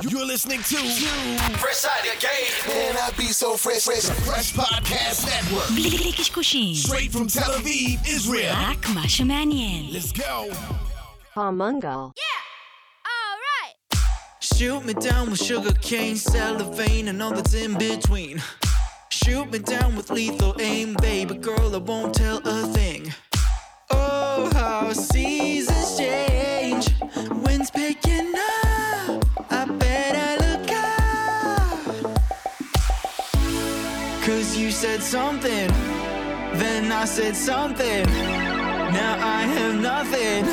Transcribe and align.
You're 0.00 0.25
listening 0.25 0.59
to 0.59 0.77
Fresh 1.59 1.83
Out 1.83 2.07
of 2.07 2.19
Game. 2.21 2.73
Man, 2.73 2.95
I 2.95 3.11
be 3.17 3.25
so 3.25 3.57
fresh, 3.57 3.83
fresh. 3.83 4.05
Fresh 4.25 4.53
Podcast 4.53 5.25
Network. 5.25 5.67
בלי 5.75 6.13
קשקושים, 6.17 6.75
Straight 6.75 7.11
from 7.11 7.27
Tel 7.27 7.51
Aviv, 7.51 8.07
Israel. 8.07 8.55
רק 8.55 8.89
מה 8.89 9.09
שמעניין. 9.09 9.89
Let's 9.91 10.13
go. 10.13 10.49
Palmungal. 11.35 12.13
Shoot 14.39 14.85
me 14.85 14.93
down 14.93 15.29
with 15.31 15.43
sugar 15.43 15.73
cane, 15.81 16.15
cellophane, 16.15 17.09
and 17.09 17.21
all 17.21 17.33
that's 17.33 17.53
in 17.53 17.77
between. 17.77 18.41
Shoot 19.09 19.51
me 19.51 19.59
down 19.59 19.97
with 19.97 20.09
lethal 20.09 20.55
aim, 20.61 20.93
baby 21.01 21.35
girl, 21.35 21.75
I 21.75 21.79
won't 21.79 22.13
tell 22.13 22.37
a 22.45 22.57
thing. 22.77 23.13
Oh, 23.89 24.49
how 24.53 24.93
seasons 24.93 25.59
Said 34.81 35.03
something, 35.17 35.69
then 36.61 36.83
I 36.91 37.05
said 37.15 37.35
something. 37.49 38.03
Now 38.99 39.13
I 39.37 39.41
have 39.55 39.75
nothing. 39.91 40.43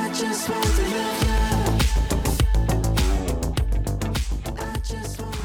I 0.00 0.04
just 0.20 0.42
want 0.50 0.70
to 0.78 0.84
love 0.94 1.20
you. 1.24 1.38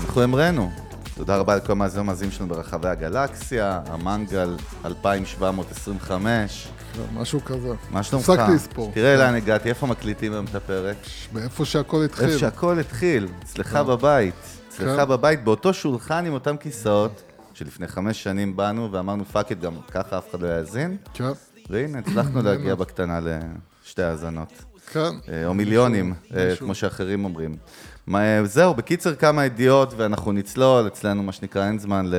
אנחנו 0.05 0.21
המראנו. 0.21 0.71
תודה 1.15 1.37
רבה 1.37 1.55
לכל 1.55 1.71
המאזינים 1.71 2.05
המאזינים 2.05 2.31
שלנו 2.31 2.49
ברחבי 2.49 2.87
הגלקסיה, 2.87 3.81
המנגל 3.87 4.57
2725. 4.85 6.67
משהו 7.13 7.43
כזה. 7.45 7.73
מה 7.91 8.03
שלומך? 8.03 8.29
הפסקתי 8.29 8.51
לספור. 8.51 8.91
תראה 8.93 9.17
לאן 9.17 9.35
הגעתי, 9.35 9.69
איפה 9.69 9.87
מקליטים 9.87 10.33
היום 10.33 10.45
את 10.45 10.55
הפרק? 10.55 10.97
מאיפה 11.33 11.65
שהכל 11.65 12.03
התחיל. 12.03 12.27
איפה 12.27 12.39
שהכל 12.39 12.79
התחיל, 12.79 13.27
אצלך 13.43 13.75
בבית. 13.75 14.35
אצלך 14.69 14.99
כן. 14.99 15.05
בבית, 15.05 15.43
באותו 15.43 15.73
שולחן 15.73 16.25
עם 16.25 16.33
אותם 16.33 16.57
כיסאות, 16.57 17.32
שלפני 17.53 17.87
חמש 17.87 18.23
שנים 18.23 18.55
באנו 18.55 18.91
ואמרנו 18.91 19.25
fuck 19.25 19.49
it, 19.49 19.59
גם 19.59 19.73
ככה 19.91 20.17
אף 20.17 20.29
אחד 20.29 20.41
לא 20.41 20.47
יאזין, 20.47 20.97
כן, 21.13 21.31
והנה, 21.69 21.99
הצלחנו 21.99 22.41
להגיע 22.41 22.75
בקטנה 22.75 23.19
לשתי 23.83 24.03
האזנות. 24.03 24.63
כן. 24.91 25.15
אה, 25.29 25.47
או 25.47 25.53
מיליונים, 25.53 26.13
אה. 26.35 26.55
כמו 26.55 26.75
שאחרים 26.75 27.25
אומרים. 27.25 27.55
אה, 28.15 28.45
זהו, 28.45 28.73
בקיצר 28.73 29.15
כמה 29.15 29.45
ידיעות 29.45 29.93
ואנחנו 29.97 30.31
נצלול, 30.31 30.87
אצלנו 30.87 31.23
מה 31.23 31.31
שנקרא 31.31 31.67
אין 31.67 31.79
זמן 31.79 32.05
ל... 32.05 32.15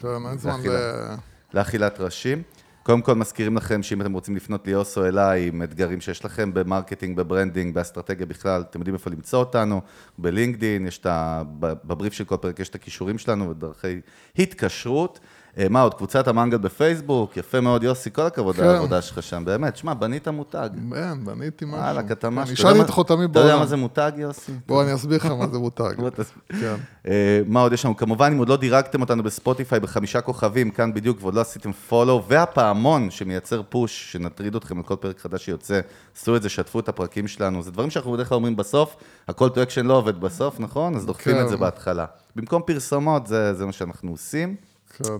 כן, 0.00 0.08
אין 0.30 0.38
זמן. 0.38 0.60
ל... 0.64 1.14
לאכילת 1.54 2.00
ראשים. 2.00 2.42
קודם 2.82 3.02
כל 3.02 3.14
מזכירים 3.14 3.56
לכם 3.56 3.82
שאם 3.82 4.00
אתם 4.00 4.12
רוצים 4.12 4.36
לפנות 4.36 4.66
ליוס 4.66 4.98
או 4.98 5.06
אליי 5.06 5.48
עם 5.48 5.62
אתגרים 5.62 6.00
שיש 6.00 6.24
לכם 6.24 6.54
ב 6.54 6.60
marketing, 6.60 7.16
ב 7.16 7.22
branding, 7.22 7.74
באסטרטגיה 7.74 8.26
בכלל, 8.26 8.60
אתם 8.70 8.78
יודעים 8.78 8.94
איפה 8.94 9.10
למצוא 9.10 9.38
אותנו, 9.38 9.80
בלינקדין, 10.18 10.86
יש 10.86 10.98
את 10.98 11.06
ה... 11.06 11.42
בבריף 11.58 12.12
של 12.12 12.24
כל 12.24 12.36
פרק 12.36 12.60
יש 12.60 12.68
את 12.68 12.74
הכישורים 12.74 13.18
שלנו 13.18 13.50
ודרכי 13.50 14.00
התקשרות. 14.38 15.20
אה, 15.58 15.66
מה 15.70 15.80
עוד, 15.80 15.94
קבוצת 15.94 16.28
המנגל 16.28 16.58
בפייסבוק, 16.58 17.36
יפה 17.36 17.60
מאוד, 17.60 17.82
יוסי, 17.82 18.10
כל 18.12 18.22
הכבוד 18.22 18.56
כן. 18.56 18.62
על 18.62 18.68
העבודה 18.68 19.02
שלך 19.02 19.22
שם, 19.22 19.44
באמת, 19.44 19.76
שמע, 19.76 19.94
בנית 19.94 20.28
מותג. 20.28 20.68
כן, 20.94 21.24
בניתי 21.24 21.64
משהו. 21.64 21.78
וואלה, 21.78 22.00
אתה 22.12 22.26
אני 22.26 22.36
משהו. 22.36 22.52
השארתי 22.52 22.80
את 22.80 22.90
חותמי 22.90 23.24
אתה 23.24 23.38
יודע 23.38 23.48
בעולם. 23.48 23.58
מה 23.58 23.66
זה 23.66 23.76
מותג, 23.76 24.12
יוסי? 24.16 24.52
בוא, 24.66 24.82
אני 24.82 24.94
אסביר 24.94 25.18
לך 25.18 25.26
מה 25.26 25.46
זה 25.48 25.58
מותג. 25.58 25.92
כן. 26.60 26.74
אה, 27.08 27.40
מה 27.46 27.60
עוד 27.60 27.72
יש 27.72 27.84
לנו? 27.84 27.96
כמובן, 27.96 28.32
אם 28.32 28.38
עוד 28.38 28.48
לא 28.48 28.56
דירגתם 28.56 29.00
אותנו 29.00 29.22
בספוטיפיי 29.22 29.80
בחמישה 29.80 30.20
כוכבים, 30.20 30.70
כאן 30.70 30.94
בדיוק, 30.94 31.18
ועוד 31.20 31.34
לא 31.34 31.40
עשיתם 31.40 31.72
פולו, 31.72 32.22
והפעמון 32.28 33.10
שמייצר 33.10 33.62
פוש, 33.68 34.12
שנטריד 34.12 34.54
אתכם 34.54 34.80
לכל 34.80 34.96
פרק 34.96 35.18
חדש 35.18 35.44
שיוצא, 35.44 35.80
עשו 36.16 36.36
את 36.36 36.42
זה, 36.42 36.48
שתפו 36.48 36.80
את 36.80 36.88
הפרקים 36.88 37.28
שלנו. 37.28 37.62
זה 37.62 37.70
דברים 37.70 37.90
שאנחנו 37.90 38.12
בדרך 38.12 38.28
כלל 38.28 38.36
אומרים 38.36 38.56
בסוף, 38.56 38.96
ה-call 39.28 39.50
to 39.54 39.56
action 39.56 39.82
לא 39.82 39.94
עובד 39.94 40.20
בסוף, 40.20 40.60
נכון? 40.60 40.94
אז 40.96 41.06
דוחפים 41.06 41.34
כן. 41.34 41.44
את 41.44 41.48
זה 41.48 41.56
בהתחלה. 41.56 42.04
במקום 42.36 42.62
פרסומות, 42.66 43.26
זה 43.26 43.66
מה 43.66 43.72
שאנחנו 43.72 44.10
עושים. 44.10 44.71
כן. 44.98 45.16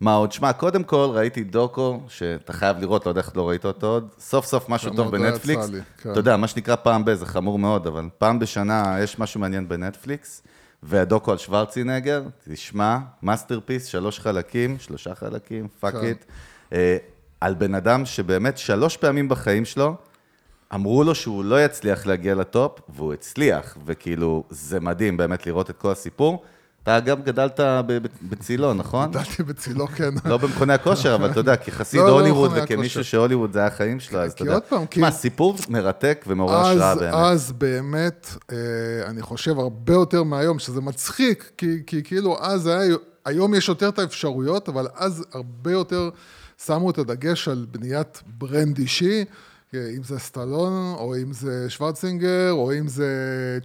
מה 0.00 0.14
עוד? 0.14 0.32
שמע, 0.32 0.52
קודם 0.52 0.84
כל 0.84 1.08
ראיתי 1.14 1.44
דוקו, 1.44 2.00
שאתה 2.08 2.52
חייב 2.52 2.78
לראות, 2.78 3.06
לא 3.06 3.10
יודע 3.10 3.20
איך 3.20 3.36
לא 3.36 3.48
ראית 3.48 3.64
אותו 3.64 3.86
עוד. 3.86 4.08
סוף 4.18 4.46
סוף 4.46 4.68
משהו 4.68 4.96
טוב 4.96 5.14
לא 5.14 5.20
בנטפליקס. 5.20 5.68
לי, 5.68 5.80
כן. 6.02 6.10
אתה 6.10 6.20
יודע, 6.20 6.36
מה 6.36 6.48
שנקרא 6.48 6.76
פעם 6.76 7.04
ב, 7.04 7.14
זה 7.14 7.26
חמור 7.26 7.58
מאוד, 7.58 7.86
אבל 7.86 8.08
פעם 8.18 8.38
בשנה 8.38 8.96
יש 9.02 9.18
משהו 9.18 9.40
מעניין 9.40 9.68
בנטפליקס. 9.68 10.42
והדוקו 10.82 11.30
על 11.32 11.38
שוורצינגר, 11.38 12.22
תשמע, 12.48 12.98
masterpiece, 13.22 13.86
שלוש 13.86 14.20
חלקים, 14.20 14.76
שלושה 14.78 15.14
חלקים, 15.14 15.68
fuck 15.80 15.94
כן. 15.94 16.00
it. 16.04 16.24
על 17.40 17.54
בן 17.54 17.74
אדם 17.74 18.06
שבאמת 18.06 18.58
שלוש 18.58 18.96
פעמים 18.96 19.28
בחיים 19.28 19.64
שלו, 19.64 19.94
אמרו 20.74 21.04
לו 21.04 21.14
שהוא 21.14 21.44
לא 21.44 21.64
יצליח 21.64 22.06
להגיע 22.06 22.34
לטופ, 22.34 22.80
והוא 22.88 23.12
הצליח, 23.12 23.76
וכאילו, 23.84 24.44
זה 24.50 24.80
מדהים 24.80 25.16
באמת 25.16 25.46
לראות 25.46 25.70
את 25.70 25.76
כל 25.78 25.90
הסיפור. 25.90 26.42
אתה 26.82 27.00
גם 27.00 27.22
גדלת 27.22 27.60
בצילו, 28.22 28.74
נכון? 28.74 29.10
גדלתי 29.10 29.42
בצילו, 29.42 29.86
כן. 29.86 30.14
לא 30.24 30.36
במכוני 30.36 30.72
הכושר, 30.72 31.14
אבל 31.14 31.30
אתה 31.30 31.40
יודע, 31.40 31.56
כחסיד 31.56 32.00
לא, 32.00 32.06
לא 32.06 32.12
הוליווד 32.12 32.50
וכמישהו. 32.54 33.04
שהוליווד 33.04 33.52
זה 33.52 33.58
היה 33.58 33.68
החיים 33.68 34.00
שלו, 34.00 34.18
אז 34.18 34.30
אתה 34.32 34.38
כי 34.38 34.44
יודע. 34.44 34.54
עוד 34.54 34.62
פעם, 34.62 34.86
כי- 34.86 35.00
מה, 35.00 35.10
סיפור 35.10 35.56
מרתק 35.68 36.24
ומעורר 36.26 36.56
השראה 36.66 36.94
באמת. 36.94 37.14
אז 37.14 37.52
באמת, 37.52 38.26
אה, 38.52 38.56
אני 39.06 39.22
חושב 39.22 39.58
הרבה 39.58 39.92
יותר 39.92 40.22
מהיום, 40.22 40.58
שזה 40.58 40.80
מצחיק, 40.80 41.50
כי, 41.56 41.66
כי 41.86 42.02
כאילו 42.02 42.36
אז 42.40 42.66
היה, 42.66 42.94
היום 43.24 43.54
יש 43.54 43.68
יותר 43.68 43.88
את 43.88 43.98
האפשרויות, 43.98 44.68
אבל 44.68 44.86
אז 44.94 45.24
הרבה 45.32 45.72
יותר 45.72 46.10
שמו 46.66 46.90
את 46.90 46.98
הדגש 46.98 47.48
על 47.48 47.66
בניית 47.70 48.22
brand 48.38 48.78
אישי, 48.78 49.24
אה, 49.74 49.88
אם 49.96 50.02
זה 50.02 50.18
סטלון, 50.18 50.94
או 50.98 51.14
אם 51.22 51.32
זה 51.32 51.66
שוורצינגר, 51.70 52.50
או 52.52 52.72
אם 52.72 52.88
זה 52.88 53.08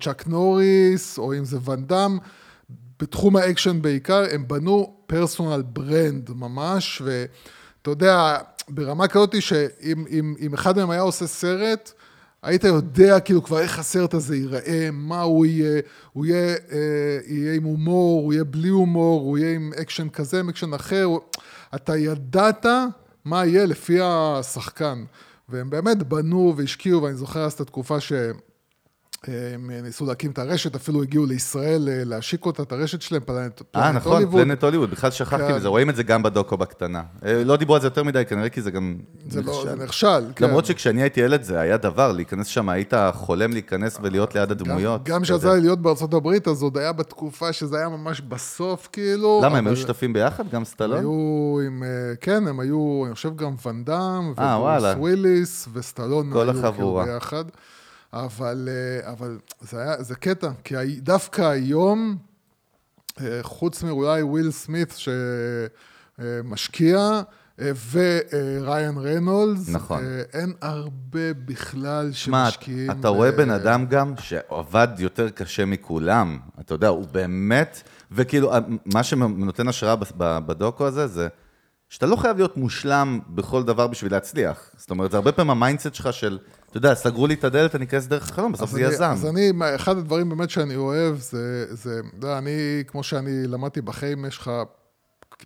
צ'אק 0.01 0.27
נוריס, 0.27 1.17
או 1.17 1.33
אם 1.33 1.45
זה 1.45 1.57
ואן 1.61 1.83
דאם. 1.85 2.17
בתחום 2.99 3.35
האקשן 3.35 3.81
בעיקר, 3.81 4.23
הם 4.31 4.47
בנו 4.47 4.93
personal 5.07 5.61
brand 5.61 6.29
ממש, 6.35 7.01
ואתה 7.05 7.89
יודע, 7.91 8.37
ברמה 8.69 9.07
כזאת 9.07 9.41
שאם 9.41 10.05
אם, 10.09 10.35
אם 10.39 10.53
אחד 10.53 10.77
מהם 10.77 10.89
היה 10.89 11.01
עושה 11.01 11.27
סרט, 11.27 11.91
היית 12.43 12.63
יודע 12.63 13.19
כאילו 13.19 13.43
כבר 13.43 13.59
איך 13.59 13.79
הסרט 13.79 14.13
הזה 14.13 14.35
ייראה, 14.35 14.89
מה 14.91 15.21
הוא 15.21 15.45
יהיה, 15.45 15.81
הוא 16.13 16.25
יהיה, 16.25 16.55
אה, 16.71 16.77
יהיה 17.27 17.53
עם 17.53 17.63
הומור, 17.63 18.23
הוא 18.23 18.33
יהיה 18.33 18.43
בלי 18.43 18.69
הומור, 18.69 19.21
הוא 19.21 19.37
יהיה 19.37 19.55
עם 19.55 19.71
אקשן 19.81 20.09
כזה, 20.09 20.39
עם 20.39 20.49
אקשן 20.49 20.73
אחר, 20.73 21.03
הוא- 21.03 21.19
אתה 21.75 21.97
ידעת 21.97 22.65
מה 23.25 23.45
יהיה 23.45 23.65
לפי 23.65 23.97
השחקן. 24.01 25.03
והם 25.49 25.69
באמת 25.69 26.03
בנו 26.03 26.53
והשקיעו, 26.57 27.03
ואני 27.03 27.15
זוכר 27.15 27.45
אז 27.45 27.53
את 27.53 27.61
התקופה 27.61 27.99
ש... 27.99 28.13
הם 29.27 29.71
ניסו 29.71 30.05
להקים 30.05 30.31
את 30.31 30.39
הרשת, 30.39 30.75
אפילו 30.75 31.03
הגיעו 31.03 31.25
לישראל 31.25 31.89
אה, 31.89 32.03
להשיק 32.05 32.45
אותה, 32.45 32.63
את 32.63 32.71
הרשת 32.71 33.01
שלהם, 33.01 33.21
פלנט 33.25 33.61
אה, 33.75 33.91
נכון, 33.91 34.11
הוליווד. 34.11 34.43
פלנט 34.43 34.63
הוליווד, 34.63 34.91
בכלל 34.91 35.11
שכחתי 35.11 35.43
כן. 35.47 35.55
מזה, 35.55 35.67
רואים 35.67 35.89
את 35.89 35.95
זה 35.95 36.03
גם 36.03 36.23
בדוקו 36.23 36.57
בקטנה. 36.57 37.03
אה, 37.25 37.43
לא 37.43 37.55
דיברו 37.55 37.75
על 37.75 37.81
זה 37.81 37.87
יותר 37.87 38.03
מדי, 38.03 38.23
כנראה 38.27 38.49
כי 38.49 38.61
זה 38.61 38.71
גם 38.71 38.97
זה 39.29 39.41
לא, 39.41 39.51
נכשל. 39.51 39.69
זה 39.69 39.83
נכשל, 39.83 40.25
כן. 40.35 40.45
למרות 40.45 40.65
שכשאני 40.65 41.01
הייתי 41.01 41.19
ילד 41.19 41.43
זה 41.43 41.59
היה 41.59 41.77
דבר, 41.77 42.11
להיכנס 42.11 42.47
שם, 42.47 42.69
היית 42.69 42.93
חולם 43.13 43.51
להיכנס 43.51 43.97
ולהיות 44.01 44.35
ליד 44.35 44.51
הדמויות. 44.51 45.03
גם. 45.03 45.21
כשיצא 45.21 45.53
לי 45.53 45.61
להיות 45.61 45.81
בארצות 45.81 46.13
הברית, 46.13 46.47
אז 46.47 46.63
עוד 46.63 46.77
היה 46.77 46.91
בתקופה 46.91 47.53
שזה 47.53 47.77
היה 47.77 47.89
ממש 47.89 48.21
בסוף, 48.21 48.89
כאילו. 48.91 49.41
למה, 49.43 49.57
הם 49.57 49.67
היו 49.67 49.75
שותפים 49.75 50.13
ביחד, 50.13 50.49
גם 50.49 50.65
סטלון? 50.65 50.99
היו 50.99 51.59
עם, 51.67 51.83
אה, 51.83 52.15
כן, 52.21 52.47
הם 52.47 52.59
היו, 52.59 53.03
אני 53.05 53.15
חושב 53.15 53.35
גם 53.35 53.55
ואן 53.65 53.83
דאם, 53.83 54.33
אה, 54.39 54.57
וסטלון 55.73 56.29
כל 56.33 56.49
היו 56.49 56.59
החבורה. 56.59 57.05
אבל, 58.13 58.69
אה, 58.71 59.11
אבל 59.11 59.37
זה 59.61 59.81
היה, 59.81 60.03
זה 60.03 60.15
קטע, 60.15 60.49
כי 60.63 60.75
דווקא 61.01 61.41
היום, 61.41 62.17
אה, 63.21 63.39
חוץ 63.41 63.83
מאולי 63.83 64.21
וויל 64.21 64.51
סמית 64.51 64.95
שמשקיע, 66.17 67.21
וריין 67.91 68.97
ריינולדס, 68.97 69.69
נכון. 69.69 70.03
אה, 70.03 70.21
אין 70.33 70.53
הרבה 70.61 71.33
בכלל 71.45 72.11
שמע, 72.11 72.45
שמשקיעים. 72.45 72.91
אתה 72.91 73.07
רואה 73.07 73.31
בן 73.31 73.49
אדם 73.49 73.85
גם 73.85 74.13
שעבד 74.19 74.87
יותר 74.97 75.29
קשה 75.29 75.65
מכולם, 75.65 76.39
אתה 76.59 76.73
יודע, 76.73 76.87
הוא 76.87 77.05
באמת, 77.11 77.81
וכאילו, 78.11 78.51
מה 78.85 79.03
שנותן 79.03 79.67
השראה 79.67 79.95
בדוקו 80.17 80.87
הזה, 80.87 81.07
זה 81.07 81.27
שאתה 81.89 82.05
לא 82.05 82.15
חייב 82.15 82.37
להיות 82.37 82.57
מושלם 82.57 83.19
בכל 83.29 83.63
דבר 83.63 83.87
בשביל 83.87 84.11
להצליח. 84.11 84.69
זאת 84.77 84.89
אומרת, 84.89 85.11
זה 85.11 85.17
הרבה 85.17 85.31
פעמים 85.31 85.51
ה 85.51 85.57
mindset 85.57 85.93
שלך 85.93 86.13
של, 86.13 86.37
אתה 86.77 86.87
יודע, 86.87 86.95
סגרו 86.95 87.27
לי 87.27 87.33
את 87.33 87.43
הדלת, 87.43 87.75
אני 87.75 87.85
אכנס 87.85 88.07
דרך 88.07 88.29
החלון, 88.29 88.51
בסוף 88.51 88.71
זה 88.71 88.81
יזם. 88.81 89.03
אז 89.03 89.25
אני, 89.25 89.51
אחד 89.75 89.97
הדברים 89.97 90.29
באמת 90.29 90.49
שאני 90.49 90.75
אוהב, 90.75 91.19
זה, 91.19 91.65
זה, 91.75 92.01
אתה 92.09 92.27
יודע, 92.27 92.37
אני, 92.37 92.83
כמו 92.87 93.03
שאני 93.03 93.47
למדתי 93.47 93.81
בחיים, 93.81 94.25
יש 94.25 94.37
לך 94.37 94.51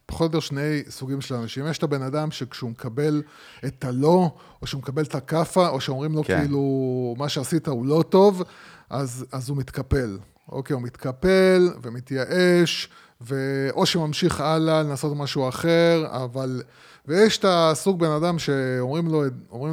פחות 0.06 0.22
או 0.22 0.25
יותר 0.25 0.39
שני 0.39 0.83
סוגים 0.89 1.22
של 1.22 1.36
אנשים. 1.36 1.68
יש 1.68 1.78
את 1.78 1.83
הבן 1.83 2.01
אדם 2.01 2.31
שכשהוא 2.31 2.69
מקבל 2.69 3.22
את 3.66 3.86
הלא, 3.86 4.31
או 4.62 4.68
שהוא 4.68 4.81
מקבל 4.81 5.04
את 5.04 5.16
הכאפה, 5.16 5.68
או 5.69 5.81
שאומרים 5.81 6.13
לו 6.13 6.24
כן. 6.24 6.39
כאילו, 6.39 7.16
מה 7.18 7.30
שעשית 7.30 7.68
הוא 7.68 7.86
לא 7.86 8.04
טוב, 8.10 8.44
אז, 8.89 9.25
אז 9.31 9.50
הוא 9.50 9.57
מתקפל. 9.57 10.18
אוקיי, 10.50 10.74
הוא 10.74 10.81
מתקפל 10.81 11.69
ומתייאש, 11.81 12.89
ואו 13.22 13.86
שממשיך 13.86 14.42
הלאה 14.42 14.83
לנסות 14.83 15.18
משהו 15.18 15.50
אחר, 15.50 16.07
אבל... 16.10 16.62
ויש 17.07 17.38
את 17.38 17.45
הסוג 17.48 18.00
בן 18.00 18.12
אדם 18.12 18.39
שאומרים 18.39 19.07
לו, 19.07 19.24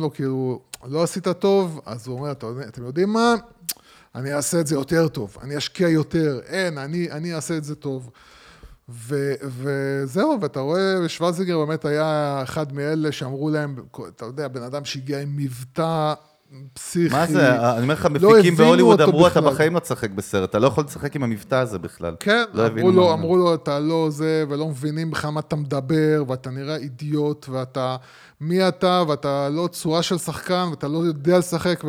לו 0.00 0.12
כאילו, 0.12 0.60
לא 0.84 1.02
עשית 1.02 1.28
טוב, 1.28 1.80
אז 1.86 2.06
הוא 2.06 2.18
אומר, 2.18 2.32
"אתה 2.32 2.46
יודע- 2.46 2.68
אתם 2.68 2.84
יודעים 2.84 3.12
מה? 3.12 3.34
אני 4.14 4.34
אעשה 4.34 4.60
את 4.60 4.66
זה 4.66 4.74
יותר 4.74 5.08
טוב, 5.08 5.36
אני 5.42 5.58
אשקיע 5.58 5.88
יותר, 5.88 6.40
אין, 6.46 6.78
אני, 6.78 7.10
אני 7.10 7.34
אעשה 7.34 7.56
את 7.56 7.64
זה 7.64 7.74
טוב. 7.74 8.10
ו, 8.88 9.34
וזהו, 9.42 10.38
ואתה 10.40 10.60
רואה, 10.60 11.08
שוורצינגר 11.08 11.58
באמת 11.64 11.84
היה 11.84 12.40
אחד 12.42 12.72
מאלה 12.72 13.12
שאמרו 13.12 13.50
להם, 13.50 13.76
אתה 14.08 14.24
יודע, 14.24 14.48
בן 14.48 14.62
אדם 14.62 14.84
שהגיע 14.84 15.20
עם 15.20 15.36
מבטא 15.36 16.14
פסיכי. 16.72 17.14
מה 17.14 17.26
זה, 17.26 17.72
אני 17.72 17.82
אומר 17.82 17.94
לך, 17.94 18.08
לא 18.20 18.32
מפיקים 18.32 18.54
בהוליווד 18.56 19.00
אמרו, 19.00 19.26
אתה 19.26 19.40
בכלל." 19.40 19.52
בחיים 19.52 19.74
לא 19.74 19.80
תשחק 19.80 20.10
בסרט, 20.10 20.50
אתה 20.50 20.58
לא 20.58 20.66
יכול 20.66 20.84
לשחק 20.84 21.16
עם 21.16 21.22
המבטא 21.22 21.54
הזה 21.54 21.78
בכלל. 21.78 22.14
כן, 22.20 22.44
לא 22.54 22.66
אמרו 22.66 22.90
לו. 22.90 23.12
אמרו 23.12 23.36
לו, 23.36 23.54
אתה 23.54 23.78
לא 23.78 24.06
זה, 24.10 24.44
ולא 24.48 24.68
מבינים 24.68 25.10
בכלל 25.10 25.30
מה 25.30 25.40
אתה 25.40 25.56
מדבר, 25.56 26.24
ואתה 26.28 26.50
נראה 26.50 26.76
אידיוט, 26.76 27.46
ואתה, 27.48 27.96
מי 28.40 28.68
אתה, 28.68 29.02
ואתה 29.08 29.48
לא 29.48 29.68
צורה 29.72 30.02
של 30.02 30.18
שחקן, 30.18 30.66
ואתה 30.70 30.88
לא 30.88 30.98
יודע 30.98 31.38
לשחק, 31.38 31.84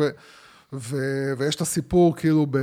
ויש 0.72 1.54
את 1.54 1.60
הסיפור 1.60 2.16
כאילו 2.16 2.46
ב... 2.50 2.58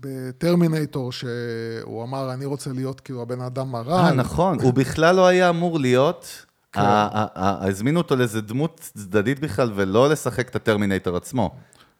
בטרמינטור, 0.00 1.12
שהוא 1.12 2.04
אמר, 2.04 2.32
אני 2.32 2.44
רוצה 2.44 2.72
להיות 2.72 3.00
כאילו 3.00 3.22
הבן 3.22 3.40
אדם 3.40 3.74
הרע. 3.74 4.00
אה, 4.00 4.12
נכון, 4.12 4.60
הוא 4.60 4.72
בכלל 4.74 5.16
לא 5.16 5.26
היה 5.26 5.48
אמור 5.48 5.78
להיות, 5.78 6.45
הזמינו 6.76 8.00
אותו 8.00 8.16
לאיזה 8.16 8.40
דמות 8.40 8.80
צדדית 8.94 9.40
בכלל, 9.40 9.72
ולא 9.74 10.08
לשחק 10.08 10.48
את 10.48 10.56
הטרמינטור 10.56 11.16
עצמו. 11.16 11.54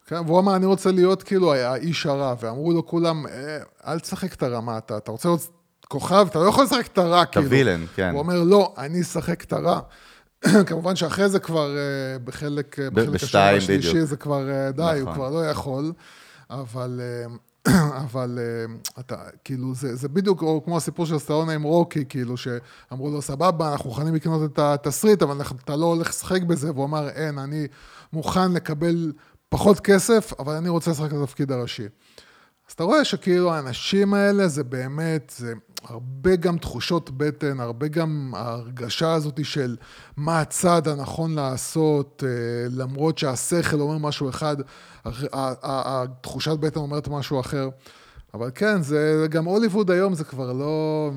כן, 0.07 0.19
והוא 0.25 0.39
אמר, 0.39 0.55
אני 0.55 0.65
רוצה 0.65 0.91
להיות 0.91 1.23
כאילו 1.23 1.53
האיש 1.53 2.05
הרע, 2.05 2.35
ואמרו 2.39 2.71
לו 2.73 2.85
כולם, 2.85 3.27
"אה, 3.27 3.57
אל 3.87 3.99
תשחק 3.99 4.33
את 4.33 4.43
הרמה, 4.43 4.77
אתה, 4.77 4.97
אתה 4.97 5.11
רוצה 5.11 5.29
להיות 5.29 5.47
כוכב, 5.87 6.27
אתה 6.29 6.39
לא 6.39 6.49
יכול 6.49 6.63
לשחק 6.63 6.87
את 6.87 6.97
הרע, 6.97 7.25
כאילו. 7.25 7.45
הווילן, 7.45 7.85
כן. 7.95 8.09
הוא 8.11 8.19
אומר, 8.19 8.43
לא, 8.43 8.73
אני 8.77 9.01
אשחק 9.01 9.43
את 9.43 9.53
הרע. 9.53 9.79
כמובן 10.67 10.95
שאחרי 10.95 11.29
זה 11.29 11.39
כבר, 11.39 11.77
אה, 11.77 12.19
בחלק, 12.23 12.79
בחלק 12.79 13.23
השני 13.23 13.41
והשלישי, 13.41 13.89
בדיוק. 13.89 14.05
זה 14.05 14.17
כבר, 14.17 14.49
אה, 14.49 14.71
די, 14.71 14.81
הוא 14.83 15.01
נכון. 15.01 15.13
כבר 15.13 15.29
לא 15.29 15.45
יכול, 15.45 15.91
אבל... 16.49 17.01
אבל 18.05 18.39
אה, 18.41 18.75
אתה, 18.99 19.15
כאילו, 19.43 19.75
זה, 19.75 19.95
זה 19.95 20.09
בדיוק 20.09 20.43
כמו 20.65 20.77
הסיפור 20.77 21.05
של 21.05 21.19
סטאונה 21.19 21.53
עם 21.53 21.63
רוקי, 21.63 22.05
כאילו, 22.09 22.35
שאמרו 22.37 23.09
לו, 23.09 23.21
סבבה, 23.21 23.71
אנחנו 23.71 23.89
מוכנים 23.89 24.15
לקנות 24.15 24.51
את 24.51 24.59
התסריט, 24.59 25.21
אבל 25.23 25.41
אתה 25.63 25.75
לא 25.75 25.85
הולך 25.85 26.09
לשחק 26.09 26.41
בזה, 26.41 26.71
והוא 26.71 26.85
אמר, 26.85 27.09
אין, 27.09 27.37
אני 27.37 27.67
מוכן 28.13 28.51
לקבל 28.51 29.13
פחות 29.49 29.79
כסף, 29.79 30.33
אבל 30.39 30.53
אני 30.53 30.69
רוצה 30.69 30.91
לשחק 30.91 31.13
את 31.13 31.17
התפקיד 31.23 31.51
הראשי. 31.51 31.87
אז 32.67 32.73
אתה 32.73 32.83
רואה 32.83 33.05
שכאילו 33.05 33.53
האנשים 33.53 34.13
האלה 34.13 34.47
זה 34.47 34.63
באמת, 34.63 35.33
זה 35.37 35.53
הרבה 35.83 36.35
גם 36.35 36.57
תחושות 36.57 37.09
בטן, 37.09 37.59
הרבה 37.59 37.87
גם 37.87 38.33
ההרגשה 38.35 39.13
הזאת 39.13 39.45
של 39.45 39.75
מה 40.17 40.39
הצעד 40.39 40.87
הנכון 40.87 41.35
לעשות, 41.35 42.23
אה, 42.27 42.67
למרות 42.71 43.17
שהשכל 43.17 43.79
אומר 43.79 43.97
משהו 43.97 44.29
אחד, 44.29 44.57
התחושת 45.63 46.57
בטן 46.59 46.79
אומרת 46.79 47.07
משהו 47.07 47.39
אחר. 47.39 47.69
אבל 48.33 48.51
כן, 48.55 48.81
זה 48.81 49.27
גם 49.29 49.45
הוליווד 49.45 49.91
היום 49.91 50.13
זה 50.13 50.23
כבר 50.23 50.53
לא... 50.53 51.11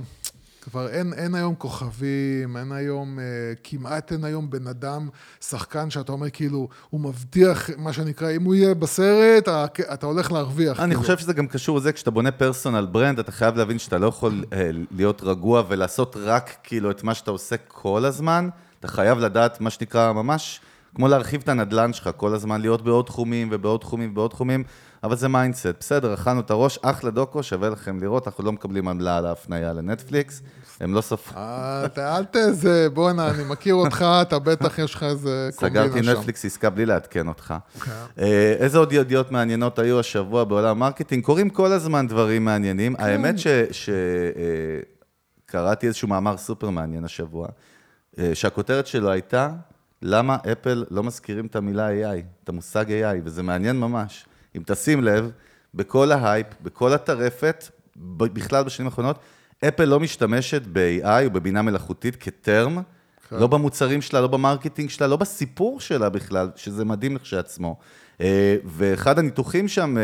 כבר 0.61 0.89
אין, 0.89 1.12
אין 1.12 1.35
היום 1.35 1.55
כוכבים, 1.55 2.57
אין 2.57 2.73
היום, 2.73 3.19
אה, 3.19 3.25
כמעט 3.65 4.12
אין 4.12 4.25
היום 4.25 4.51
בן 4.51 4.67
אדם, 4.67 5.09
שחקן 5.41 5.91
שאתה 5.91 6.12
אומר 6.12 6.31
כאילו, 6.31 6.69
הוא 6.91 7.01
מבטיח, 7.01 7.71
מה 7.79 7.93
שנקרא, 7.93 8.31
אם 8.31 8.45
הוא 8.45 8.55
יהיה 8.55 8.75
בסרט, 8.75 9.49
אתה 9.93 10.07
הולך 10.07 10.33
להרוויח. 10.33 10.81
אני 10.81 10.89
כאילו. 10.89 11.01
חושב 11.01 11.19
שזה 11.19 11.33
גם 11.33 11.47
קשור 11.47 11.77
לזה, 11.77 11.93
כשאתה 11.93 12.11
בונה 12.11 12.31
פרסונל 12.31 12.87
ברנד, 12.93 13.19
אתה 13.19 13.33
חייב 13.33 13.57
להבין 13.57 13.79
שאתה 13.79 13.99
לא 13.99 14.07
יכול 14.07 14.45
אה, 14.53 14.71
להיות 14.91 15.23
רגוע 15.23 15.62
ולעשות 15.69 16.17
רק 16.21 16.57
כאילו 16.62 16.91
את 16.91 17.05
מה 17.05 17.15
שאתה 17.15 17.31
עושה 17.31 17.57
כל 17.69 18.05
הזמן. 18.05 18.49
אתה 18.81 18.89
חייב 18.89 19.19
לדעת, 19.19 19.61
מה 19.61 19.71
שנקרא, 19.71 20.12
ממש 20.12 20.61
כמו 20.95 21.09
להרחיב 21.09 21.41
את 21.41 21.49
הנדלן 21.49 21.93
שלך, 21.93 22.11
כל 22.17 22.35
הזמן 22.35 22.61
להיות 22.61 22.83
בעוד 22.83 23.05
תחומים 23.05 23.49
ובעוד 23.51 23.81
תחומים 23.81 24.11
ובעוד 24.11 24.31
תחומים, 24.31 24.65
אבל 25.05 25.17
זה 25.17 25.29
mindset. 25.29 25.67
בסדר, 25.81 26.14
אכלנו 26.14 26.41
את 26.41 26.50
הראש, 26.50 26.79
אחלה 26.82 27.11
דוקו, 27.11 27.43
שווה 27.43 27.69
לכם 27.69 28.00
לראות, 28.00 28.26
אנחנו 28.26 28.44
לא 28.44 28.52
מקבלים 28.52 28.88
עמלה 28.88 29.17
על 29.17 29.26
ההפניה 29.26 29.73
לנטפליקס, 29.73 30.43
הם 30.81 30.94
לא 30.94 31.00
סופרים. 31.00 31.38
אה, 31.38 31.87
אל 32.17 32.25
תזה, 32.31 32.88
בואנה, 32.94 33.31
אני 33.31 33.44
מכיר 33.44 33.75
אותך, 33.75 34.05
אתה 34.23 34.38
בטח 34.38 34.79
יש 34.79 34.94
לך 34.94 35.02
איזה 35.02 35.49
קומבינה 35.56 35.85
שם. 35.85 35.91
סגרתי 35.93 36.11
נטפליקס 36.11 36.44
עסקה 36.44 36.70
בלי 36.70 36.87
לעדכן 36.87 37.29
אותך. 37.29 37.55
כן. 37.81 37.91
אה, 38.19 38.55
איזה 38.58 38.79
עוד 38.79 38.93
ידיעות 38.93 39.32
מעניינות 39.32 39.79
היו 39.79 40.00
השבוע 40.00 40.44
בעולם 40.44 40.70
ה 40.82 40.86
marketing? 40.86 41.25
קורים 41.25 41.50
כל 41.50 41.73
הזמן 41.73 42.06
דברים 42.06 42.44
מעניינים. 42.44 42.97
כן. 42.97 43.02
האמת 43.02 43.35
שקראתי 45.49 45.87
איזשהו 45.87 46.08
מאמר 46.08 46.37
סופר 46.37 46.70
מעניין 46.70 47.05
השבוע, 47.05 47.49
אה, 48.19 48.31
שהכותרת 48.35 48.87
שלו 48.87 49.11
הייתה, 49.11 49.50
למה 50.02 50.37
אפל 50.52 50.85
לא 50.91 51.02
מזכירים 51.02 51.47
את 51.47 51.56
המילה 51.56 51.88
AI, 51.88 52.23
את 52.44 52.49
המושג 52.49 52.85
AI, 52.88 53.20
וזה 53.25 53.43
מעניין 53.43 53.81
ממש. 53.81 54.26
אם 54.56 54.62
תשים 54.67 55.05
לב, 55.05 55.31
בכל 55.75 56.12
ההייפ, 56.12 56.47
בכל 56.62 56.93
הטרפת, 56.93 57.64
בכלל 57.97 58.64
בשנים 58.64 58.87
האחרונות, 58.87 59.19
אפל 59.69 59.85
לא 59.85 60.00
משתמשת 60.00 60.62
ב-AI 60.73 61.25
או 61.25 61.31
בבינה 61.31 61.62
מלאכותית 61.62 62.17
כ 62.17 62.34
term, 62.34 62.79
לא 63.32 63.47
במוצרים 63.47 64.02
שלה, 64.02 64.20
לא 64.20 64.26
ב 64.26 64.33
marketing 64.33 64.91
שלה, 64.91 65.06
לא 65.06 65.17
בסיפור 65.17 65.81
שלה 65.81 66.08
בכלל, 66.08 66.50
שזה 66.56 66.85
מדהים 66.85 67.17
לכשעצמו. 67.17 67.76
אה, 68.20 68.56
ואחד 68.64 69.19
הניתוחים 69.19 69.69
שם, 69.69 69.99
אה, 69.99 70.02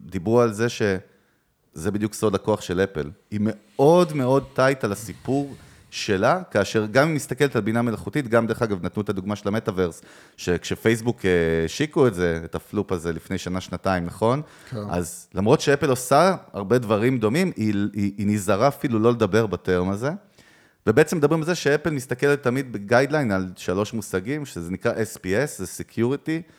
דיברו 0.00 0.40
על 0.40 0.52
זה 0.52 0.68
שזה 0.68 1.90
בדיוק 1.90 2.14
סוד 2.14 2.34
הכוח 2.34 2.60
של 2.60 2.80
אפל. 2.80 3.10
היא 3.30 3.40
מאוד 3.42 4.12
מאוד 4.12 4.44
tight 4.54 4.84
על 4.84 4.92
הסיפור 4.92 5.54
שלה, 5.90 6.42
כאשר 6.50 6.86
גם 6.86 7.08
אם 7.08 7.14
מסתכלת 7.14 7.56
על 7.56 7.62
בינה 7.62 7.82
מלאכותית, 7.82 8.28
גם 8.28 8.46
דרך 8.46 8.62
אגב 8.62 8.84
נתנו 8.84 9.02
את 9.02 9.08
הדוגמה 9.08 9.36
של 9.36 9.48
המטאוורס, 9.48 10.02
שכשפייסבוק 10.36 11.24
אה, 11.24 11.30
השיקו 11.64 12.06
את 12.06 12.14
זה, 12.14 12.40
את 12.44 12.54
הפלופ 12.54 12.92
הזה 12.92 13.12
לפני 13.12 13.38
שנה, 13.38 13.60
שנתיים, 13.60 14.04
נכון? 14.04 14.42
כן. 14.70 14.76
אז 14.90 15.28
למרות 15.34 15.60
שאפל 15.60 15.90
עושה 15.90 16.36
הרבה 16.52 16.78
דברים 16.78 17.18
דומים, 17.18 17.52
היא, 17.56 17.74
היא, 17.92 18.12
היא 18.18 18.26
נזהרה 18.26 18.68
אפילו 18.68 18.98
לא 18.98 19.10
לדבר 19.10 19.46
ב 19.46 19.55
term 19.55 19.90
הזה. 19.90 20.10
ובעצם 20.86 21.16
מדברים 21.16 21.40
על 21.40 21.46
זה 21.46 21.54
שאפל 21.54 21.90
מסתכלת 21.90 22.42
תמיד 22.42 22.72
ב 22.72 22.78
guideline 22.78 23.30
על 23.30 23.46
שלוש 23.56 23.94
מושגים, 23.94 24.46
שזה 24.46 24.70
נקרא 24.70 24.92
SPS, 24.92 25.58
זה 25.58 25.64
Security, 25.64 26.52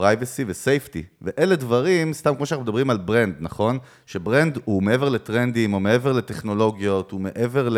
Privacy 0.00 0.44
ו-Safety. 0.46 1.02
ואלה 1.22 1.56
דברים, 1.56 2.12
סתם 2.12 2.34
כמו 2.34 2.46
שאנחנו 2.46 2.62
מדברים 2.62 2.90
על 2.90 2.96
brand, 2.96 3.34
נכון? 3.40 3.78
שברנד 4.06 4.58
הוא 4.64 4.82
מעבר 4.82 5.08
לטרנדים, 5.08 5.74
או 5.74 5.80
מעבר 5.80 6.12
לטכנולוגיות, 6.12 7.10
הוא 7.10 7.20
מעבר 7.20 7.68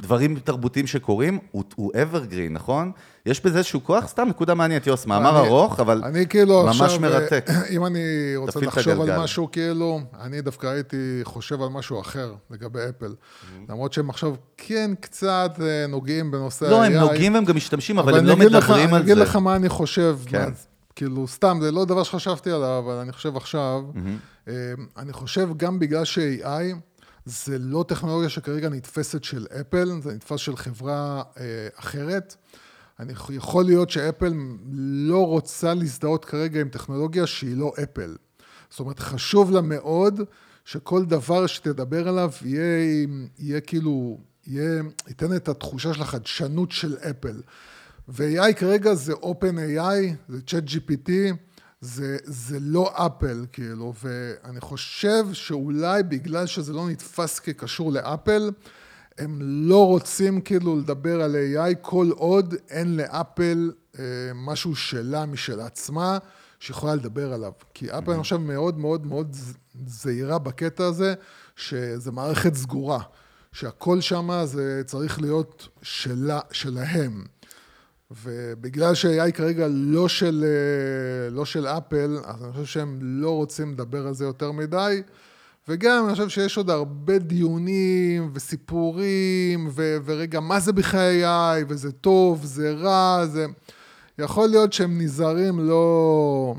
לדברים 0.00 0.38
תרבותיים 0.38 0.86
שקורים, 0.86 1.38
הוא, 1.50 1.64
הוא 1.74 1.92
evergreen, 1.92 2.50
נכון? 2.50 2.92
יש 3.26 3.44
בזה 3.44 3.58
איזשהו 3.58 3.84
כוח, 3.84 4.06
סתם 4.08 4.26
נקודה 4.28 4.54
מעניינת, 4.54 4.86
יוס, 4.86 5.06
מאמר 5.06 5.40
אני- 5.40 5.48
ארוך, 5.48 5.80
אבל 5.80 6.02
אני 6.04 6.26
כאילו 6.26 6.62
ממש 6.66 6.80
עכשיו, 6.80 7.00
מרתק. 7.00 7.46
אה, 7.48 7.66
אם 7.76 7.86
אני 7.86 8.00
רוצה 8.36 8.60
לחשוב 8.60 9.00
על. 9.00 9.18
משהו 9.20 9.48
כאילו, 9.52 10.00
אני 10.20 10.40
דווקא 10.40 10.66
הייתי 10.66 10.96
חושב 11.22 11.62
על 11.62 11.68
משהו 11.68 12.00
אחר 12.00 12.34
לגבי 12.50 12.78
אפל. 12.88 13.06
Mm-hmm. 13.06 13.72
למרות 13.72 13.92
שהם 13.92 14.10
עכשיו 14.10 14.32
כן 14.56 14.90
קצת 15.00 15.52
אה, 15.62 15.86
נוגעים 15.88 16.30
בנושא 16.30 16.66
ה-AI. 16.66 16.70
לא, 16.70 16.84
הם 16.84 16.92
נוגעים 16.92 17.34
והם 17.34 17.44
גם 17.44 17.56
משתמשים, 17.56 17.98
אבל 17.98 18.12
הם 18.14 18.18
אני 18.18 18.26
לא 18.28 18.32
אגיד 18.32 18.52
לך- 18.52 18.64
מדברים 18.70 18.88
על 18.88 18.94
אני 18.94 19.02
אגיד 19.04 19.14
זה. 19.14 19.22
לך 19.22 19.36
מה 19.36 19.56
אני 19.56 19.68
חושב. 19.68 20.18
כן. 20.26 20.38
מה- 20.44 20.50
כאילו, 20.96 21.28
סתם, 21.28 21.58
זה 21.62 21.72
לא 21.72 21.84
דבר 21.84 22.02
שחשבתי 22.02 22.50
עליו, 22.50 22.78
אבל 22.84 22.94
אני 22.94 23.12
חושב 23.12 23.36
עכשיו. 23.36 23.80
אה, 24.48 24.52
אני 24.98 25.12
חושב 25.12 25.48
גם 25.56 25.78
בגלל 25.78 26.04
ש-AI 26.04 26.74
זה 27.30 27.58
לא 27.58 27.84
טכנולוגיה 27.88 28.28
שכרגע 28.28 28.68
נתפסת 28.68 29.24
של 29.24 29.46
אפל, 29.60 30.00
זה 30.02 30.14
נתפס 30.14 30.40
של 30.40 30.56
חברה 30.56 31.22
אה, 31.38 31.68
אחרת. 31.76 32.36
אני 33.00 33.12
יכול 33.30 33.64
להיות 33.64 33.90
שאפל 33.90 34.32
לא 34.92 35.26
רוצה 35.26 35.74
להזדהות 35.74 36.24
כרגע 36.24 36.60
עם 36.60 36.68
טכנולוגיה 36.68 37.26
שהיא 37.26 37.56
לא 37.56 37.72
אפל. 37.82 38.16
זאת 38.70 38.80
אומרת, 38.80 38.98
חשוב 38.98 39.50
לה 39.50 39.60
מאוד 39.60 40.20
שכל 40.64 41.04
דבר 41.04 41.46
שתדבר 41.46 42.08
עליו 42.08 42.30
יהיה, 42.44 43.06
יהיה 43.38 43.60
כאילו, 43.60 44.18
יהיה, 44.46 44.82
ייתן 45.08 45.36
את 45.36 45.48
התחושה 45.48 45.94
של 45.94 46.02
החדשנות 46.02 46.72
של 46.72 46.96
אפל. 47.10 47.40
ו-AI 48.08 48.52
כרגע 48.52 48.94
זה 48.94 49.12
OpenAI, 49.12 50.14
זה 50.28 50.38
ChatGPT, 50.46 51.10
זה, 51.80 52.16
זה 52.24 52.58
לא 52.60 52.92
אפל, 53.06 53.46
כאילו, 53.52 53.92
ואני 54.02 54.60
חושב 54.60 55.26
שאולי 55.32 56.02
בגלל 56.02 56.46
שזה 56.46 56.72
לא 56.72 56.88
נתפס 56.88 57.38
כקשור 57.38 57.92
לאפל, 57.92 58.50
הם 59.18 59.38
לא 59.42 59.86
רוצים 59.86 60.40
כאילו 60.40 60.76
לדבר 60.78 61.22
על 61.22 61.36
AI 61.36 61.74
כל 61.80 62.10
עוד 62.16 62.54
אין 62.70 62.96
לאפל 62.96 63.72
אה, 63.98 64.04
משהו 64.34 64.76
שלה 64.76 65.26
משל 65.26 65.60
עצמה 65.60 66.18
שיכולה 66.60 66.94
לדבר 66.94 67.32
עליו. 67.32 67.52
כי 67.74 67.90
אפל, 67.90 68.10
אני 68.12 68.22
חושב, 68.22 68.36
מאוד 68.36 68.78
מאוד 68.78 69.06
מאוד 69.06 69.36
זהירה 69.86 70.38
בקטע 70.38 70.84
הזה, 70.84 71.14
שזה 71.56 72.12
מערכת 72.12 72.54
סגורה, 72.54 73.00
שהכל 73.52 74.00
שם 74.00 74.30
זה 74.44 74.82
צריך 74.86 75.20
להיות 75.20 75.68
שלה, 75.82 76.40
שלהם. 76.52 77.24
ובגלל 78.24 78.94
ש-AI 78.94 79.32
כרגע 79.32 79.66
לא 79.70 80.08
של, 80.08 80.44
אה, 80.44 81.30
לא 81.30 81.44
של 81.44 81.66
אפל, 81.66 82.18
אז 82.24 82.44
אני 82.44 82.52
חושב 82.52 82.64
שהם 82.64 82.98
לא 83.02 83.30
רוצים 83.30 83.72
לדבר 83.72 84.06
על 84.06 84.14
זה 84.14 84.24
יותר 84.24 84.52
מדי. 84.52 85.02
וגם 85.68 86.04
אני 86.04 86.12
חושב 86.12 86.28
שיש 86.28 86.56
עוד 86.56 86.70
הרבה 86.70 87.18
דיונים 87.18 88.30
וסיפורים, 88.34 89.68
ו- 89.70 89.96
ורגע, 90.04 90.40
מה 90.40 90.60
זה 90.60 90.72
בכלל 90.72 91.22
AI, 91.24 91.64
וזה 91.68 91.92
טוב, 91.92 92.44
זה 92.44 92.72
רע, 92.72 93.26
זה... 93.26 93.46
יכול 94.18 94.48
להיות 94.48 94.72
שהם 94.72 95.00
נזהרים 95.00 95.60
לא... 95.60 96.54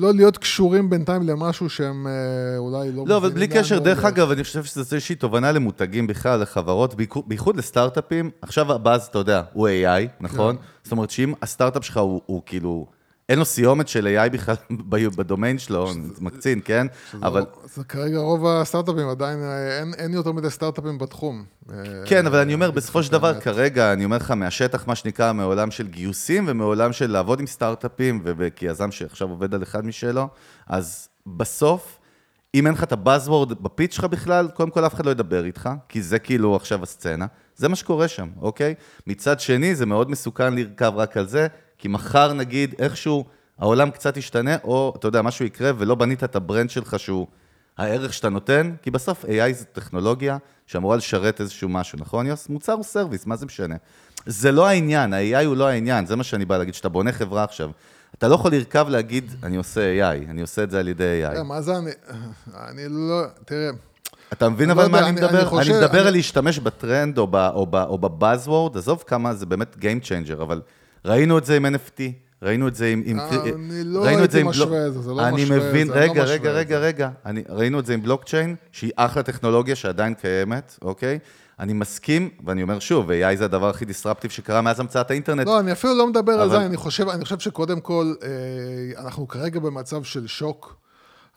לא 0.00 0.14
להיות 0.14 0.38
קשורים 0.38 0.90
בינתיים 0.90 1.22
למשהו 1.22 1.70
שהם 1.70 2.06
אה, 2.06 2.12
אולי 2.58 2.92
לא... 2.92 3.04
לא, 3.06 3.16
אבל 3.16 3.30
בלי 3.30 3.48
קשר, 3.48 3.78
דרך. 3.78 4.04
אגב, 4.04 4.30
אני 4.30 4.44
חושב 4.44 4.64
שזו 4.64 4.80
איזושהי 4.80 5.14
תובנה 5.14 5.52
למותגים 5.52 6.06
בכלל, 6.06 6.40
לחברות, 6.40 6.94
בייחוד- 6.94 7.24
בייחוד 7.26 7.56
לסטארט-אפים. 7.56 8.30
עכשיו 8.42 8.72
הבאז, 8.72 9.02
אתה 9.06 9.18
יודע, 9.18 9.42
הוא 9.52 9.68
AI, 9.68 10.08
נכון? 10.20 10.56
כן. 10.56 10.62
זאת 10.82 10.92
אומרת 10.92 11.10
שאם 11.10 11.32
הסטארט-אפ 11.42 11.84
שלך 11.84 11.96
הוא 11.96 12.20
הוא 12.26 12.42
כאילו, 12.46 12.86
אין 13.30 13.38
לו 13.38 13.44
סיומת 13.44 13.88
של 13.88 14.16
AI 14.16 14.30
בכלל 14.30 14.54
בדומיין 15.16 15.58
שלו, 15.58 15.92
זה 15.92 16.20
מקצין, 16.20 16.60
כן? 16.64 16.86
אבל... 17.22 17.44
זה 17.74 17.84
כרגע 17.84 18.18
רוב 18.18 18.46
הסטארט-אפים, 18.46 19.08
עדיין 19.08 19.38
אה, 19.42 19.78
אין, 19.78 19.94
אין 19.94 20.14
יותר 20.14 20.32
מדי 20.32 20.50
סטארט-אפים 20.50 20.98
בתחום. 20.98 21.44
אה, 21.72 21.76
כן, 22.04 22.26
אבל 22.26 22.38
אני 22.38 22.54
אומר, 22.54 22.66
אה, 22.66 22.70
בסופו 22.72 23.02
של 23.02 23.12
דבר. 23.12 23.40
כרגע, 23.40 23.92
אני 23.92 24.04
אומר 24.04 24.16
לך, 24.16 24.30
מהשטח, 24.30 24.86
מה 24.86 24.94
שנקרא, 24.94 25.32
מעולם 25.32 25.70
של 25.70 25.86
גיוסים 25.86 26.44
ומעולם 26.48 26.92
של 26.92 27.10
לעבוד 27.10 27.40
עם 27.40 27.46
סטארט-אפים, 27.46 28.22
וכיזם 28.24 28.90
שעכשיו 28.90 29.28
עובד 29.28 29.54
על 29.54 29.62
אחד 29.62 29.86
משלו, 29.86 30.28
אז 30.66 31.08
בסוף, 31.26 31.98
אם 32.54 32.66
אין 32.66 32.74
לך 32.74 32.82
את 32.82 32.92
ה 32.92 33.00
buzzword 33.00 33.62
ב 33.62 33.67
pitch 33.67 33.94
שלך 33.94 34.04
בכלל, 34.04 34.48
קודם 34.54 34.70
כל 34.70 34.86
אף 34.86 34.94
אחד 34.94 35.06
לא 35.06 35.10
ידבר 35.10 35.44
איתך, 35.44 35.70
כי 35.88 36.02
זה 36.02 36.18
כאילו 36.18 36.56
עכשיו 36.56 36.82
הסצנה. 36.82 37.26
זה 37.56 37.68
מה 37.68 37.76
שקורה 37.76 38.08
שם, 38.08 38.28
אוקיי? 38.40 38.74
מצד 39.06 39.40
שני, 39.40 39.74
זה 39.74 39.86
מאוד 39.86 40.10
מסוכן 40.10 40.54
לרכב 40.54 40.92
רק 40.96 41.16
על 41.16 41.26
זה, 41.26 41.46
כי 41.80 41.88
מחר 41.88 42.32
נגיד 42.32 42.74
איכשהו 42.78 43.24
העולם 43.58 43.90
קצת 43.90 44.16
ישתנה, 44.16 44.56
או 44.64 44.94
אתה 44.96 45.08
יודע, 45.08 45.22
משהו 45.22 45.44
יקרה 45.44 45.70
ולא 45.78 45.94
בנית 45.94 46.24
את 46.24 46.36
ה 46.36 46.42
brand 46.42 46.70
שלך 46.70 46.98
שהוא 46.98 47.26
הערך 47.78 48.14
שאתה 48.14 48.28
נותן, 48.28 48.72
כי 48.82 48.90
בסוף 48.90 49.24
AI 49.24 49.52
זה 49.52 49.64
טכנולוגיה 49.64 50.38
שאמורה 50.66 50.96
לשרת 50.96 51.40
איזשהו 51.40 51.68
משהו, 51.68 51.98
נכון 52.00 52.26
יוס? 52.26 52.48
מוצר 52.48 52.72
הוא 52.72 52.84
service, 52.84 53.26
מה 53.26 53.36
זה 53.36 53.46
משנה? 53.46 53.74
זה 54.26 54.52
לא 54.52 54.66
העניין, 54.66 55.14
ה-AI 55.14 55.44
הוא 55.44 55.56
לא 55.56 55.68
העניין, 55.68 56.06
זה 56.06 56.16
מה 56.16 56.24
שאני 56.24 56.44
בא 56.44 56.58
להגיד, 56.58 56.74
שאתה 56.74 56.88
בונה 56.88 57.12
חברה 57.12 57.44
עכשיו. 57.44 57.70
אתה 58.18 58.28
לא 58.28 58.34
יכול 58.34 58.52
לרכב 58.52 58.86
להגיד, 58.88 59.34
אני 59.42 59.56
עושה 59.56 59.80
AI, 59.80 60.30
אני 60.30 60.40
עושה 60.40 60.62
את 60.62 60.70
זה 60.70 60.80
על 60.80 60.88
ידי 60.88 61.22
AI. 61.24 61.36
אה, 61.36 61.42
מה 61.42 61.60
זה 61.60 61.76
אני... 61.76 61.90
אני 62.68 62.82
לא... 62.88 63.22
תראה, 63.44 63.70
אתה 64.32 64.48
מבין 64.48 64.70
אני 64.70 64.72
אבל 64.72 64.84
לא 64.84 64.90
מה 64.90 64.98
אני 64.98 65.10
מדבר? 65.12 65.60
אני 65.60 65.72
מדבר 65.72 66.06
על 66.06 66.12
להשתמש 66.12 66.58
בטרנד 66.58 67.18
או 67.18 67.98
בבאזוורד, 68.00 68.76
עזוב 68.76 69.04
כמה 69.06 69.34
זה 69.34 69.46
באמת 69.46 69.76
Game 69.80 70.04
Changer, 70.04 70.42
אבל 70.42 70.60
ראינו 71.04 71.38
את 71.38 71.44
זה 71.44 71.56
עם 71.56 71.66
NFT, 71.66 72.00
ראינו 72.42 72.68
את 72.68 72.74
זה 72.74 72.88
עם... 72.88 73.02
עם- 73.06 73.20
אני 73.20 73.30
לא 73.84 74.02
את 74.02 74.06
הייתי 74.18 74.42
משווה 74.42 74.86
את 74.86 74.92
זה, 74.92 75.00
זה 75.00 75.10
לא 75.12 75.28
אני 75.28 75.44
משווה, 75.44 75.68
מבין, 75.70 75.86
זה 75.86 75.92
רגע, 75.94 76.24
רגע, 76.24 76.50
את 76.50 76.54
רגע. 76.56 76.78
רגע, 76.78 77.10
אני- 77.26 77.42
ראינו 77.48 77.80
את 77.80 77.86
זה 77.86 77.94
עם 77.94 78.02
בלוקצ'יין, 78.02 78.56
שהיא 78.72 78.92
אחלה 78.96 79.22
טכנולוגיה 79.22 79.76
שעדיין 79.76 80.14
קיימת, 80.14 80.78
אוקיי? 80.82 81.18
אני 81.60 81.72
מסכים, 81.72 82.28
ואני 82.46 82.62
אומר 82.62 82.78
שוב, 82.78 83.10
AI 83.10 83.36
זה 83.36 83.44
הדבר 83.44 83.68
הכי 83.68 83.84
דיסרפטיב 83.84 84.30
שקרה 84.30 84.60
מאז 84.60 84.80
המצאת 84.80 85.10
האינטרנט. 85.10 85.46
לא, 85.46 85.60
אני 85.60 85.72
אפילו 85.72 85.94
לא 85.94 86.06
מדבר 86.06 86.32
על 86.32 86.40
אבל- 86.40 86.50
זה, 86.50 86.66
אני 86.66 86.76
חושב, 86.76 87.08
אני 87.08 87.24
חושב 87.24 87.38
שקודם 87.38 87.80
כל, 87.80 88.14
אה, 88.22 88.28
אנחנו 89.04 89.28
כרגע 89.28 89.60
במצב 89.60 90.02
של 90.04 90.26
שוק. 90.26 90.76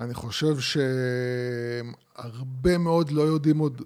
אני 0.02 0.14
חושב 0.14 0.60
שהרבה 0.60 1.88
מאוד 2.78 3.12
לא 3.12 3.22
יודעים 3.22 3.58
עוד 3.58 3.82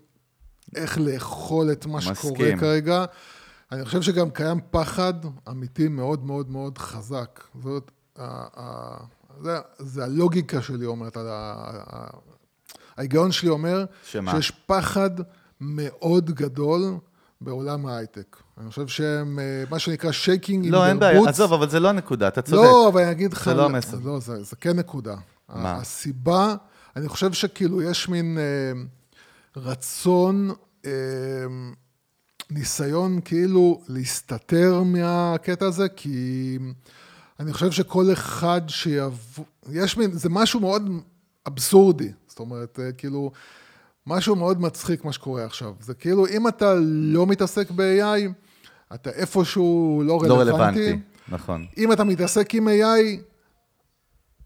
איך 0.76 0.98
לאכול 0.98 1.72
את 1.72 1.86
מה 1.86 2.02
שקורה 2.02 2.34
מסכים. 2.34 2.58
אני 3.72 3.86
חושב 3.86 4.02
שגם 4.02 4.30
קיים 4.30 4.60
פחד 4.72 5.14
אמיתי 5.50 5.88
מאוד 5.88 6.26
מאוד 6.26 6.50
מאוד 6.50 6.78
חזק. 6.78 7.44
זאת, 7.62 7.92
זה, 9.42 9.58
זה 9.78 10.04
הלוגיקה 10.04 10.62
שלי 10.62 10.86
אומרת, 10.86 11.18
ההיגיון 12.98 13.32
שלי 13.32 13.50
אומר 13.50 13.86
שמה? 14.04 14.32
שיש 14.32 14.52
פחד 14.52 15.10
מאוד 15.62 16.32
גדול 16.32 16.98
בעולם 17.42 17.86
ההייטק. 17.86 18.38
אני 18.58 18.70
חושב 18.70 18.88
שהם, 18.88 19.40
אה, 19.40 19.64
מה 19.70 19.80
שנקרא 19.80 20.12
שייקינג 20.12 20.66
לא, 20.66 20.88
אין 20.88 21.00
בעיה, 21.00 21.30
עזוב, 21.30 21.54
אבל 21.54 21.70
זה 21.70 21.80
לא 21.80 21.90
הנקודה, 21.90 22.28
אתה 22.28 22.42
צודק. 22.42 22.64
לא, 22.64 22.90
אבל 22.90 23.02
אני 23.02 23.12
אגיד 23.12 23.34
לך... 23.34 23.46
זה 23.46 23.54
לא 23.54 23.66
המסר. 23.66 23.98
לא, 24.04 24.20
זה, 24.20 24.44
זה 24.44 24.56
כן 24.56 24.80
נקודה. 24.80 25.16
מה? 25.50 25.74
הסיבה, 25.74 26.56
אני 26.96 27.08
חושב 27.08 27.34
שכאילו 27.34 27.82
יש 27.82 28.10
מין 28.10 28.38
אה, 28.38 28.82
רצון, 29.62 30.52
אה, 30.86 30.92
ניסיון 32.52 33.20
כאילו 33.26 33.82
להסתתר 33.88 34.84
מהקטע 34.84 35.66
הזה, 35.66 35.90
כי 35.90 36.58
אני 37.40 37.54
חושב 37.54 37.72
שכל 37.72 38.14
אחד 38.14 38.62
שיבוא... 38.68 39.46
יש 39.72 39.98
מין, 39.98 40.12
זה 40.12 40.30
משהו 40.30 40.60
מאוד 40.60 40.90
אבסורדי. 41.48 42.12
זאת 42.28 42.40
אומרת, 42.40 42.80
אה, 42.80 42.92
כאילו, 42.92 43.32
משהו 44.08 44.36
מאוד 44.36 44.62
מצחיק 44.62 45.06
מה 45.06 45.14
שקורה 45.14 45.46
עכשיו. 45.46 45.74
זה 45.80 45.94
כאילו, 45.94 46.28
אם 46.28 46.48
אתה 46.48 46.74
לא 46.84 47.28
מתעסק 47.28 47.72
ב-AI, 47.72 48.32
אתה 48.94 49.10
איפשהו 49.10 50.02
לא 50.06 50.20
לא 50.28 50.40
רלוונטי. 50.40 50.52
רלוונטי, 50.52 51.00
נכון. 51.30 51.66
אם 51.78 51.92
אתה 51.92 52.04
מתעסק 52.04 52.56
עם 52.56 52.68
AI, 52.68 53.22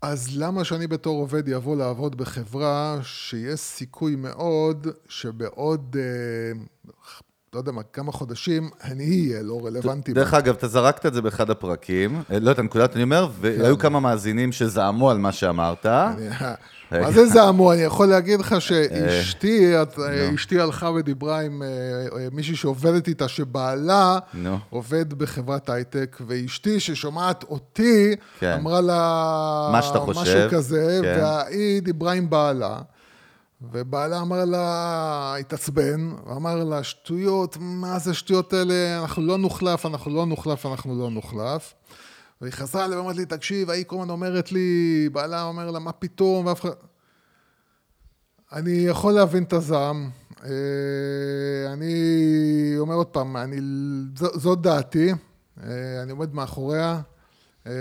אז 0.01 0.38
למה 0.38 0.63
שאני 0.63 0.88
בתור 0.88 1.20
עובד 1.20 1.48
יבוא 1.48 1.75
לעבוד 1.75 2.17
בחברה 2.17 3.00
שיש 3.03 3.60
סיכוי 3.60 4.15
מאוד 4.15 4.88
שבעוד, 5.08 5.96
אה, 6.00 6.62
לא 7.55 7.60
יודע 7.60 7.72
מה, 7.72 7.81
כמה 7.93 8.12
חודשים, 8.12 8.70
אני 8.84 9.03
אהיה 9.29 9.43
לא 9.43 9.62
רלוונטי. 9.65 10.13
דרך 10.13 10.34
אגב, 10.34 10.53
אתה 10.55 10.67
זרקת 10.67 11.05
את 11.05 11.13
זה 11.13 11.22
באחד 11.22 11.50
הפרקים, 11.50 12.22
אה, 12.31 12.39
לא 12.39 12.51
את 12.51 12.60
הנקודת, 12.60 12.96
אני 12.96 13.03
אומר, 13.03 13.27
והיו 13.41 13.77
כמה 13.77 14.00
מאזינים 14.00 14.51
שזעמו 14.51 15.10
על 15.12 15.17
מה 15.17 15.31
שאמרת. 15.31 15.86
אני- 15.86 16.29
מה 17.01 17.12
זה 17.12 17.25
זעמו? 17.27 17.74
אני 17.74 17.81
יכול 17.81 18.08
להגיד 18.08 18.39
לך 18.39 18.55
שאשתי, 18.62 19.81
את- 19.81 19.98
נו. 19.98 20.36
אשתי 20.36 20.60
הלכה 20.60 20.89
ודיברה 20.89 21.39
עם 21.41 21.63
אה, 21.63 21.67
אה, 22.20 22.27
מישהי 22.31 22.55
שעובדת 22.55 23.08
איתה, 23.08 23.27
שבעלה. 23.27 24.20
עובד 24.70 25.13
בחברת 25.13 25.70
הייטק, 25.70 26.17
ואשתי 26.27 26.79
ששומעת 26.79 27.43
אותי, 27.43 28.15
כן. 28.39 28.58
אמרה 28.60 28.81
לה 28.81 29.70
משהו 29.74 30.05
כזה, 30.51 31.00
כן. 31.03 31.20
והיא 31.24 31.81
דיברה 31.81 32.13
עם 32.13 32.29
בעלה. 32.29 32.77
ובעלה 33.72 34.22
אמר 34.22 34.46
לה, 34.46 35.36
התעצבן, 35.39 36.12
ואמר 36.27 36.63
לה, 36.63 36.84
שטויות, 36.84 37.58
מה 37.60 38.00
זה 38.00 38.13
שטויות 38.13 38.53
האלה, 38.53 39.00
אנחנו 39.01 39.22
לא 39.22 39.38
נוחלף, 39.38 39.86
אנחנו 39.86 40.15
לא 40.15 40.25
נוחלף, 40.25 40.65
אנחנו 40.65 41.00
לא 41.00 41.10
נוחלף. 41.10 41.74
והיא 42.41 42.53
חזרה 42.53 42.86
אליי 42.86 42.98
ואומרת 42.98 43.15
לי, 43.15 43.25
תקשיב, 43.25 43.70
ההיא 43.70 43.84
כל 43.88 43.96
הזמן 43.96 44.10
אומרת 44.10 44.51
לי, 44.51 44.70
בעלה 45.12 45.44
אומר 45.44 45.72
לה, 45.72 45.80
מה 45.80 45.91
פתאום, 45.91 46.46
ואף 46.46 46.62
אחד... 46.62 46.70
אני 48.53 48.72
יכול 48.72 49.13
להבין 49.13 49.44
את 49.44 49.53
הזעם. 49.53 50.10
אה, 50.46 50.50
אני 51.74 51.94
אומר 52.77 52.96
עוד 52.96 53.08
פעם, 53.08 53.38
אני, 53.38 53.58
זאת 54.15 54.62
דעתי, 54.62 55.12
אה, 55.63 55.68
אני 56.03 56.12
עומד 56.12 56.34
מאחוריה. 56.34 57.00
אה, 57.68 57.72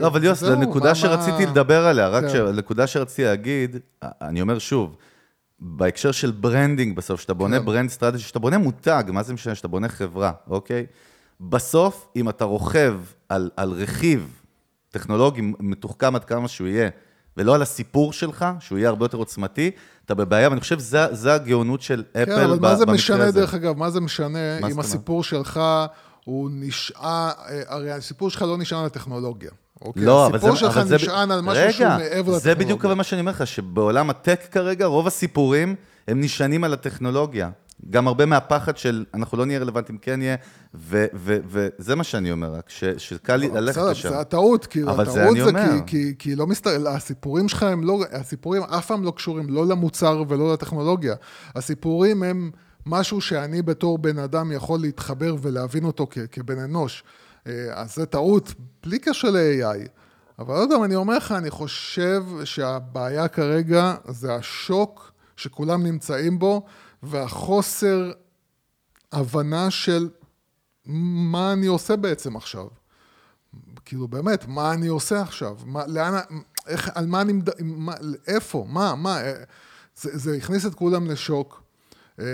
לא, 0.00 0.06
אבל 0.06 0.24
יוס, 0.24 0.40
זהו, 0.40 0.50
זו 0.50 0.58
מה- 0.58 0.64
נקודה 0.64 0.94
שרציתי 0.94 1.44
מה- 1.44 1.50
לדבר 1.50 1.86
עליה, 1.86 2.08
רק 2.08 2.24
כן. 2.24 2.30
שרציתי 2.86 3.24
להגיד, 3.24 3.76
אני 4.02 4.40
אומר 4.40 4.58
שוב, 4.58 4.96
בהקשר 5.66 6.12
של 6.12 6.30
branding 6.30 6.96
בסוף, 6.96 7.20
שאתה 7.20 7.34
בונה 7.34 7.58
כן. 7.58 7.64
brand 7.64 7.90
strategy, 7.90 8.22
שאתה 8.22 8.38
בונה 8.38 8.58
מותג, 8.58 9.04
מה 9.08 9.22
זה 9.22 9.34
משנה, 9.34 9.54
שאתה 9.54 9.68
בונה 9.68 9.88
חברה, 9.88 10.32
אוקיי? 10.46 10.86
בסוף, 11.40 12.08
אם 12.16 12.28
אתה 12.28 12.44
רוכב 12.44 13.00
על, 13.28 13.50
על 13.56 13.70
רכיב 13.70 14.40
טכנולוגי 14.90 15.42
מתוחכם 15.60 16.16
עד 16.16 16.24
כמה 16.24 16.48
שהוא 16.48 16.68
יהיה, 16.68 16.88
ולא 17.36 17.54
על 17.54 17.62
הסיפור 17.62 18.12
שלך, 18.12 18.46
שהוא 18.60 18.78
יהיה 18.78 18.88
הרבה 18.88 19.04
יותר 19.04 19.18
עוצמתי, 19.18 19.70
אתה 20.04 20.14
בבעיה, 20.14 20.48
ואני 20.48 20.60
חושב 20.60 20.78
שזה 20.78 21.34
הגאונות 21.34 21.82
של 21.82 22.04
אפל 22.12 22.24
כן, 22.24 22.44
אבל 22.44 22.58
מה 22.58 22.76
זה 22.76 22.86
במקרה 22.86 22.94
משנה, 22.94 23.24
הזה. 23.24 23.40
דרך 23.40 23.54
אגב, 23.54 23.76
מה 23.76 23.90
זה 23.90 24.00
משנה 24.00 24.60
מה 24.60 24.68
אם? 24.68 24.80
הסיפור 24.80 25.24
שלך 25.24 25.60
הוא 26.24 26.50
נשען, 26.52 27.04
אה, 27.04 27.30
הרי 27.66 27.92
הסיפור 27.92 28.30
שלך 28.30 28.42
לא 28.42 28.58
נשען 28.58 28.78
על 28.78 28.86
הטכנולוגיה. 28.86 29.50
אוקיי? 29.84 30.04
לא, 30.04 30.26
אבל 30.26 30.38
זה... 30.38 30.46
הסיפור 30.50 30.56
שלך 30.56 30.82
זה- 30.82 30.94
נשען 30.96 31.30
על 31.30 31.40
משהו 31.40 31.72
שהוא 31.72 31.86
רגע, 31.86 31.96
מעבר 31.96 32.08
לטכנולוגיה. 32.10 32.38
זה 32.40 32.54
בדיוק 32.54 32.84
מה 32.84 33.04
שאני 33.04 33.20
אומר 33.20 33.30
לך, 33.32 33.46
שבעולם 33.46 34.10
הטק 34.10 34.40
כרגע, 34.50 34.86
רוב 34.86 35.06
הסיפורים 35.06 35.74
הם 36.08 36.20
נשענים 36.20 36.64
על 36.64 36.72
הטכנולוגיה. 36.72 37.50
גם 37.90 38.08
הרבה 38.08 38.26
מהפחד 38.26 38.76
של 38.76 39.04
אנחנו 39.14 39.38
לא 39.38 39.46
נהיה 39.46 39.58
רלוונטיים, 39.58 39.98
כן 39.98 40.18
נהיה, 40.18 40.36
ו- 40.74 41.06
וזה 41.14 41.94
מה 41.94 42.04
שאני 42.04 42.32
אומר, 42.32 42.54
רק 42.54 42.70
ש- 42.70 42.84
שקל 42.98 43.36
לי 43.36 43.48
ללכת 43.48 43.78
בסדר, 43.78 43.90
לשם. 43.90 44.08
זה 44.08 44.20
הטעות, 44.20 44.66
כאילו, 44.66 44.94
זה 44.96 45.02
הטעות 45.02 45.36
זה 45.36 45.44
אומר. 45.44 45.62
כי, 45.86 45.86
כי, 45.86 46.14
כי 46.18 46.36
לא 46.36 46.46
מסתכל, 46.46 46.86
הסיפורים 46.86 47.48
שלך 47.48 47.62
הם 47.62 47.84
לא, 47.84 48.04
הסיפורים 48.12 48.62
אף 48.62 48.86
פעם 48.86 49.04
לא 49.04 49.10
קשורים 49.16 49.50
לא 49.50 49.66
למוצר 49.66 50.22
ולא 50.28 50.52
לטכנולוגיה. 50.52 51.14
הסיפורים 51.56 52.22
הם 52.22 52.50
משהו 52.86 53.20
שאני 53.20 53.62
בתור 53.62 53.98
בן 53.98 54.18
אדם 54.18 54.52
יכול 54.52 54.80
להתחבר 54.80 55.36
ולהבין 55.42 55.84
אותו 55.84 56.06
כ, 56.10 56.18
כבן 56.32 56.58
אנוש. 56.58 57.04
אה, 57.46 57.52
אז 57.72 57.94
זה 57.94 58.06
טעות, 58.06 58.54
בלי 58.82 58.98
קשר 58.98 59.30
ל-AI. 59.30 59.88
אבל 60.38 60.54
עוד 60.54 60.68
פעם, 60.70 60.84
אני 60.84 60.94
אומר 60.94 61.16
לך, 61.16 61.32
אני 61.32 61.50
חושב 61.50 62.24
שהבעיה 62.44 63.28
כרגע 63.28 63.94
זה 64.08 64.34
השוק 64.34 65.12
שכולם 65.36 65.82
נמצאים 65.82 66.38
בו, 66.38 66.66
והחוסר 67.02 68.12
הבנה 69.12 69.70
של 69.70 70.08
מה 70.86 71.52
אני 71.52 71.66
עושה 71.66 71.96
בעצם 71.96 72.36
עכשיו. 72.36 72.66
כאילו 73.84 74.08
באמת, 74.08 74.48
מה 74.48 74.72
אני 74.72 74.86
עושה 74.86 75.20
עכשיו? 75.20 75.56
מה, 75.64 75.86
לאן, 75.86 76.14
איך, 76.66 76.90
על 76.94 77.06
מה 77.06 77.20
אני, 77.20 77.32
מד... 77.32 77.50
איפה? 78.26 78.66
מה, 78.68 78.94
מה? 78.94 79.20
אה, 79.20 79.32
זה, 79.96 80.18
זה 80.18 80.36
הכניס 80.36 80.66
את 80.66 80.74
כולם 80.74 81.10
לשוק. 81.10 81.62
אה, 82.18 82.24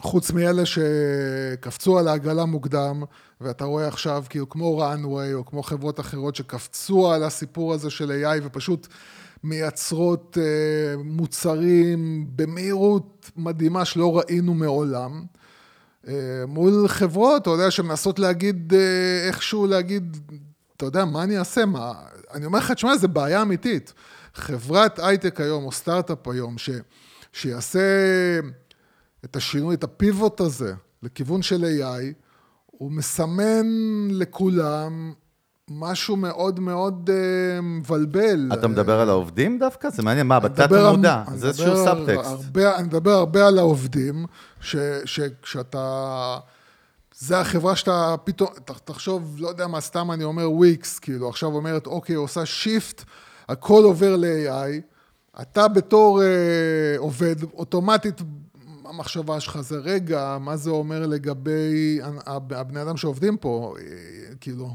חוץ 0.00 0.30
מאלה 0.30 0.62
שקפצו 0.66 1.98
על 1.98 2.08
העגלה 2.08 2.44
מוקדם, 2.44 3.02
ואתה 3.40 3.64
רואה 3.64 3.88
עכשיו 3.88 4.24
כאילו 4.28 4.48
כמו 4.48 4.84
runway 4.84 5.34
או 5.34 5.46
כמו 5.46 5.62
חברות 5.62 6.00
אחרות 6.00 6.36
שקפצו 6.36 7.12
על 7.12 7.22
הסיפור 7.22 7.74
הזה 7.74 7.90
של 7.90 8.10
AI 8.10 8.40
ופשוט 8.42 8.86
מייצרות 9.44 10.38
אה, 10.40 11.02
מוצרים 11.04 12.26
במהירות 12.36 13.30
מדהימה 13.36 13.84
שלא 13.84 14.18
ראינו 14.18 14.54
מעולם. 14.54 15.24
אה, 16.08 16.44
מול 16.48 16.88
חברות, 16.88 17.42
אתה 17.42 17.50
יודע, 17.50 17.70
שמנסות 17.70 18.18
להגיד, 18.18 18.74
אה, 18.74 19.26
איכשהו 19.28 19.66
להגיד, 19.66 20.16
אתה 20.76 20.86
יודע, 20.86 21.04
מה 21.04 21.22
אני 21.22 21.38
אעשה? 21.38 21.66
מה... 21.66 21.92
אני 22.34 22.46
אומר 22.46 22.58
לך, 22.58 22.72
תשמע, 22.72 22.96
זו 22.96 23.08
בעיה 23.08 23.42
אמיתית. 23.42 23.92
חברת 24.34 24.98
הייטק 24.98 25.40
היום, 25.40 25.64
או 25.64 25.72
סטארט-אפ 25.72 26.28
היום, 26.28 26.58
ש... 26.58 26.70
שיעשה 27.32 27.80
את 29.24 29.36
השינוי, 29.36 29.74
את 29.74 29.84
הפיבוט 29.84 30.40
הזה, 30.40 30.74
לכיוון 31.02 31.42
של 31.42 31.64
AI, 31.64 32.25
הוא 32.78 32.92
מסמן 32.92 33.66
לכולם 34.10 35.12
משהו 35.70 36.16
מאוד 36.16 36.60
מאוד 36.60 37.10
uh, 37.10 37.62
מבלבל. 37.62 38.50
אתה 38.52 38.68
מדבר 38.68 39.00
על 39.00 39.08
העובדים 39.08 39.58
דווקא? 39.58 39.90
זה 39.90 40.02
מעניין, 40.02 40.26
מה, 40.26 40.40
בתת 40.40 40.72
המודע? 40.72 41.22
זה 41.34 41.48
איזשהו 41.48 41.84
סאבטקסט. 41.84 42.56
אני 42.56 42.86
מדבר 42.86 43.10
הרבה 43.10 43.46
על 43.46 43.58
העובדים, 43.58 44.26
שכשאתה... 44.60 46.38
זה 47.18 47.40
החברה 47.40 47.76
שאתה 47.76 48.14
פתאום, 48.24 48.48
תחשוב, 48.84 49.36
לא 49.38 49.48
יודע 49.48 49.66
מה, 49.66 49.80
סתם 49.80 50.12
אני 50.12 50.24
אומר 50.24 50.50
וויקס, 50.50 50.98
כאילו, 50.98 51.28
עכשיו 51.28 51.52
אומרת, 51.52 51.86
אוקיי, 51.86 52.14
עושה 52.14 52.46
shift, 52.46 53.04
הכל 53.48 53.84
עובר 53.84 54.16
ל-AI, 54.16 54.80
אתה 55.42 55.68
בתור 55.68 56.22
אה, 56.22 56.26
עובד, 56.98 57.42
אוטומטית 57.42 58.20
המחשבה 58.88 59.40
שלך 59.40 59.60
זה, 59.60 59.76
רגע, 59.78 60.36
מה 60.40 60.56
זה 60.56 60.70
אומר 60.70 61.06
לגבי 61.06 62.00
הבני 62.50 62.82
אדם 62.82 62.96
שעובדים 62.96 63.36
פה, 63.36 63.74
אה, 63.78 64.34
כאילו... 64.40 64.70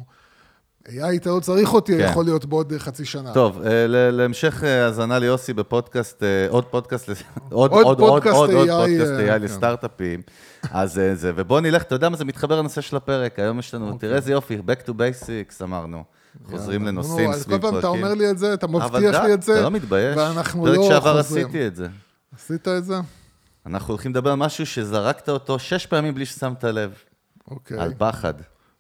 AI, 0.88 1.16
אתה 1.16 1.30
לא 1.30 1.40
צריך 1.40 1.74
אותי, 1.74 1.98
כן. 1.98 2.08
יכול 2.10 2.26
להיות 2.26 2.46
בעוד 2.46 2.74
חצי 2.78 3.06
שנה. 3.06 3.34
טוב, 3.34 3.62
אה, 3.62 3.86
להמשך 3.88 4.64
אה, 4.64 4.86
האזנה 4.86 5.20
ליוסי 5.20 5.54
בפודקאסט, 5.54 6.24
עוד 6.50 6.66
פודקאסט, 6.66 7.10
עוד, 7.50 7.72
עוד, 7.72 7.86
עוד, 7.86 7.98
פודקאסט 7.98 8.36
עוד, 8.36 8.50
AI, 8.50 8.54
עוד 8.54 8.70
פודקאסט 8.70 9.12
AI 9.12 9.26
כן. 9.26 9.42
לסטארט-אפים. 9.42 10.22
אז 10.72 11.02
זה, 11.14 11.32
ובוא 11.36 11.62
נלך, 11.62 11.82
אתה 11.82 11.96
יודע 11.96 12.10
מה 12.10 12.18
זה 12.18 12.26
מתחבר 12.26 12.60
לנושא 12.60 12.82
של 12.82 12.96
הפרק, 12.96 13.40
היום 13.40 13.60
יש 13.60 13.74
לנו, 13.74 13.90
okay. 13.90 13.94
אוקיי. 13.94 14.10
תראה 14.10 14.18
איזה 14.18 14.32
יופי, 14.32 14.58
Back 14.58 14.88
to 14.88 14.92
Basics, 14.92 15.64
אמרנו. 15.64 16.04
חוזרים 16.50 16.86
לנושאים 16.86 17.34
סביב 17.34 17.34
פרקים. 17.34 17.34
אז 17.34 17.46
כל 17.46 17.60
פעם 17.62 17.80
אתה 17.80 17.88
אומר 17.88 18.14
לי 18.14 18.32
את 18.32 18.38
זה, 18.38 18.54
אתה 18.54 18.68
מבטיח 18.68 19.16
לי 19.24 19.34
את 19.34 19.44
זה, 19.44 19.62
לא. 19.62 19.70
ואנחנו 19.92 20.66
לא 20.66 20.72
חוזרים. 20.72 20.90
פרק 20.90 21.02
שעבר 21.02 21.18
עשיתי 21.18 21.68
את 21.68 21.76
זה. 21.76 21.88
עשית 22.36 22.68
את 22.68 22.86
זה? 22.86 22.96
אנחנו 23.66 23.92
הולכים 23.94 24.12
לדבר 24.12 24.30
על 24.30 24.36
משהו 24.36 24.66
שזרקת 24.66 25.30
אותו 25.30 25.60
שש 25.60 25.86
פעמים 25.86 26.16
בלי 26.16 26.26
ששמת 26.26 26.64
לב. 26.64 26.94
אוקיי. 27.52 27.80
על 27.80 27.94
פחד. 27.98 28.34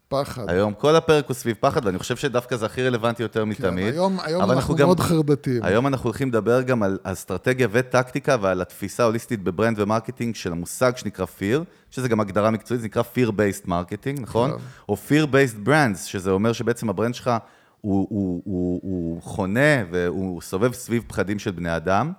פחד. 0.07 0.49
היום 0.49 0.73
כל 0.73 0.95
הפרק 0.95 1.27
הוא 1.27 1.33
סביב 1.33 1.55
פחד, 1.59 1.85
ואני 1.85 1.99
חושב 1.99 2.15
שדווקא 2.15 2.55
זה 2.55 2.65
הכי 2.65 2.83
רלוונטי 2.83 3.23
יותר 3.23 3.43
כן, 3.43 3.49
מתמיד. 3.49 3.85
כן, 3.85 3.93
היום, 3.93 4.19
היום 4.23 4.41
אנחנו, 4.41 4.53
אנחנו 4.53 4.75
גם, 4.75 4.87
מאוד 4.87 4.99
חרדתיים. 4.99 5.63
היום 5.63 5.87
אנחנו 5.87 6.07
הולכים 6.09 6.27
לדבר 6.27 6.61
גם 6.61 6.83
על 6.83 6.97
אסטרטגיה 7.03 7.67
וטקטיקה 7.71 8.35
ועל 8.41 8.61
התפיסה 8.61 9.03
ההוליסטית 9.03 9.43
ב 9.43 9.49
brand 9.49 9.79
ו 9.79 9.85
marketing 9.85 10.35
של 10.35 10.51
המושג 10.51 10.97
שנקרא 10.97 11.25
fear, 11.25 11.63
שזה 11.91 12.07
גם 12.07 12.19
הגדרה 12.19 12.51
מקצועית, 12.51 12.81
זה 12.81 12.87
נקרא 12.87 13.03
fear-based 13.15 13.67
marketing, 13.67 14.21
נכון? 14.21 14.51
כן. 14.51 14.57
או 14.89 14.97
fear-based 15.09 15.67
brands, 15.67 15.97
שזה 16.05 16.31
אומר 16.31 16.53
שבעצם 16.53 16.89
הברנד 16.89 17.15
שלך 17.15 17.31
הוא, 17.81 18.07
הוא, 18.09 18.41
הוא, 18.45 18.79
הוא 18.83 19.21
חונה 19.21 19.83
והוא 19.91 20.41
סובב 20.41 20.73
סביב 20.73 21.03
פחדים 21.07 21.39
של 21.39 21.51
בני 21.51 21.75
אדם. 21.75 22.11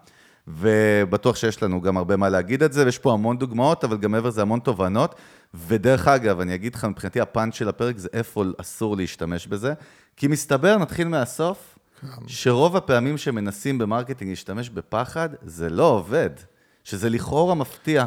ובטוח 0.48 1.36
שיש 1.36 1.62
לנו 1.62 1.80
גם 1.80 1.96
הרבה 1.96 2.16
מה 2.16 2.28
להגיד 2.28 2.62
את 2.62 2.72
זה, 2.72 2.84
ויש 2.84 2.98
פה 2.98 3.12
המון 3.12 3.38
דוגמאות, 3.38 3.84
אבל 3.84 3.96
גם 3.96 4.12
מעבר 4.12 4.28
לזה 4.28 4.42
המון 4.42 4.60
תובנות. 4.60 5.14
ודרך 5.54 6.08
אגב, 6.08 6.40
אני 6.40 6.54
אגיד 6.54 6.74
לך, 6.74 6.84
מבחינתי 6.84 7.20
הפאנץ' 7.20 7.54
של 7.54 7.68
הפרק 7.68 7.98
זה 7.98 8.08
איפה 8.12 8.44
אסור 8.58 8.96
להשתמש 8.96 9.46
בזה, 9.46 9.72
כי 10.16 10.26
מסתבר, 10.26 10.78
נתחיל 10.78 11.08
מהסוף, 11.08 11.78
כן. 12.00 12.06
שרוב 12.26 12.76
הפעמים 12.76 13.18
שמנסים 13.18 13.78
ב 13.78 13.83
marketing 13.83 14.30
להשתמש 14.30 14.70
בפחד, 14.70 15.28
זה 15.42 15.70
לא 15.70 15.84
עובד, 15.84 16.30
שזה 16.84 17.10
לכאורה 17.10 17.54
מפתיע. 17.54 18.06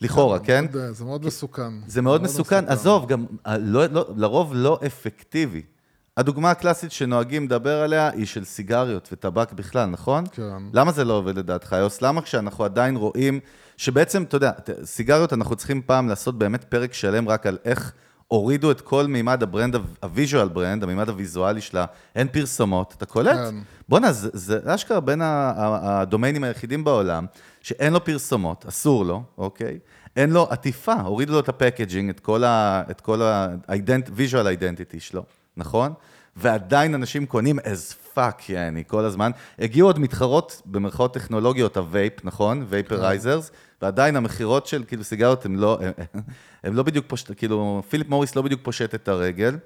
לכאורה, 0.00 0.38
כן? 0.38 0.64
מאוד, 0.72 0.92
זה 0.92 1.04
מאוד 1.04 1.26
מסוכן. 1.26 1.72
זה 1.86 2.02
מאוד 2.02 2.22
מסוכן. 2.22 2.68
עזוב, 2.68 3.06
גם 3.06 3.26
לא, 3.58 3.86
לא, 3.86 4.06
לרוב 4.16 4.52
לא 4.54 4.78
אפקטיבי. 4.86 5.62
הדוגמה 6.18 6.50
הקלאסית 6.50 6.92
שנוהגים 6.92 7.44
לדבר 7.44 7.82
עליה 7.82 8.10
היא 8.10 8.26
של 8.26 8.44
סיגריות 8.44 9.08
וטבק 9.12 9.52
בכלל, 9.52 9.86
נכון? 9.86 10.24
כן. 10.32 10.42
למה 10.72 10.92
זה 10.92 11.04
לא 11.04 11.12
עובד 11.12 11.38
לדעתך, 11.38 11.76
יוס? 11.78 12.02
למה 12.02 12.22
כשאנחנו 12.22 12.64
עדיין 12.64 12.96
רואים 12.96 13.40
שבעצם, 13.76 14.22
אתה 14.22 14.36
יודע, 14.36 14.50
סיגריות, 14.84 15.32
אנחנו 15.32 15.56
צריכים 15.56 15.82
פעם 15.86 16.08
לעשות 16.08 16.38
באמת 16.38 16.64
פרק 16.64 16.92
שלם 16.92 17.28
רק 17.28 17.46
על 17.46 17.58
איך 17.64 17.92
הורידו 18.28 18.70
את 18.70 18.80
כל 18.80 19.06
מימד 19.06 19.42
ה 19.42 19.47
brand, 19.47 19.76
ה 20.02 20.09
visual 20.09 20.48
brand, 20.48 20.82
המימד 20.82 21.08
הוויזואלי 21.08 21.60
שלה, 21.60 21.84
אין 22.14 22.28
פרסומות, 22.28 22.94
אתה 22.96 23.06
קולט? 23.06 23.36
כן. 23.36 23.54
בואנה, 23.88 24.12
זה, 24.12 24.28
זה 24.32 24.74
אשכרה 24.74 25.00
בין 25.00 25.20
הדומיינים 25.24 26.44
היחידים 26.44 26.84
בעולם, 26.84 27.26
שאין 27.60 27.92
לו 27.92 28.04
פרסומות, 28.04 28.64
אסור 28.68 29.04
לו, 29.04 29.22
אוקיי? 29.38 29.78
אין 30.16 30.30
לו 30.30 30.46
עטיפה, 30.50 30.94
הורידו 30.94 31.32
לו 31.32 31.40
את 31.40 31.48
ה 31.48 31.54
packaging, 31.54 32.10
את 32.10 32.20
כל 33.00 33.22
ה-visual 33.22 34.46
identity 34.60 35.00
שלו. 35.00 35.24
נכון? 35.58 35.92
ועדיין 36.36 36.94
אנשים 36.94 37.26
קונים 37.26 37.58
as 37.58 38.16
fuck, 38.16 38.42
יעני, 38.48 38.84
כל 38.86 39.04
הזמן. 39.04 39.30
הגיעו 39.58 39.88
עוד 39.88 39.98
מתחרות, 39.98 40.62
במרכאות 40.66 41.14
טכנולוגיות, 41.14 41.76
ה 41.76 41.84
vape, 41.84 42.24
נכון? 42.24 42.66
vaporizers, 42.68 43.50
ועדיין 43.82 44.16
המכירות 44.16 44.66
של 44.66 44.84
כאילו 44.88 45.04
סיגריות 45.04 45.44
הם 45.44 45.56
לא, 45.56 45.78
הם 46.64 46.74
לא 46.74 46.82
בדיוק 46.82 47.04
פושט, 47.08 47.30
כאילו, 47.36 47.82
פיליפ 47.88 48.08
מוריס 48.08 48.36
לא 48.36 48.42
בדיוק 48.42 48.60
פושט 48.64 48.94
את 48.94 49.08
הרגל. 49.08 49.56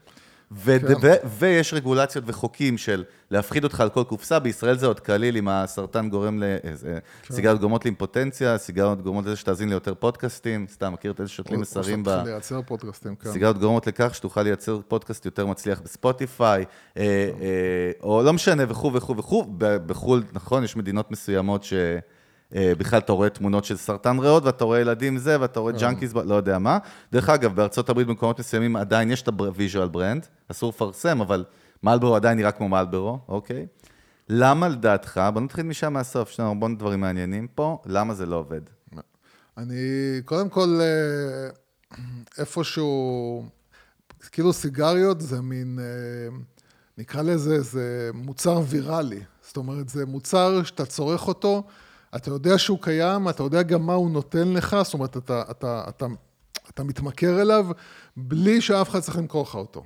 כן. 0.64 1.28
ויש 1.38 1.74
רגולציות 1.74 2.24
וחוקים 2.26 2.78
של 2.78 3.04
להפחיד 3.30 3.64
אותך 3.64 3.80
על 3.80 3.90
כל 3.90 4.04
קופסה, 4.04 4.38
בישראל 4.38 4.78
זה 4.78 4.86
עוד 4.86 5.00
קליל 5.00 5.36
אם 5.36 5.48
הסרטן 5.48 6.08
גורם 6.08 6.42
ל... 6.42 6.44
כן. 7.22 7.34
סיגריות 7.34 7.60
גורמות 7.60 7.84
לאימפוטנציה, 7.84 8.58
סיגריות 8.58 9.02
גורמות 9.02 9.24
לזה 9.24 9.36
שתאזין 9.36 9.68
ליותר 9.68 9.94
פודקאסטים, 9.94 10.66
סתם, 10.72 10.92
מכיר 10.92 11.12
את 11.12 11.20
איזה 11.20 11.30
שותלים 11.30 11.60
מסרים 11.60 12.04
ב... 12.04 12.08
או 12.08 12.24
לייצר 12.24 12.62
פודקאסטים, 12.62 13.16
כן. 13.16 13.32
סיגריות 13.32 13.58
גורמות 13.58 13.86
לכך 13.86 14.14
שתוכל 14.14 14.42
לייצר 14.42 14.80
פודקאסט 14.88 15.24
יותר 15.24 15.46
מצליח 15.46 15.80
בספוטיפיי, 15.80 16.64
אה, 16.96 17.02
אה, 17.40 17.90
או 18.02 18.22
לא 18.22 18.32
משנה, 18.32 18.62
וכו' 18.68 18.92
וכו' 18.92 19.16
וכו', 19.16 19.44
בחו"ל, 19.58 20.22
נכון, 20.32 20.64
יש 20.64 20.76
מדינות 20.76 21.10
מסוימות 21.10 21.64
ש... 21.64 21.72
אה, 22.54 22.72
בכלל 22.78 22.98
אתה 22.98 23.12
רואה 23.12 23.30
תמונות 23.30 23.64
של 23.64 23.76
סרטן 23.76 24.18
ריאות, 24.18 24.44
ואתה 24.44 24.64
רואה 24.64 24.80
ילדים 24.80 25.18
זה, 25.18 25.40
ואתה 25.40 25.60
רואה 25.60 25.72
ג'אנקיז, 25.72 26.14
לא 26.14 26.34
יודע 26.34 26.58
מה. 26.58 26.78
דרך 27.12 27.28
אגב, 27.28 27.54
בארצות 27.54 27.88
הברית 27.88 28.06
במקומות 28.06 28.38
מסוימים 28.38 28.76
עדיין 28.76 29.10
יש 29.10 29.22
את 29.22 29.28
ה 29.28 29.37
visual 29.37 29.88
brand, 29.88 30.26
אסור 30.48 30.68
לפרסם, 30.70 31.20
אבל 31.20 31.44
מלברו 31.82 32.16
עדיין 32.16 32.38
נראה 32.38 32.52
כמו 32.52 32.68
מלברו, 32.68 33.18
אוקיי? 33.28 33.66
למה 34.28 34.68
לדעתך, 34.68 35.20
בוא 35.32 35.40
נתחיל 35.40 35.64
משם 35.64 35.92
מהסוף, 35.92 36.30
יש 36.30 36.40
לנו 36.40 36.50
המון 36.50 36.76
דברים 36.78 37.00
מעניינים 37.00 37.46
פה, 37.54 37.78
למה 37.86 38.14
זה 38.14 38.26
לא 38.26 38.36
עובד? 38.36 38.60
אני, 39.58 39.76
קודם 40.24 40.48
כל, 40.48 40.80
אה, 40.80 41.50
איפשהו, 42.38 43.44
כאילו 44.32 44.52
סיגריות 44.52 45.20
זה 45.20 45.40
מין, 45.40 45.78
אה, 45.78 46.36
נקרא 46.98 47.22
לזה, 47.22 47.60
זה 47.60 48.10
מוצר 48.14 48.60
ויראלי. 48.68 49.20
זאת 49.42 49.56
אומרת, 49.56 49.88
זה 49.88 50.06
מוצר 50.06 50.62
שאתה 50.62 50.86
צורך 50.86 51.28
אותו, 51.28 51.62
אתה 52.16 52.30
יודע 52.30 52.58
שהוא 52.58 52.78
קיים, 52.80 53.28
אתה 53.28 53.42
יודע 53.42 53.62
גם 53.62 53.86
מה 53.86 53.92
הוא 53.92 54.10
נותן 54.10 54.48
לך, 54.48 54.76
זאת 54.82 54.94
אומרת, 54.94 55.16
אתה, 55.16 55.42
אתה, 55.50 55.84
אתה, 55.88 56.06
אתה 56.70 56.84
מתמכר 56.84 57.42
אליו 57.42 57.66
בלי 58.16 58.60
שאף 58.60 58.90
אחד 58.90 59.00
צריך 59.00 59.18
למכור 59.18 59.42
לך 59.42 59.54
אותו. 59.54 59.82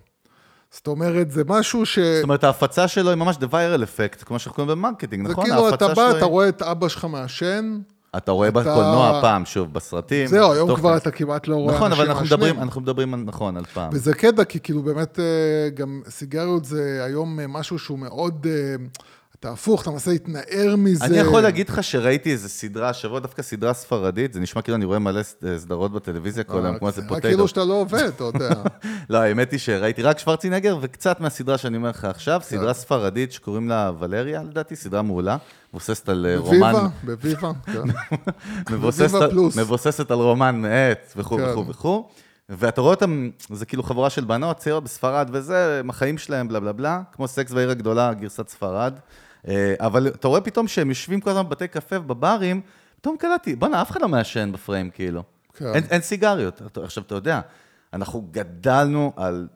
זאת 0.71 0.87
אומרת, 0.87 1.31
זה 1.31 1.43
משהו 1.47 1.87
ש... 1.87 1.99
זאת 1.99 2.23
אומרת, 2.23 2.45
ההפצה 2.45 2.89
שלו 2.89 3.11
היא 3.11 3.17
ממש 3.17 3.37
the 3.37 3.49
viral 3.53 3.83
effect, 3.83 4.25
כמו 4.25 4.39
שאנחנו 4.39 4.55
קוראים 4.55 4.79
ב 4.79 4.83
marketing, 4.83 5.29
נכון? 5.29 5.47
זה 5.47 5.53
כאילו, 5.53 5.75
אתה 5.75 5.89
בא, 5.89 6.11
אתה 6.17 6.25
רואה 6.25 6.49
את 6.49 6.63
אבא 6.63 6.89
שלך 6.89 7.05
מעשן, 7.05 7.79
אתה 8.17 8.33
רואה 8.33 8.49
אתה... 8.49 8.61
בקולנוע 8.61 9.21
פעם, 9.23 9.45
שוב, 9.45 9.73
בסרטים. 9.73 10.27
זהו, 10.27 10.53
היום 10.53 10.77
כבר 10.77 10.97
אתה 10.97 11.11
כמעט 11.11 11.49
לא 11.49 11.57
רואה 11.57 11.75
נכון, 11.75 11.93
אנשים 11.93 12.07
מעשנים. 12.07 12.39
נכון, 12.39 12.51
אבל 12.51 12.63
אנחנו 12.63 12.81
מדברים, 12.81 13.25
נכון, 13.25 13.57
על 13.57 13.65
פעם. 13.65 13.91
וזה 13.93 14.15
קטע, 14.15 14.45
כי 14.45 14.61
כאילו 14.61 14.83
באמת 14.83 15.21
אה, 15.21 15.71
גם 15.75 16.03
סיגריות 16.09 16.65
זה 16.65 17.01
היום 17.05 17.41
אה, 17.41 17.47
משהו 17.47 17.79
שהוא 17.79 17.99
מאוד... 17.99 18.47
אה, 19.37 19.41
אתה 19.41 19.51
הפוך, 19.51 19.83
אתה 19.83 19.91
מנסה 19.91 20.11
להתנער 20.11 20.77
מזה. 20.79 21.05
אני 21.05 21.19
יכול 21.19 21.41
להגיד 21.41 21.69
לך 21.69 21.85
שראיתי 21.85 22.33
איזה 22.33 22.49
סדרה, 22.49 22.89
השבוע 22.89 23.21
דווקא 23.21 23.43
סדרה 23.43 23.75
ספרדית, 23.75 24.33
זה 24.33 24.41
נשמע 24.41 24.63
כאילו 24.63 24.77
אני 24.77 24.85
רואה 24.85 24.99
מלא 24.99 25.23
סדרות 25.57 25.93
בטלוויזיה 25.93 26.45
כל 26.45 26.65
היום, 26.65 26.79
כמו 26.79 26.89
איזה 26.89 27.03
פוטטו. 27.09 27.29
כאילו 27.29 27.49
שאתה 27.49 27.65
לא 27.65 27.75
עובד, 27.75 28.03
אתה 28.03 28.25
יודע. 28.25 28.51
לא, 29.11 29.19
האמת 29.19 29.53
היא 29.53 29.59
שראיתי 29.59 30.03
רק 30.03 30.19
שוורצינגר, 30.19 30.79
וקצת 30.81 31.21
מהסדרה 31.21 31.59
שאני 31.59 31.77
אומר 31.77 31.91
לך 31.91 32.05
עכשיו, 32.05 32.41
כן. 32.41 32.47
סדרה 32.57 32.75
ספרדית 32.75 33.33
שקוראים 33.33 33.69
לה 33.69 33.93
ולריה, 33.99 34.43
לדעתי, 34.43 34.77
סדרה 34.77 35.03
מעולה, 35.03 35.37
מבוססת 35.73 36.09
על 36.09 36.27
אה, 36.29 36.39
רומן... 36.39 36.73
בוויבה, 37.05 37.53
כן. 37.73 37.83
מבוססת 39.57 40.11
על 40.11 40.19
רומן 40.19 40.61
מעט, 40.61 41.13
וכו' 41.17 41.37
כן. 41.37 41.45
וכו' 41.45 41.67
וכו'. 41.69 42.09
ואתה 42.49 42.81
רואה 42.81 42.95
אותם, 42.95 43.31
זה 43.53 43.67
כאילו 43.67 43.83
חבורה 43.83 44.11
של 44.11 44.25
בנות 44.25 44.57
צעירות 44.57 44.85
בספרד 44.85 45.29
וזה, 45.33 45.81
החיים 45.89 46.19
שלהם, 46.19 46.49
בלה 46.49 46.61
בלה 46.61 46.73
בלה, 46.73 47.01
כמו 47.13 47.29
סקס 47.29 47.53
בעיר 47.53 47.71
הגדולה, 47.71 48.15
גרסת 48.15 48.49
ספרד. 48.49 48.95
אה, 49.49 49.75
אבל 49.79 50.07
אתה 50.07 50.29
רואה 50.29 50.41
פתאום 50.41 50.69
שהם 50.69 50.89
יושבים 50.89 51.21
כל 51.21 51.31
הזמן 51.31 51.47
בבתי 51.47 51.69
קפה 51.69 51.97
ובברים, 51.99 52.61
פתאום 53.01 53.17
קלטתי, 53.17 53.57
בואנה, 53.57 53.83
אף 53.83 53.91
אחד 53.91 54.03
לא 54.03 54.09
מעשן 54.09 54.53
ב 54.53 54.58
frame, 54.58 54.91
כאילו. 54.91 55.23
כן. 55.55 55.75
אין, 55.75 55.85
אין 55.91 56.01
סיגריות. 56.01 56.63
עכשיו, 56.83 57.05
אתה 57.07 57.15
יודע, 57.15 57.41
אנחנו 57.93 58.29
גדלנו 58.31 59.13
על... 59.17 59.49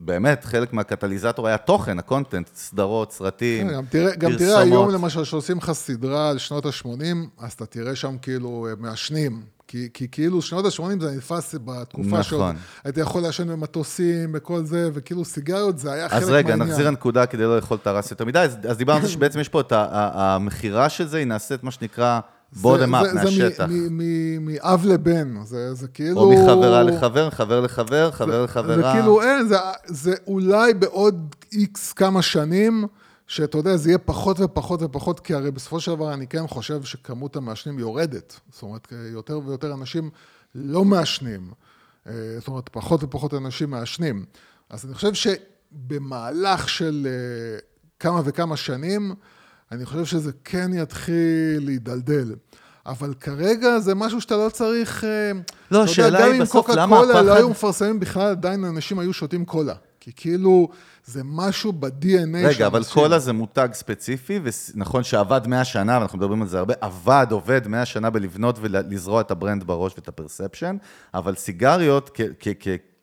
באמת, 0.00 0.44
חלק 0.44 0.72
מהקטליזטור 0.72 1.46
היה 1.46 1.58
תוכן, 1.58 1.98
ה 1.98 2.04
content, 2.04 2.50
סדרות, 2.54 3.12
סרטים, 3.12 3.68
כן, 3.68 3.74
גם 3.74 3.84
תראה, 3.90 4.16
גם 4.16 4.36
תראה 4.36 4.60
היום 4.60 4.90
למשל, 4.90 5.24
שעושים 5.24 5.58
לך 5.58 5.72
סדרה 5.72 6.30
על 6.30 6.38
שנות 6.38 6.66
ה-80, 6.66 7.16
אז 7.38 7.52
אתה 7.52 7.66
תראה 7.66 7.96
שם 7.96 8.18
כאילו 8.22 8.66
אה, 8.70 8.72
מעשנים. 8.78 9.42
כי, 9.68 9.88
כי 9.94 10.08
כאילו 10.12 10.42
שנות 10.42 10.64
ה-80 10.64 11.00
זה 11.00 11.10
נתפס 11.16 11.54
בתקופה 11.64 12.08
נכון. 12.08 12.22
שעוד 12.22 12.54
היית 12.84 12.96
יכול 12.98 13.22
לעשן 13.22 13.48
במטוסים, 13.48 14.32
בכל 14.32 14.64
זה, 14.64 14.90
וכאילו 14.94 15.24
סיגריות 15.24 15.78
זה 15.78 15.92
היה 15.92 16.08
חלק 16.08 16.22
אז 16.22 16.28
מהעניין. 16.28 16.46
רגע, 16.62 16.64
נחזיר 16.64 16.86
לנקודה 16.86 17.26
כדי 17.26 17.42
לא 17.42 17.56
לאכול 17.56 17.78
את 17.82 17.86
הרס 17.86 18.10
יותר 18.10 18.24
מדי. 18.24 18.38
אז, 18.38 18.56
אז 18.68 18.76
דיברנו 18.76 19.02
זה 19.06 19.08
שבעצם 19.12 19.40
יש 19.40 19.48
פה 19.48 19.60
את 19.60 19.72
המכירה 19.76 20.88
של 20.88 21.06
זה, 21.06 21.16
היא 21.18 21.26
נעשית 21.26 21.62
מה 21.64 21.70
שנקרא 21.70 22.20
בודם 22.56 22.94
אפ 22.94 23.06
זה- 23.06 23.30
זה 23.30 23.42
מהשטח. 23.44 23.66
מ- 23.70 24.46
מאב 24.46 24.86
לבן, 24.86 25.34
זה, 25.44 25.74
זה 25.74 25.88
כאילו... 25.88 26.20
או 26.20 26.32
מחברה 26.32 26.82
לחבר, 26.82 27.30
חבר 27.30 27.60
לחבר, 27.60 28.10
חבר 28.10 28.44
לחברה. 28.44 28.76
זה 28.92 28.98
כאילו 28.98 29.22
אין, 29.22 29.48
זה, 29.48 29.56
זה 29.86 30.14
אולי 30.26 30.74
בעוד 30.74 31.34
איקס 31.52 31.92
כמה 31.92 32.22
שנים, 32.22 32.84
שאתה 33.26 33.58
יודע, 33.58 33.76
זה 33.76 33.88
יהיה 33.88 33.98
פחות 33.98 34.40
ופחות 34.40 34.82
ופחות, 34.82 35.20
כי 35.20 35.34
הרי 35.34 35.50
בסופו 35.50 35.80
של 35.80 35.94
דבר 35.94 36.14
אני 36.14 36.26
כן 36.26 36.46
חושב 36.46 36.82
שכמות 36.82 37.36
המעשנים 37.36 37.78
יורדת. 37.78 38.40
זאת 38.52 38.62
אומרת, 38.62 38.88
יותר 39.12 39.40
ויותר 39.46 39.74
אנשים 39.74 40.10
לא 40.54 40.84
מעשנים. 40.84 41.50
אה, 42.08 42.12
זאת 42.38 42.48
אומרת, 42.48 42.68
פחות 42.68 43.04
ופחות 43.04 43.34
אנשים 43.34 43.70
מעשנים. 43.70 44.24
אז 44.70 44.84
אני 44.84 44.94
חושב 44.94 45.12
שבמהלך 45.14 46.68
של 46.68 47.06
אה, 47.10 47.58
כמה 48.00 48.20
וכמה 48.24 48.56
שנים, 48.56 49.14
אני 49.72 49.86
חושב 49.86 50.04
שזה 50.04 50.30
כן 50.44 50.70
יתחיל 50.74 51.64
להידלדל. 51.64 52.34
אבל 52.86 53.14
כרגע 53.20 53.78
זה 53.80 53.94
משהו 53.94 54.20
שאתה 54.20 54.36
לא 54.36 54.48
צריך... 54.48 55.04
אה, 55.04 55.30
לא, 55.70 55.82
השאלה 55.84 56.18
היא 56.18 56.26
גם 56.26 56.32
אם 56.34 56.42
בסוף, 56.42 56.66
קוקה 56.66 56.80
למה 56.80 56.96
קולה 56.96 57.12
לא 57.12 57.18
הפחד- 57.20 57.36
היו 57.36 57.50
מפרסמים 57.50 58.00
בכלל, 58.00 58.30
עדיין 58.30 58.64
אנשים 58.64 58.98
היו 58.98 59.12
שותים 59.12 59.44
קולה. 59.44 59.74
כי 60.04 60.12
כאילו, 60.16 60.68
זה 61.04 61.20
משהו 61.24 61.72
ב-DNA 61.72 62.38
של 62.40 62.46
רגע, 62.46 62.66
אבל 62.66 62.78
אנשים. 62.78 62.94
קולה 62.94 63.18
זה 63.18 63.32
מותג 63.32 63.68
ספציפי, 63.72 64.40
ונכון 64.74 65.02
שעבד 65.04 65.46
100 65.46 65.64
שנה, 65.64 65.98
ואנחנו 65.98 66.18
מדברים 66.18 66.42
על 66.42 66.48
זה 66.48 66.58
הרבה, 66.58 66.74
עבד, 66.80 67.26
עובד 67.30 67.68
100 67.68 67.84
שנה 67.84 68.10
בלבנות 68.10 68.58
ולזרוע 68.60 69.20
את 69.20 69.30
ה 69.30 69.36
brand 69.36 69.64
בראש 69.64 69.92
ואת 69.96 70.08
ה 70.08 70.14
perception, 70.14 70.76
אבל 71.14 71.34
סיגריות 71.34 72.10
כ- 72.14 72.20
כ- 72.40 72.48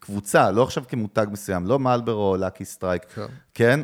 כקבוצה, 0.01 0.51
לא 0.51 0.63
עכשיו 0.63 0.83
כמותג 0.87 1.25
מסוים, 1.31 1.67
לא 1.67 1.79
מלברו 1.79 2.31
או 2.31 2.37
לקי 2.37 2.65
סטרייק, 2.65 3.01
כן. 3.15 3.25
כן? 3.53 3.79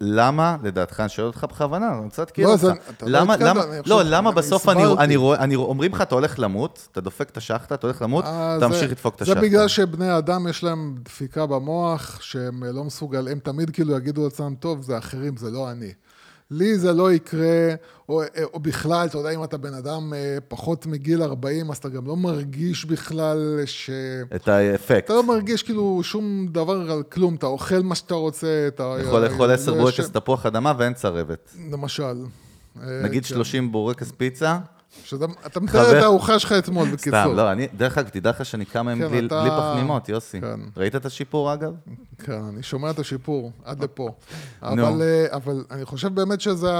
למה, 0.00 0.56
לדעתך, 0.62 1.00
אני 1.00 1.08
שואל 1.08 1.26
אותך 1.26 1.46
בכוונה, 1.50 1.88
אני 1.88 2.04
רוצה 2.04 2.22
לאתגר 2.22 2.46
לא, 2.46 2.52
אותך. 2.52 2.90
אתה 2.90 3.06
לא 3.06 3.18
למה, 3.18 3.36
למה, 3.36 3.64
לא, 3.86 4.02
למה 4.02 4.32
בסוף 4.32 4.68
אני, 4.68 5.16
רואה, 5.16 5.38
אני, 5.38 5.56
אומרים 5.56 5.92
לך, 5.92 6.02
אתה 6.02 6.14
הולך 6.14 6.38
למות, 6.38 6.88
אתה 6.92 7.00
דופק 7.00 7.30
את 7.30 7.36
השאכטה, 7.36 7.74
אתה 7.74 7.86
הולך 7.86 8.02
למות, 8.02 8.24
אה, 8.24 8.56
תמשיך 8.60 8.90
לדפוק 8.90 9.14
את 9.14 9.22
השאכטה. 9.22 9.40
זה 9.40 9.46
בגלל 9.46 9.68
שבני 9.68 10.18
אדם 10.18 10.48
יש 10.48 10.64
להם 10.64 10.94
דפיקה 11.02 11.46
במוח, 11.46 12.20
שהם 12.20 12.64
לא 12.64 12.84
מסוגל, 12.84 13.28
הם 13.28 13.38
תמיד 13.38 13.70
כאילו 13.70 13.96
יגידו 13.96 14.24
לעצמם, 14.24 14.54
טוב, 14.60 14.82
זה 14.82 14.98
אחרים, 14.98 15.36
זה 15.36 15.50
לא 15.50 15.70
אני. 15.70 15.92
לי 16.50 16.78
זה 16.78 16.92
לא 16.92 17.12
יקרה, 17.12 17.74
או, 18.08 18.22
או 18.54 18.60
בכלל, 18.60 19.06
אתה 19.06 19.18
יודע, 19.18 19.30
אם 19.30 19.44
אתה 19.44 19.56
בן 19.56 19.74
אדם 19.74 20.12
אה, 20.14 20.38
פחות 20.48 20.86
מגיל 20.86 21.22
40, 21.22 21.70
אז 21.70 21.76
אתה 21.76 21.88
גם 21.88 22.06
לא 22.06 22.16
מרגיש 22.16 22.84
בכלל 22.84 23.60
ש... 23.66 23.90
את 24.36 24.48
האפקט. 24.48 25.04
אתה 25.04 25.12
לא 25.12 25.22
מרגיש 25.22 25.62
כאילו 25.62 26.00
שום 26.02 26.46
דבר 26.50 26.90
על 26.90 27.02
כלום, 27.02 27.34
אתה 27.34 27.46
אוכל 27.46 27.80
מה 27.82 27.94
שאתה 27.94 28.14
רוצה, 28.14 28.46
אתה... 28.68 28.96
יכול 29.00 29.20
לאכול 29.24 29.48
לא 29.48 29.52
עשר 29.52 29.72
ישן- 29.72 29.78
בורקס 29.80 30.10
תפוח 30.10 30.46
אדמה 30.46 30.72
ואין 30.78 30.94
צרבת. 30.94 31.54
למשל. 31.72 32.02
אה, 32.82 33.00
נגיד 33.04 33.22
כן. 33.26 33.34
30 33.34 33.72
בורקס 33.72 34.10
פיצה, 34.16 34.58
שאתה 35.04 35.24
אתה 35.46 35.60
מתאר 35.60 35.98
את 35.98 36.02
הארוחה 36.02 36.38
שלך 36.38 36.52
אתמול, 36.52 36.88
בקיצור. 36.88 37.20
סתם, 37.22 37.36
לא, 37.36 37.52
אני, 37.52 37.68
דרך 37.76 37.98
אגב, 37.98 38.08
תדע 38.08 38.30
לך 38.30 38.44
שאני 38.44 38.66
כמה 38.66 38.92
ימים 38.92 39.08
כן, 39.08 39.28
בלי, 39.28 39.50
פחמימות, 39.50 40.08
יוסי. 40.08 40.40
כן. 40.40 40.60
ראית 40.76 40.96
את 40.96 41.06
השיפור, 41.06 41.54
אגב? 41.54 41.72
כן, 42.18 42.42
אני 42.48 42.62
שומע 42.62 42.90
את 42.90 42.98
השיפור 42.98 43.52
עד 43.64 43.84
לפה. 43.84 44.10
אבל, 44.62 45.02
אה, 45.02 45.26
אבל 45.36 45.64
אני 45.70 45.84
חושב 45.84 46.14
באמת 46.14 46.40
שזה, 46.40 46.70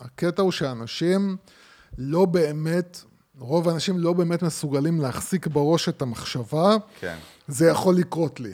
הקטע 0.00 0.42
הוא 0.42 0.52
שאנשים 0.52 1.36
לא 1.98 2.24
באמת, 2.24 3.00
רוב 3.38 3.68
האנשים 3.68 3.98
לא 3.98 4.12
באמת 4.12 4.42
מסוגלים 4.42 5.00
להחזיק 5.00 5.46
בראש 5.46 5.88
את 5.88 6.02
המחשבה, 6.02 6.76
כן. 7.00 7.16
זה 7.48 7.68
יכול 7.68 7.94
לקרות 7.94 8.40
לי. 8.40 8.52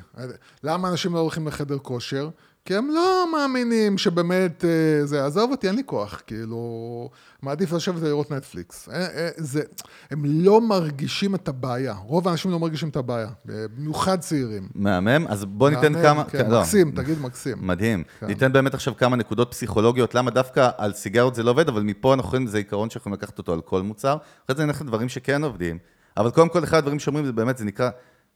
למה 0.62 0.88
אנשים 0.88 1.14
לא 1.14 1.18
הולכים 1.18 1.48
לחדר 1.48 1.78
כושר? 1.78 2.28
כי 2.66 2.74
הם 2.74 2.90
לא 2.90 3.26
מאמינים 3.32 3.98
שבאמת 3.98 4.64
אה, 4.64 5.06
זה, 5.06 5.24
עזוב 5.24 5.50
אותי, 5.50 5.68
אין 5.68 5.76
לי 5.76 5.82
כוח, 5.86 6.22
כאילו, 6.26 7.10
מעדיף 7.42 7.72
לשבת 7.72 7.96
ולראות 8.00 8.30
נטפליקס. 8.30 8.88
אה, 8.88 8.94
אה, 8.94 9.28
זה, 9.36 9.62
הם 10.10 10.22
לא 10.24 10.60
מרגישים 10.60 11.34
את 11.34 11.48
הבעיה, 11.48 11.94
רוב 12.04 12.28
האנשים 12.28 12.50
לא 12.50 12.58
מרגישים 12.58 12.88
את 12.88 12.96
הבעיה, 12.96 13.28
במיוחד 13.44 14.20
צעירים. 14.20 14.68
מהמם, 14.74 15.26
אז 15.28 15.44
בוא 15.44 15.70
ניתן 15.70 15.92
מהמם, 15.92 16.04
כמה... 16.04 16.24
כן, 16.24 16.50
לא, 16.50 16.60
מקסים, 16.60 16.90
תגיד 16.90 17.20
מקסים. 17.20 17.56
מדהים. 17.60 18.02
כן. 18.20 18.26
ניתן 18.26 18.52
באמת 18.52 18.74
עכשיו 18.74 18.96
כמה 18.96 19.16
נקודות 19.16 19.50
פסיכולוגיות, 19.50 20.14
למה 20.14 20.30
דווקא 20.30 20.70
על 20.76 20.92
סיגריות 20.92 21.34
זה 21.34 21.42
לא 21.42 21.50
עובד, 21.50 21.68
אבל 21.68 21.82
מפה 21.82 22.14
אנחנו 22.14 22.28
יכולים, 22.28 22.46
זה 22.46 22.58
עיקרון 22.58 22.90
שאנחנו 22.90 23.10
לקחת 23.10 23.38
אותו 23.38 23.52
על 23.52 23.60
כל 23.60 23.82
מוצר. 23.82 24.16
אחרי 24.44 24.56
זה 24.56 24.64
נלך 24.64 24.80
לדברים 24.80 25.08
שכן 25.08 25.44
עובדים. 25.44 25.78
אבל 26.16 26.30
קודם 26.30 26.48
כל, 26.48 26.64
אחד 26.64 26.78
הדברים 26.78 26.98
שאומרים 26.98 27.26
זה 27.26 27.32
באמת, 27.32 27.58
זה 27.58 27.64
נקרא 27.64 27.90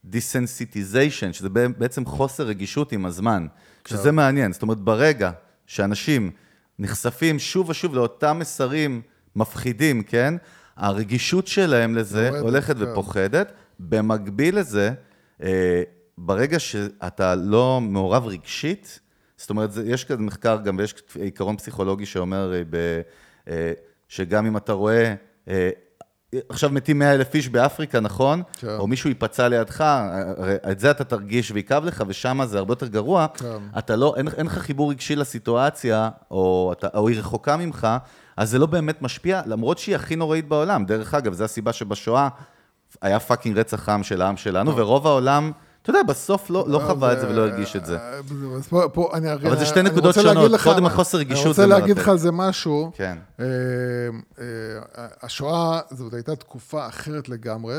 desensitization, 0.06 1.32
שזה 1.32 1.48
בעצם 1.48 2.04
חוסר 2.04 2.44
רגישות 2.44 2.92
עם 2.92 3.06
הזמן. 3.06 3.46
כן. 3.84 3.96
שזה 3.96 4.12
מעניין, 4.12 4.52
זאת 4.52 4.62
אומרת, 4.62 4.78
ברגע 4.78 5.30
שאנשים 5.66 6.30
נחשפים 6.78 7.38
שוב 7.38 7.68
ושוב 7.68 7.94
לאותם 7.94 8.38
מסרים 8.38 9.02
מפחידים, 9.36 10.02
כן? 10.02 10.34
הרגישות 10.76 11.46
שלהם 11.46 11.94
לזה 11.94 12.40
הולכת 12.40 12.76
כן. 12.76 12.82
ופוחדת. 12.82 13.52
במקביל 13.80 14.58
לזה, 14.58 14.92
אה, 15.42 15.82
ברגע 16.18 16.58
שאתה 16.58 17.34
לא 17.34 17.80
מעורב 17.80 18.26
רגשית, 18.26 19.00
זאת 19.36 19.50
אומרת, 19.50 19.72
זה, 19.72 19.82
יש 19.86 20.04
כזה 20.04 20.22
מחקר 20.22 20.58
גם, 20.64 20.78
ויש 20.78 20.94
עיקרון 21.20 21.56
פסיכולוגי 21.56 22.06
שאומר 22.06 22.52
אה, 22.54 22.62
ב, 22.70 23.00
אה, 23.48 23.72
שגם 24.08 24.46
אם 24.46 24.56
אתה 24.56 24.72
רואה, 24.72 25.14
אה, 25.48 25.70
עכשיו 26.49 26.71
מתים 26.71 26.99
100 26.99 27.14
אלף 27.14 27.35
איש 27.35 27.49
באפריקה, 27.49 28.01
נכון? 28.01 28.43
כן. 28.53 28.77
או 28.79 28.87
מישהו 28.87 29.09
ייפצע 29.09 29.49
לידך, 29.49 29.85
את 30.71 30.81
זה 30.81 30.90
אתה 30.90 31.05
תרגיש 31.05 31.51
ויכאב 31.51 31.85
לך, 31.85 32.05
ושם 32.07 32.40
זה 32.45 32.59
הרבה 32.59 32.73
יותר 32.73 32.87
גרוע. 32.87 33.27
כן. 33.35 33.59
אתה 33.79 33.97
לא, 33.97 34.14
אין, 34.16 34.29
אין 34.37 34.47
לך 34.47 34.59
חיבור 34.59 34.90
רגשי 34.90 35.16
לסיטואציה, 35.16 36.11
או, 36.31 36.73
אתה, 36.79 36.88
או 36.95 37.09
היא 37.09 37.19
רחוקה 37.19 37.57
ממך, 37.57 37.88
אז 38.37 38.51
זה 38.51 38.59
לא 38.59 38.66
באמת 38.66 39.03
משפיע, 39.03 39.43
למרות 39.47 39.79
שהיא 39.79 39.97
הכי 39.97 40.16
נוראית 40.16 40.49
בעולם. 40.49 40.85
דרך 40.85 41.14
אגב, 41.14 41.33
זו 41.33 41.45
הסיבה 41.45 41.73
שבשואה 41.73 42.29
היה 43.03 43.21
fucking 43.20 43.59
רצח 43.59 43.88
עם 43.88 44.03
של 44.03 44.23
העם 44.23 44.37
שלנו, 44.37 44.77
ורוב 44.77 45.07
העולם, 45.07 45.53
אתה 45.83 45.90
יודע, 45.90 46.03
בסוף 46.03 46.51
לא, 46.51 46.64
לא 46.69 46.79
חווה 46.79 47.12
את 47.12 47.21
זה 47.21 47.29
ולא 47.29 47.40
הרגיש 47.40 47.77
את 47.77 47.87
זה. 47.87 47.99
אז 48.57 48.69
פה, 48.69 48.83
פה 48.93 49.11
אני, 49.14 49.33
אבל 49.33 49.59
זה 49.59 49.66
שתי 49.66 49.83
נקודות 49.83 50.14
שונות. 50.14 50.51
לך- 50.51 50.64
קודם 50.64 50.87
החוסר 50.87 51.19
רגישות 51.19 51.45
אני 51.45 51.49
רוצה 51.49 51.66
להגיד. 51.66 51.99
לך 51.99 52.09
על 52.09 52.19
זה 52.19 52.33
משהו. 52.33 52.90
כן. 52.95 53.19
אה, 53.40 53.45
אה, 54.38 55.07
השואה 55.23 55.81
זאת 55.90 56.14
הייתה 56.14 56.37
תקופה 56.37 56.87
אחרת 56.88 57.29
לגמרי. 57.29 57.79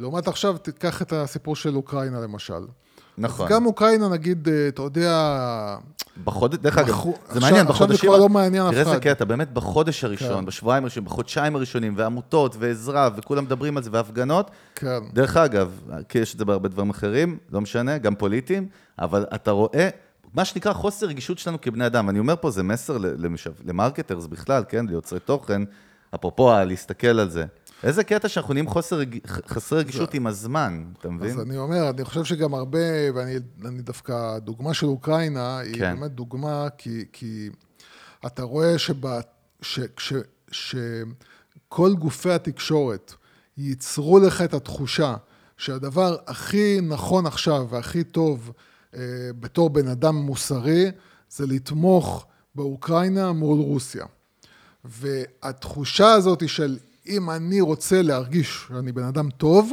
לעומת 0.00 0.28
עכשיו, 0.28 0.58
תיקח 0.58 1.02
את 1.02 1.12
הסיפור 1.12 1.56
של 1.56 1.76
אוקראינה 1.76 2.20
למשל. 2.20 2.62
נכון. 3.18 3.46
אז 3.46 3.52
גם 3.52 3.66
אוקראינה, 3.66 4.08
נגיד, 4.08 4.48
אה, 4.48 4.68
אתה 4.68 4.82
יודע, 4.82 5.76
בחודש, 6.24 6.58
דרך 6.58 6.78
אגב, 6.78 6.88
בחו- 6.88 7.12
זה 7.12 7.18
עכשיו- 7.28 7.40
מעניין, 7.40 7.66
עכשיו 7.66 7.78
זה 7.78 7.84
בחודשים... 7.94 8.10
כבר 8.10 8.18
לא 8.18 8.28
מעניין 8.28 8.62
אף 8.66 8.70
תראה 8.70 8.80
איזה 8.80 8.92
אחד. 8.92 9.00
קטע, 9.00 9.24
באמת 9.24 9.52
בחודש 9.52 10.04
הראשון, 10.04 10.38
כן. 10.40 10.44
בשבועיים 10.46 10.84
הראשונים, 10.84 11.04
בחודשיים 11.04 11.56
הראשונים, 11.56 11.94
ועמותות, 11.96 12.56
ועזרה, 12.58 13.08
וכולם 13.16 13.44
מדברים 13.44 13.76
על 13.76 13.82
זה, 13.82 13.90
והפגנות. 13.92 14.50
כן. 14.74 14.98
דרך 15.12 15.36
אגב, 15.36 15.80
כי 16.08 16.18
יש 16.18 16.34
את 16.34 16.38
זה 16.38 16.44
בהרבה 16.44 16.68
דברים 16.68 16.90
אחרים, 16.90 17.38
לא 17.52 17.60
משנה, 17.60 17.98
גם 17.98 18.14
פוליטיים, 18.14 18.66
אבל 18.98 19.26
אתה 19.34 19.50
רואה, 19.50 19.88
מה 20.34 20.44
שנקרא 20.44 20.72
חוסר 20.72 21.06
רגישות 21.06 21.38
שלנו 21.38 21.60
כבני 21.60 21.86
אדם, 21.86 22.06
ואני 22.06 22.18
אומר 22.18 22.34
פה, 22.40 22.50
זה 22.50 22.62
מסר 22.62 22.96
למרקטרס 23.66 24.26
בכלל, 24.26 24.64
כן, 24.68 24.86
ליוצרי 24.88 25.20
תוכן, 25.20 25.62
אפרופו 26.14 26.52
להסתכל 26.66 27.06
על 27.20 27.30
זה. 27.30 27.44
איזה 27.82 28.04
קטע 28.04 28.28
שאנחנו 28.28 28.54
נהיים 28.54 28.70
חסרי 29.46 29.78
רגישות 29.78 30.14
עם 30.14 30.26
הזמן, 30.26 30.84
אתה 30.98 31.08
מבין? 31.08 31.30
אז 31.30 31.40
אני 31.40 31.56
אומר, 31.56 31.90
אני 31.90 32.04
חושב 32.04 32.24
שגם 32.24 32.54
הרבה, 32.54 32.78
ואני 33.14 33.36
אני 33.64 33.82
דווקא, 33.82 34.12
הדוגמה 34.12 34.74
של 34.74 34.86
אוקראינה, 34.86 35.58
היא 35.58 35.74
כן. 35.74 35.96
באמת 35.96 36.10
דוגמה, 36.10 36.68
כי, 36.78 37.04
כי 37.12 37.50
אתה 38.26 38.42
רואה 38.42 38.74
שכל 40.50 41.94
גופי 41.94 42.30
התקשורת 42.30 43.14
ייצרו 43.56 44.18
לך 44.18 44.42
את 44.42 44.54
התחושה 44.54 45.14
שהדבר 45.56 46.16
הכי 46.26 46.78
נכון 46.82 47.26
עכשיו 47.26 47.66
והכי 47.70 48.04
טוב 48.04 48.52
אה, 48.94 49.00
בתור 49.40 49.70
בן 49.70 49.88
אדם 49.88 50.16
מוסרי, 50.16 50.90
זה 51.30 51.46
לתמוך 51.46 52.26
באוקראינה 52.54 53.32
מול 53.32 53.60
רוסיה. 53.60 54.06
והתחושה 54.84 56.12
הזאת 56.12 56.48
של 56.48 56.78
אם 57.06 57.30
אני 57.30 57.60
רוצה 57.60 58.02
להרגיש 58.02 58.64
שאני 58.68 58.92
בן 58.92 59.04
אדם 59.04 59.30
טוב, 59.30 59.72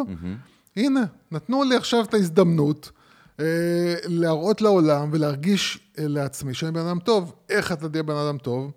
הנה, 0.76 1.04
נתנו 1.32 1.64
לי 1.64 1.76
עכשיו 1.76 2.04
את 2.04 2.14
ההזדמנות 2.14 2.92
אה, 3.40 3.96
להראות 4.06 4.62
לעולם 4.62 5.10
ולהרגיש 5.12 5.80
אה, 6.00 6.08
לעצמי 6.08 6.54
שאני 6.54 6.72
בן 6.72 6.80
אדם 6.80 7.00
טוב. 7.00 7.34
איך 7.50 7.72
אתה 7.72 7.90
תהיה 7.90 8.04
בן 8.04 8.16
אדם 8.16 8.38
טוב? 8.38 8.72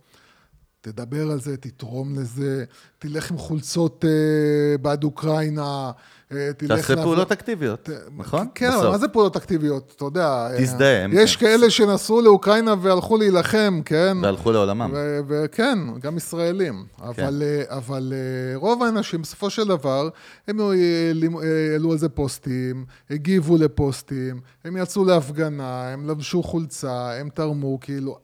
תדבר 0.81 1.31
על 1.31 1.41
זה, 1.41 1.57
תתרום 1.57 2.15
לזה, 2.15 2.65
תלך 2.99 3.31
עם 3.31 3.39
חולצות 3.39 4.05
אה, 4.05 4.79
בעד 4.79 5.05
אוקראינה, 5.05 5.91
תלך... 6.29 6.69
תעשה 6.69 6.97
פעולות 6.97 7.33
אקטיביות, 7.33 7.89
נכון? 8.17 8.47
כן, 8.55 8.71
אבל. 8.71 8.91
מה 8.91 8.99
זה 8.99 9.09
פעולות 9.09 9.37
אקטיביות? 9.37 9.93
אתה 9.97 10.05
יודע... 10.05 10.27
אה, 10.27 10.59
תזדהם, 10.59 11.11
יש 11.15 11.37
כן. 11.37 11.47
כאלה 11.47 11.71
שנסעו 11.71 12.21
לאוקראינה 12.21 12.75
והלכו 12.81 13.17
להילחם, 13.17 13.81
כן? 13.85 14.17
והלכו 14.23 14.53
לעולמם. 14.53 14.91
ו- 14.95 15.21
וכן, 15.29 15.79
גם 16.01 16.17
ישראלים. 16.17 16.85
כן. 16.97 17.05
אבל, 17.05 17.43
אה, 17.43 17.77
אבל 17.77 18.13
אה, 18.17 18.57
רוב 18.57 18.83
האנשים, 18.83 19.23
בסופו 19.23 19.51
של 19.51 19.69
דבר, 19.69 20.09
הם 20.49 20.61
אה, 20.61 20.67
אה, 20.67 21.73
העלו 21.73 21.93
על 21.93 21.99
זה 21.99 22.09
פוסטים, 22.09 22.85
הגיבו 23.11 23.57
לפוסטים, 23.57 24.41
הם 24.65 24.77
יצאו 24.77 25.05
להפגנה, 25.05 25.89
הם 25.89 26.11
לבשו 26.11 26.43
חולצה, 26.43 27.13
הם 27.21 27.29
תרמו, 27.29 27.79
כאילו... 27.81 28.19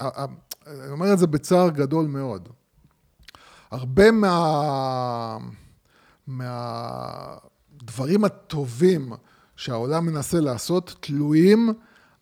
אה, 0.00 0.08
אה, 0.16 0.24
אני 0.66 0.90
אומר 0.90 1.12
את 1.12 1.18
זה 1.18 1.26
בצער 1.26 1.68
גדול 1.70 2.06
מאוד. 2.06 2.48
הרבה 3.70 4.10
מה... 4.10 5.38
מהדברים 6.26 8.24
הטובים 8.24 9.12
שהעולם 9.56 10.06
מנסה 10.06 10.40
לעשות 10.40 10.96
תלויים 11.00 11.72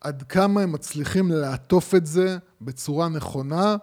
עד 0.01 0.23
כמה 0.29 0.61
הם 0.61 0.71
מצליחים 0.71 1.31
לעטוף 1.31 1.95
את 1.95 2.05
זה 2.05 2.37
בצורה 2.61 3.09
נכונה 3.09 3.75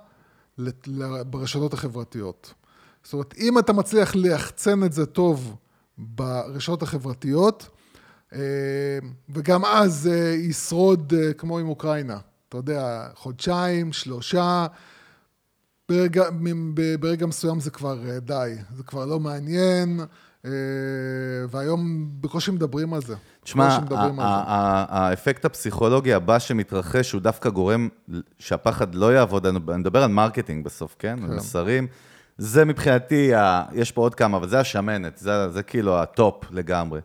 ברשתות 1.26 1.74
החברתיות. 1.74 2.54
זאת 3.04 3.12
אומרת, 3.12 3.34
אם 3.38 3.58
אתה 3.58 3.72
מצליח 3.72 4.14
ליחצן 4.14 4.84
את 4.84 4.92
זה 4.92 5.06
טוב 5.06 5.56
ברשתות 5.98 6.82
החברתיות, 6.82 7.68
אה, 8.32 8.38
וגם 9.28 9.64
אז 9.64 9.94
זה 9.94 10.36
ישרוד 10.38 11.14
אה, 11.16 11.32
כמו 11.32 11.58
עם 11.58 11.68
אוקראינה. 11.68 12.18
אתה 12.48 12.56
יודע, 12.56 13.08
חודשיים, 13.14 13.92
שלושה, 13.92 14.66
ברגע, 15.90 16.24
ברגע 17.00 17.26
מסוים 17.26 17.60
זה 17.60 17.70
כבר 17.70 17.98
אה, 18.08 18.20
די, 18.20 18.54
זה 18.76 18.82
כבר 18.82 19.06
לא 19.06 19.20
מעניין, 19.20 20.00
אה, 20.44 20.50
והיום 21.50 22.08
בקושי 22.20 22.50
מדברים 22.50 22.94
על 22.94 23.00
זה. 23.00 23.14
תשמע, 23.44 23.78
האפקט 24.88 25.44
הפסיכולוגי 25.44 26.14
הבא 26.14 26.38
שמתרחש, 26.38 27.12
הוא 27.12 27.20
דווקא 27.20 27.50
גורם 27.50 27.88
שהפחד 28.38 28.94
לא 28.94 29.14
יעבוד, 29.14 29.46
אני 29.46 29.58
מדבר 29.78 30.02
על 30.02 30.10
marketing 30.10 30.64
בסוף, 30.64 30.96
כן? 30.98 31.18
על 31.24 31.36
מסרים. 31.36 31.86
זה 32.38 32.64
מבחינתי, 32.64 33.32
יש 33.72 33.92
פה 33.92 34.00
עוד 34.00 34.14
כמה, 34.14 34.36
אבל 34.36 34.48
זה 34.48 34.60
השמנת, 34.60 35.18
זה, 35.18 35.50
זה 35.50 35.62
כאילו 35.62 35.98
ה 35.98 36.10
top 36.10 36.44
לגמרי. 36.50 37.00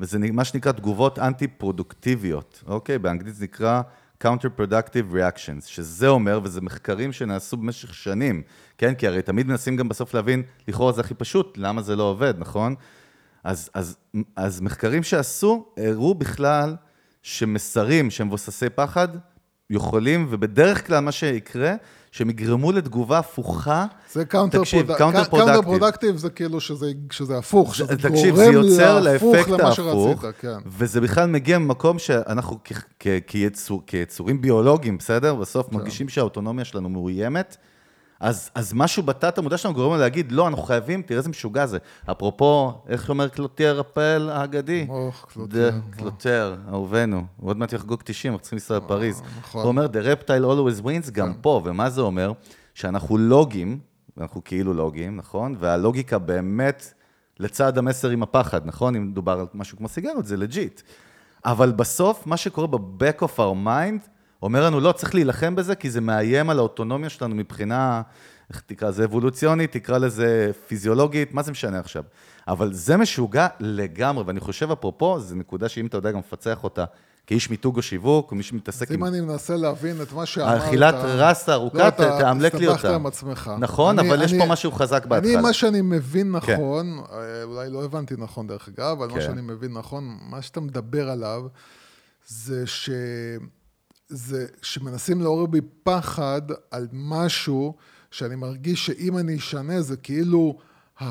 וזה 0.00 0.18
מה 0.18 0.44
שנקרא 0.44 0.72
תגובות 0.72 1.18
אנטי-פרודוקטיביות, 1.18 2.62
אוקיי? 2.66 2.98
באנגלית 2.98 3.34
זה 3.34 3.44
נקרא 3.44 3.82
counter-productive 4.24 5.14
reactions, 5.14 5.66
שזה 5.66 6.08
אומר, 6.08 6.40
וזה 6.42 6.60
מחקרים 6.60 7.12
שנעשו 7.12 7.56
במשך 7.56 7.94
שנים, 7.94 8.42
כן? 8.78 8.94
כי 8.94 9.06
הרי 9.06 9.22
תמיד 9.22 9.46
מנסים 9.46 9.76
גם 9.76 9.88
בסוף 9.88 10.14
להבין, 10.14 10.42
לכאורה 10.68 10.92
זה 10.92 11.00
הכי 11.00 11.14
פשוט, 11.14 11.58
למה 11.58 11.82
זה 11.82 11.96
לא 11.96 12.02
עובד, 12.02 12.34
נכון? 12.38 12.74
אז, 13.44 13.70
אז, 13.74 13.96
אז 14.36 14.60
מחקרים 14.60 15.02
שעשו, 15.02 15.66
הראו 15.76 16.14
בכלל 16.14 16.76
שמסרים 17.22 18.10
שהם 18.10 18.26
מבוססי 18.26 18.68
פחד, 18.68 19.08
יכולים, 19.70 20.26
ובדרך 20.30 20.86
כלל 20.86 21.00
מה 21.00 21.12
שיקרה, 21.12 21.74
שהם 22.12 22.30
יגרמו 22.30 22.72
לתגובה 22.72 23.18
הפוכה. 23.18 23.86
זה 24.12 24.24
counter 24.24 24.62
counter 24.62 25.32
productive. 25.34 25.62
productive 25.62 26.16
זה 26.16 26.30
כאילו 26.30 26.60
שזה, 26.60 26.86
שזה 27.10 27.38
הפוך, 27.38 27.74
שזה 27.74 27.96
תקשיב, 27.96 28.34
גורם 28.34 28.52
זה 28.52 28.52
יוצר 28.52 29.00
להפוך 29.00 29.48
למה 29.48 29.72
שרצית, 29.72 30.18
כן. 30.40 30.56
וזה 30.66 31.00
בכלל 31.00 31.26
מגיע 31.28 31.58
ממקום 31.58 31.98
שאנחנו 31.98 32.58
כ- 32.64 32.82
כ- 33.00 33.06
כיצור, 33.26 33.82
כיצורים 33.86 34.40
ביולוגיים, 34.40 34.98
בסדר? 34.98 35.34
בסוף 35.34 35.68
כן. 35.70 35.76
מרגישים 35.76 36.08
שהאוטונומיה 36.08 36.64
שלנו 36.64 36.88
מאוימת. 36.88 37.56
אז, 38.20 38.50
אז 38.54 38.72
משהו 38.74 39.02
בתת 39.02 39.38
המודע 39.38 39.58
שלנו 39.58 39.74
גורם 39.74 39.92
לנו 39.92 40.00
להגיד, 40.00 40.32
לא, 40.32 40.48
אנחנו 40.48 40.62
חייבים, 40.62 41.02
תראה 41.02 41.18
איזה 41.18 41.28
משוגע 41.28 41.66
זה. 41.66 41.78
אפרופו, 42.10 42.72
איך 42.88 43.08
אומר 43.08 43.28
קלוטייר 43.28 43.80
הפעל 43.80 44.30
האגדי? 44.30 44.86
אוח, 44.88 45.26
וואו. 45.36 45.48
קלוטייר, 45.90 46.56
אהובנו. 46.68 47.24
הוא 47.36 47.50
עוד 47.50 47.56
מעט 47.56 47.72
יחגוג 47.72 48.02
90, 48.04 48.32
אנחנו 48.32 48.42
צריכים 48.42 48.56
לנסוע 48.56 48.76
לפריז. 48.76 49.22
נכון. 49.40 49.60
הוא 49.62 49.68
אומר, 49.68 49.86
The 49.86 50.16
reptile 50.16 50.44
always 50.44 50.84
wins, 50.84 51.10
גם 51.10 51.34
פה, 51.34 51.60
ומה 51.64 51.90
זה 51.90 52.00
אומר? 52.00 52.32
שאנחנו 52.74 53.18
לוגים, 53.18 53.78
אנחנו 54.20 54.44
כאילו 54.44 54.74
לוגים, 54.74 55.16
נכון? 55.16 55.54
והלוגיקה 55.58 56.18
באמת 56.18 56.94
לצד 57.38 57.78
המסר 57.78 58.10
עם 58.10 58.22
הפחד, 58.22 58.66
נכון? 58.66 58.96
אם 58.96 59.08
מדובר 59.08 59.40
על 59.40 59.46
משהו 59.54 59.78
כמו 59.78 59.88
סיגריות, 59.88 60.26
זה 60.26 60.36
legit. 60.36 60.82
אבל 61.44 61.72
בסוף, 61.72 62.26
מה 62.26 62.36
שקורה 62.36 62.66
ב-back 62.66 63.22
of 63.22 63.36
our 63.38 63.66
mind, 63.66 64.08
אומר 64.42 64.64
לנו, 64.66 64.80
לא, 64.80 64.92
צריך 64.92 65.14
להילחם 65.14 65.54
בזה, 65.54 65.74
כי 65.74 65.90
זה 65.90 66.00
מאיים 66.00 66.50
על 66.50 66.58
האוטונומיה 66.58 67.08
שלנו 67.08 67.34
מבחינה, 67.34 68.02
איך 68.50 68.62
תקרא 68.66 68.88
לזה, 68.88 69.04
אבולוציונית, 69.04 69.72
תקרא 69.72 69.98
לזה 69.98 70.50
פיזיולוגית, 70.68 71.34
מה 71.34 71.42
זה 71.42 71.50
משנה 71.50 71.78
עכשיו? 71.78 72.04
אבל 72.48 72.72
זה 72.72 72.96
משוגע 72.96 73.46
לגמרי, 73.60 74.24
ואני 74.26 74.40
חושב, 74.40 74.70
אפרופו, 74.70 75.20
זו 75.20 75.34
נקודה 75.34 75.68
שאם 75.68 75.86
אתה 75.86 75.96
יודע 75.96 76.10
גם 76.10 76.18
לפצח 76.18 76.64
אותה, 76.64 76.84
כאיש 77.26 77.50
מיתוג 77.50 77.76
או 77.76 77.82
שיווק, 77.82 78.30
או 78.30 78.36
מי 78.36 78.42
שמתעסק 78.42 78.90
אז 78.90 78.96
אם 78.96 79.04
עם... 79.04 79.14
אני 79.14 79.20
מנסה 79.20 79.56
להבין 79.56 80.02
את 80.02 80.12
מה 80.12 80.26
שאמרת... 80.26 80.62
האכילת 80.62 80.94
רס 80.94 81.48
הארוכה, 81.48 81.78
לא, 81.78 81.88
אתה 81.88 82.18
תאמלק 82.18 82.54
לי 82.54 82.66
הסתבכת 82.66 82.84
אותה. 82.84 82.94
עם 82.96 83.06
עצמך. 83.06 83.50
נכון, 83.58 83.98
אני- 83.98 84.08
אבל 84.08 84.22
יש 84.22 84.32
אני- 84.32 84.40
פה 84.40 84.46
משהו 84.46 84.72
חזק 84.72 85.06
בהתחלה. 85.06 85.34
אני, 85.34 85.42
מה 85.42 85.52
שאני 85.52 85.80
מבין 85.80 86.40
כן. 86.40 86.52
נכון, 86.54 87.00
אה, 87.12 87.42
אולי 87.42 87.70
לא 87.70 87.84
הבנתי 87.84 88.14
נכון 88.18 88.46
דרך 88.46 88.68
אגב, 88.68 88.86
אבל 88.98 89.08
מה 89.08 89.14
כן. 89.14 89.20
שאני 89.20 89.40
מבין 89.40 89.72
נכון, 89.72 90.18
מה 90.30 90.42
שאתה 90.42 90.60
מדבר 90.60 91.10
עליו, 91.10 91.42
זה 92.26 92.66
ש... 92.66 92.90
זה 94.10 94.46
שמנסים 94.62 95.20
לעורר 95.22 95.46
בי 95.46 95.60
פחד 95.82 96.42
על 96.70 96.88
משהו 96.92 97.74
שאני 98.10 98.36
מרגיש 98.36 98.86
שאם 98.86 99.18
אני 99.18 99.36
אשנה 99.36 99.80
זה 99.82 99.96
כאילו 99.96 100.58
ה- 101.00 101.04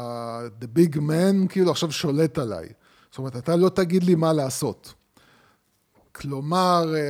ה- 0.00 0.46
the 0.60 0.78
big 0.78 0.96
man 0.96 1.48
כאילו 1.48 1.70
עכשיו 1.70 1.92
שולט 1.92 2.38
עליי. 2.38 2.68
זאת 3.10 3.18
אומרת, 3.18 3.36
אתה 3.36 3.56
לא 3.56 3.68
תגיד 3.68 4.04
לי 4.04 4.14
מה 4.14 4.32
לעשות. 4.32 4.94
כלומר, 6.12 6.84
אה, 6.94 7.00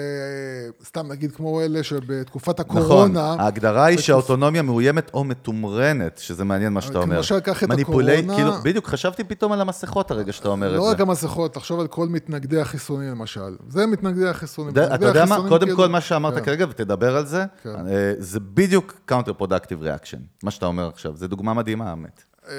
סתם 0.85 1.07
נגיד 1.09 1.33
כמו 1.33 1.61
אלה 1.61 1.83
שבתקופת 1.83 2.61
נכון, 2.61 2.77
הקורונה... 2.83 3.35
ההגדרה 3.39 3.85
היא 3.85 3.99
שהאוטונומיה 3.99 4.63
מאוימת 4.63 5.11
או 5.15 5.25
מתומרנת, 5.25 6.19
שזה 6.19 6.45
מעניין 6.45 6.73
מה 6.73 6.81
שאתה 6.81 6.93
כמו 6.93 7.03
אומר. 7.03 7.23
שלקח 7.23 7.65
את 7.65 7.69
מניפולי- 7.69 8.13
הקורונה- 8.19 8.35
כאילו, 8.37 8.53
בדיוק, 8.63 8.87
חשבתי 8.87 9.25
פתאום 9.25 9.53
על 9.53 9.61
המסכות 9.61 10.11
הרגע 10.11 10.33
שאתה 10.33 10.49
אומר 10.49 10.71
את 10.75 10.77
לא 10.79 10.85
זה. 10.85 10.91
רק 10.91 11.01
המסכות, 11.01 11.55
תחשוב 11.55 11.81
על 11.81 11.87
כל 11.87 12.09
מתנגדי 12.09 12.61
החיסונים 12.61 13.09
למשל. 13.11 13.57
זה 13.69 13.87
מתנגדי 13.87 14.29
החיסונים. 14.29 14.71
אתה 14.95 15.07
יודע 15.07 15.25
מה? 15.25 15.49
קודם 15.49 15.67
כאילו- 15.67 15.77
כל, 15.77 15.89
מה 15.89 16.01
שאמרת 16.01 16.35
כן. 16.35 16.45
כרגע, 16.45 16.67
ותדבר 16.71 17.17
על 17.17 17.27
זה, 17.27 17.45
כן. 17.63 17.87
אה, 17.89 18.13
זה 18.19 18.41
בדיוק 18.41 18.95
counter-productive 19.11 19.83
reaction, 19.85 20.19
מה 20.43 20.51
שאתה 20.51 20.67
אומר 20.67 20.89
עכשיו. 20.89 21.17
זו 21.17 21.27
דוגמה 21.27 21.55
מדהימה, 21.55 21.91
האמת. 21.91 22.23
אה, 22.49 22.55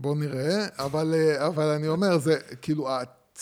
בוא 0.00 0.16
נראה, 0.16 0.66
אבל, 0.78 1.14
אה, 1.14 1.46
אבל 1.46 1.64
אני 1.64 1.88
אומר, 1.88 2.18
זה 2.18 2.34
כאילו, 2.62 2.88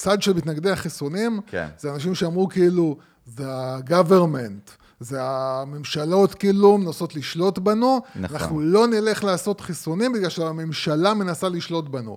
הצד 0.01 0.23
של 0.23 0.33
מתנגדי 0.33 0.71
החיסונים, 0.71 1.41
כן. 1.47 1.67
זה 1.79 1.93
אנשים 1.93 2.15
שאמרו 2.15 2.49
כאילו, 2.49 2.97
זה 3.27 3.45
ה-government, 3.49 4.71
זה 5.01 5.19
הממשלות 5.23 6.35
כאילו 6.35 6.79
מנסות 6.79 7.17
לשלוט 7.17 7.59
בנו, 7.59 8.01
נכון. 8.17 8.37
אנחנו 8.37 8.61
לא 8.61 8.87
נלך 8.87 9.25
לעשות 9.25 9.61
חיסונים 9.61 10.13
בגלל 10.13 10.29
שהממשלה 10.29 11.15
מנסה 11.15 11.49
לשלוט 11.49 11.89
בנו. 11.89 12.17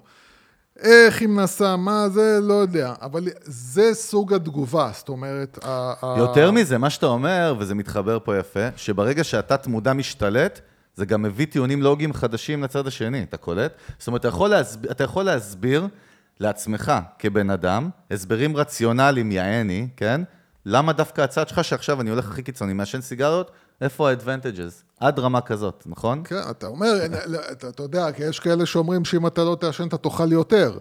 איך 0.79 1.21
היא 1.21 1.29
מנסה, 1.29 1.75
מה 1.75 2.09
זה, 2.09 2.39
לא 2.41 2.53
יודע, 2.53 2.93
אבל 3.01 3.27
זה 3.43 3.93
סוג 3.93 4.33
התגובה, 4.33 4.91
זאת 4.93 5.09
אומרת... 5.09 5.59
ה- 5.63 5.93
ה- 6.01 6.15
יותר 6.17 6.51
מזה, 6.51 6.77
מה 6.77 6.89
שאתה 6.89 7.05
אומר, 7.05 7.55
וזה 7.59 7.75
מתחבר 7.75 8.17
פה 8.23 8.37
יפה, 8.37 8.67
שברגע 8.75 9.23
שהתת 9.23 9.67
מודע 9.67 9.93
משתלט, 9.93 10.61
זה 10.95 11.05
גם 11.05 11.21
מביא 11.21 11.45
טיעונים 11.45 11.81
לוגיים 11.81 12.13
חדשים 12.13 12.63
לצד 12.63 12.87
השני, 12.87 13.23
אתה 13.23 13.37
קולט? 13.37 13.71
זאת 13.99 14.07
אומרת, 14.07 14.21
אתה 14.21 14.27
יכול, 14.27 14.49
להסביר, 14.49 14.91
אתה 14.91 15.03
יכול 15.03 15.23
להסביר 15.23 15.87
לעצמך 16.39 16.91
כבן 17.19 17.49
אדם, 17.49 17.89
הסברים 18.11 18.57
רציונליים, 18.57 19.31
יעני, 19.31 19.87
כן? 19.97 20.21
למה 20.65 20.93
דווקא 20.93 21.21
הצד 21.21 21.47
שלך, 21.47 21.63
שעכשיו 21.63 22.01
אני 22.01 22.09
הולך 22.09 22.31
הכי 22.31 22.43
קיצוני, 22.43 22.73
מעשן 22.73 23.01
סיגריות, 23.01 23.51
איפה 23.81 24.09
ה-advantages? 24.09 24.83
עד 24.99 25.19
רמה 25.19 25.41
כזאת, 25.41 25.83
נכון? 25.85 26.21
כן, 26.23 26.41
אתה 26.49 26.67
אומר, 26.67 27.05
אתה, 27.51 27.69
אתה 27.69 27.83
יודע, 27.83 28.11
כי 28.11 28.23
יש 28.23 28.39
כאלה 28.39 28.65
שאומרים 28.65 29.05
שאם 29.05 29.27
אתה 29.27 29.43
לא 29.43 29.57
תעשן, 29.59 29.87
אתה 29.87 29.97
תאכל 29.97 30.31
יותר. 30.31 30.77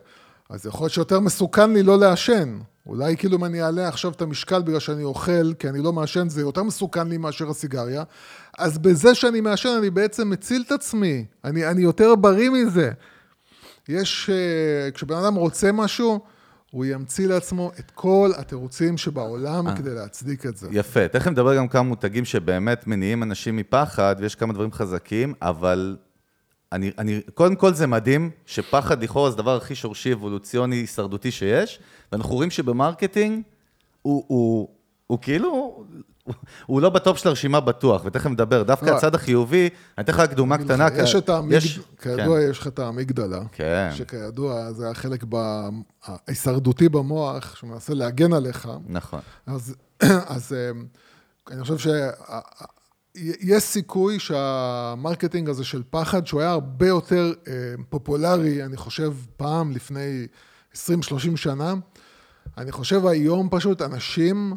אז 0.51 0.67
יכול 0.67 0.85
להיות 0.85 0.93
שיותר 0.93 1.21
מסוכן 1.21 1.73
לי 1.73 1.83
לא 1.83 1.99
לעשן. 1.99 2.59
אולי 2.87 3.17
כאילו 3.17 3.37
אם 3.37 3.45
אני 3.45 3.63
אעלה 3.63 3.89
עכשיו 3.89 4.13
את 4.13 4.23
המשקל 4.23 4.63
בגלל 4.63 4.79
שאני 4.79 5.05
אוכל, 5.05 5.55
כי 5.59 5.69
אני 5.69 5.83
לא 5.83 5.93
מעשן, 5.93 6.29
זה 6.29 6.41
יותר 6.41 6.63
מסוכן 6.63 7.09
לי 7.09 7.19
מאשר 7.19 7.51
הסיגריה. 7.51 8.03
אז 8.59 8.79
בזה 8.79 9.15
שאני 9.15 9.41
מעשן, 9.41 9.69
אני 9.79 9.91
בעצם 9.91 10.31
מציל 10.31 10.63
את 10.67 10.73
עצמי. 10.73 11.25
אני, 11.45 11.67
אני 11.67 11.83
יותר 11.83 12.15
בריא 12.15 12.51
מזה. 12.51 12.91
יש, 13.89 14.31
אה, 14.31 14.91
כשבן 14.91 15.17
אדם 15.17 15.35
רוצה 15.35 15.73
משהו, 15.73 16.21
הוא 16.71 16.85
ימציא 16.85 17.27
לעצמו 17.29 17.73
את 17.79 17.91
כל 17.91 18.31
התירוצים 18.37 18.99
שבעולם 18.99 19.77
כדי 19.77 19.95
להצדיק 19.95 20.47
את 20.47 20.57
זה. 20.57 20.69
יפה, 20.71 21.09
תכף 21.09 21.27
נדבר 21.27 21.57
גם 21.57 21.69
כמה 21.69 21.83
מותגים 21.83 22.25
שבאמת 22.25 22.87
מניעים 22.87 23.23
אנשים 23.23 23.57
מפחד, 23.57 24.17
ויש 24.19 24.35
כמה 24.35 24.53
דברים 24.53 24.73
חזקים, 24.73 25.35
אבל 25.43 25.97
אני, 26.73 26.91
אני, 26.99 27.21
קודם 27.35 27.57
כל 27.57 27.75
זה 27.75 27.87
מדהים 27.87 28.31
שפחד 28.47 29.03
לכאורה 29.03 29.31
זה 29.31 29.35
הדבר 29.35 29.57
הכי 29.57 29.75
שורשי, 29.75 30.13
אבולוציוני, 30.13 30.77
הישרדותי 30.77 31.31
שיש, 31.31 31.81
ואנחנו 32.13 32.35
רואים 32.35 32.51
שב 32.51 32.74
marketing 32.74 33.43
הוא, 34.03 34.25
הוא, 34.27 34.69
הוא 35.07 35.19
כאילו 35.23 35.85
הוא 36.67 36.81
לא 36.81 36.91
ב 36.91 36.98
top 36.98 37.19
של 37.19 37.29
הרשימה 37.29 37.61
בטוח, 37.61 38.03
ותכף 38.05 38.27
נדבר. 38.31 38.63
דווקא 38.63 38.87
לא. 38.87 38.97
הצד 38.97 39.15
החיובי, 39.15 39.69
אני 39.99 40.05
אתן 40.05 40.13
לך 40.13 40.19
רק 40.19 40.33
דוגמה 40.33 40.59
קטנה. 40.59 40.87
יש 40.97 41.13
כי- 41.13 41.19
את 41.19 41.29
האמיגדלה, 41.29 41.57
יש- 41.59 41.81
כידוע, 42.03 42.41
כן. 42.41 42.51
יש 42.51 42.59
לך 42.59 42.67
את 42.67 42.79
האמיגדלה. 42.79 43.41
כן. 43.53 43.91
שכידוע, 43.95 44.73
זה 44.73 44.91
החלק 44.91 45.25
ב- 45.29 45.69
ההישרדותי 46.05 46.89
במוח, 46.89 47.57
שמנסה 47.57 47.95
להגן 47.95 48.33
עליך. 48.33 48.69
נכון. 48.87 49.21
אז, 49.47 49.75
אז 50.37 50.53
אמ, 50.71 50.85
אני 51.51 51.63
חושב 51.65 51.91
שיש 53.17 53.63
סיכוי 53.63 54.19
שהמרקטינג 54.19 55.49
הזה 55.49 55.65
של 55.65 55.83
פחד, 55.91 56.27
שהוא 56.27 56.41
היה 56.41 56.51
הרבה 56.51 56.89
יותר 56.89 57.33
אה, 57.49 57.53
פופולרי, 57.89 58.65
אני 58.65 58.77
חושב, 58.77 59.13
פעם, 59.37 59.73
לפני 59.73 60.27
20-30 60.75 60.77
שנה, 61.37 61.75
אני 62.59 62.73
חושב 62.73 63.07
היום 63.07 63.49
פשוט 63.51 63.83
אנשים 63.83 64.57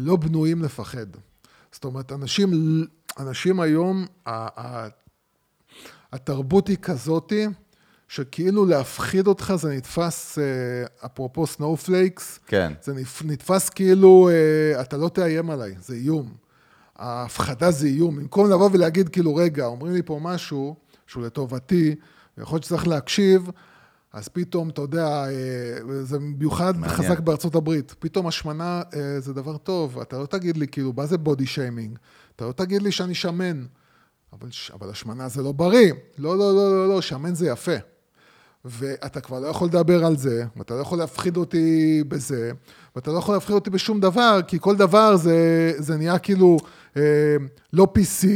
לא 0.00 0.16
בנויים 0.16 0.62
לפחד. 0.62 1.06
זאת 1.72 1.84
אומרת, 1.84 2.12
אנשים, 2.12 2.50
אנשים 3.18 3.60
היום, 3.60 4.06
ה- 4.26 4.60
ה- 4.60 4.88
התרבות 6.12 6.68
היא 6.68 6.76
כזאתי, 6.82 7.46
שכאילו 8.08 8.66
להפחיד 8.66 9.26
אותך 9.26 9.52
זה 9.56 9.74
נתפס, 9.74 10.38
אה, 10.38 10.44
אפרופו 11.06 11.46
snowflakes, 11.46 12.40
כן. 12.46 12.72
זה 12.82 12.92
נתפ- 12.94 13.24
נתפס 13.24 13.68
כאילו, 13.68 14.28
אה, 14.32 14.80
אתה 14.80 14.96
לא 14.96 15.08
תאיים 15.08 15.50
עליי, 15.50 15.74
זה 15.80 15.94
איום. 15.94 16.34
ההפחדה 16.96 17.70
זה 17.70 17.86
איום. 17.86 18.16
במקום 18.16 18.50
לבוא 18.50 18.70
ולהגיד, 18.72 19.08
כאילו, 19.08 19.34
רגע, 19.34 19.64
אומרים 19.66 19.92
לי 19.94 20.02
פה 20.02 20.18
משהו 20.22 20.76
שהוא 21.06 21.22
לטובתי, 21.24 21.94
ויכול 22.38 22.56
להיות 22.56 22.64
שצריך 22.64 22.88
להקשיב, 22.88 23.50
אז 24.12 24.28
פתאום, 24.28 24.68
אתה 24.68 24.82
יודע, 24.82 25.06
אה, 25.06 26.02
זה 26.02 26.18
במיוחד 26.18 26.78
מעניין. 26.78 26.96
חזק 26.96 27.20
בארצות 27.20 27.54
הברית. 27.54 27.94
פתאום 27.98 28.26
השמנה 28.26 28.82
אה, 28.94 29.20
זה 29.20 29.32
דבר 29.32 29.56
טוב, 29.56 29.98
אתה 29.98 30.18
לא 30.18 30.26
תגיד 30.26 30.56
לי, 30.56 30.68
כאילו, 30.68 30.92
מה 30.96 31.06
זה 31.06 31.18
body 31.18 31.46
shaming? 31.46 31.98
אתה 32.36 32.44
לא 32.44 32.52
תגיד 32.52 32.82
לי 32.82 32.92
שאני 32.92 33.14
שמן. 33.14 33.64
אבל, 34.32 34.48
אבל 34.72 34.90
השמנה 34.90 35.28
זה 35.28 35.42
לא 35.42 35.52
בריא. 35.52 35.92
לא, 36.18 36.38
לא, 36.38 36.54
לא, 36.54 36.70
לא, 36.70 36.88
לא, 36.88 37.00
שמן 37.00 37.34
זה 37.34 37.46
יפה. 37.46 37.76
ואתה 38.64 39.20
כבר 39.20 39.40
לא 39.40 39.46
יכול 39.46 39.68
לדבר 39.68 40.04
על 40.04 40.16
זה, 40.16 40.44
ואתה 40.56 40.74
לא 40.74 40.80
יכול 40.80 40.98
להפחיד 40.98 41.36
אותי 41.36 42.02
בזה, 42.08 42.52
ואתה 42.96 43.10
לא 43.10 43.18
יכול 43.18 43.34
להפחיד 43.34 43.54
אותי 43.54 43.70
בשום 43.70 44.00
דבר, 44.00 44.40
כי 44.46 44.58
כל 44.60 44.76
דבר 44.76 45.16
זה, 45.16 45.72
זה 45.78 45.96
נהיה 45.96 46.18
כאילו 46.18 46.56
אה, 46.96 47.02
לא 47.72 47.86
PC, 47.98 48.26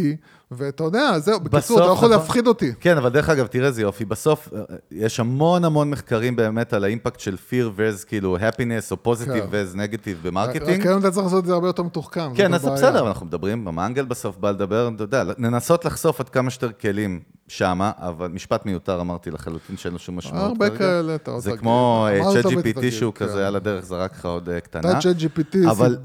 ואתה 0.57 0.85
יודע, 0.85 1.19
זהו, 1.19 1.40
בקיצור, 1.40 1.79
אתה 1.79 1.87
לא 1.87 1.93
יכול. 1.93 2.11
להפחיד 2.11 2.47
אותי. 2.47 2.73
כן, 2.81 2.97
אבל 2.97 3.09
דרך 3.09 3.29
אגב, 3.29 3.47
תראה 3.47 3.67
איזה 3.67 3.83
יופי, 3.83 4.05
בסוף 4.05 4.49
אה, 4.55 4.61
יש 4.90 5.21
המון 5.21 5.64
המון 5.64 5.90
מחקרים 5.90 6.37
באמת 6.37 6.73
על 6.73 6.85
ה 6.85 6.90
impact 6.90 7.21
של 7.21 7.37
fear 7.51 7.79
vs 7.79 8.07
כאילו 8.07 8.37
happiness 8.37 8.90
או 8.90 9.12
positive 9.12 9.25
כן. 9.25 9.47
vs 9.51 9.77
negative 9.77 10.17
רק 10.19 10.23
ב 10.23 10.28
marketing. 10.28 10.87
היום 10.87 11.01
אתה 11.01 11.11
צריך 11.11 11.25
לעשות 11.25 11.43
את 11.43 11.47
זה 11.47 11.53
הרבה 11.53 11.67
יותר 11.69 11.83
מתוחכם. 11.83 12.35
כן, 12.35 12.55
אז. 12.55 12.64
בסדר, 12.64 13.09
אנחנו 13.09 13.27
מדברים, 13.27 13.69
המנגל 13.69 14.05
בסוף 14.05 14.37
בא 14.37 14.51
לדבר, 14.51 14.90
אתה 14.97 15.05
יודע, 15.05 15.25
ננסות 15.38 15.85
לחשוף 15.85 16.21
עד 16.21 16.29
כמה 16.29 16.51
שיותר 16.51 16.71
כלים 16.81 17.21
שמה, 17.49 17.93
אבל 17.99 18.29
משפט 18.29 18.67
מיותר 18.67 19.01
אמרתי 19.01 19.31
לחלוטין 19.31 19.77
שאין 19.77 19.93
לו 19.93 19.99
שום 19.99 20.17
משמעות 20.17 20.49
הרבה. 20.49 20.71
כאלה, 20.71 21.14
אתה 21.14 21.31
עוד 21.31 21.43
זה. 21.43 21.57
כמו 21.57 22.07
אה, 22.11 22.21
צ'אט 22.33 22.47
ותגיד, 22.47 22.79
GPT 22.79 22.90
שהוא 22.90 23.12
כן. 23.14 23.27
כזה 23.27 23.47
על 23.47 23.57
הדרך 23.57 23.85
זרק 23.85 24.12
לך 24.12 24.27
עוד 24.27 24.49
אה, 24.49 24.61
קטנה. 24.61 24.99
אתה 24.99 24.99
ChatGPT, 24.99 25.71
אבל 25.71 25.97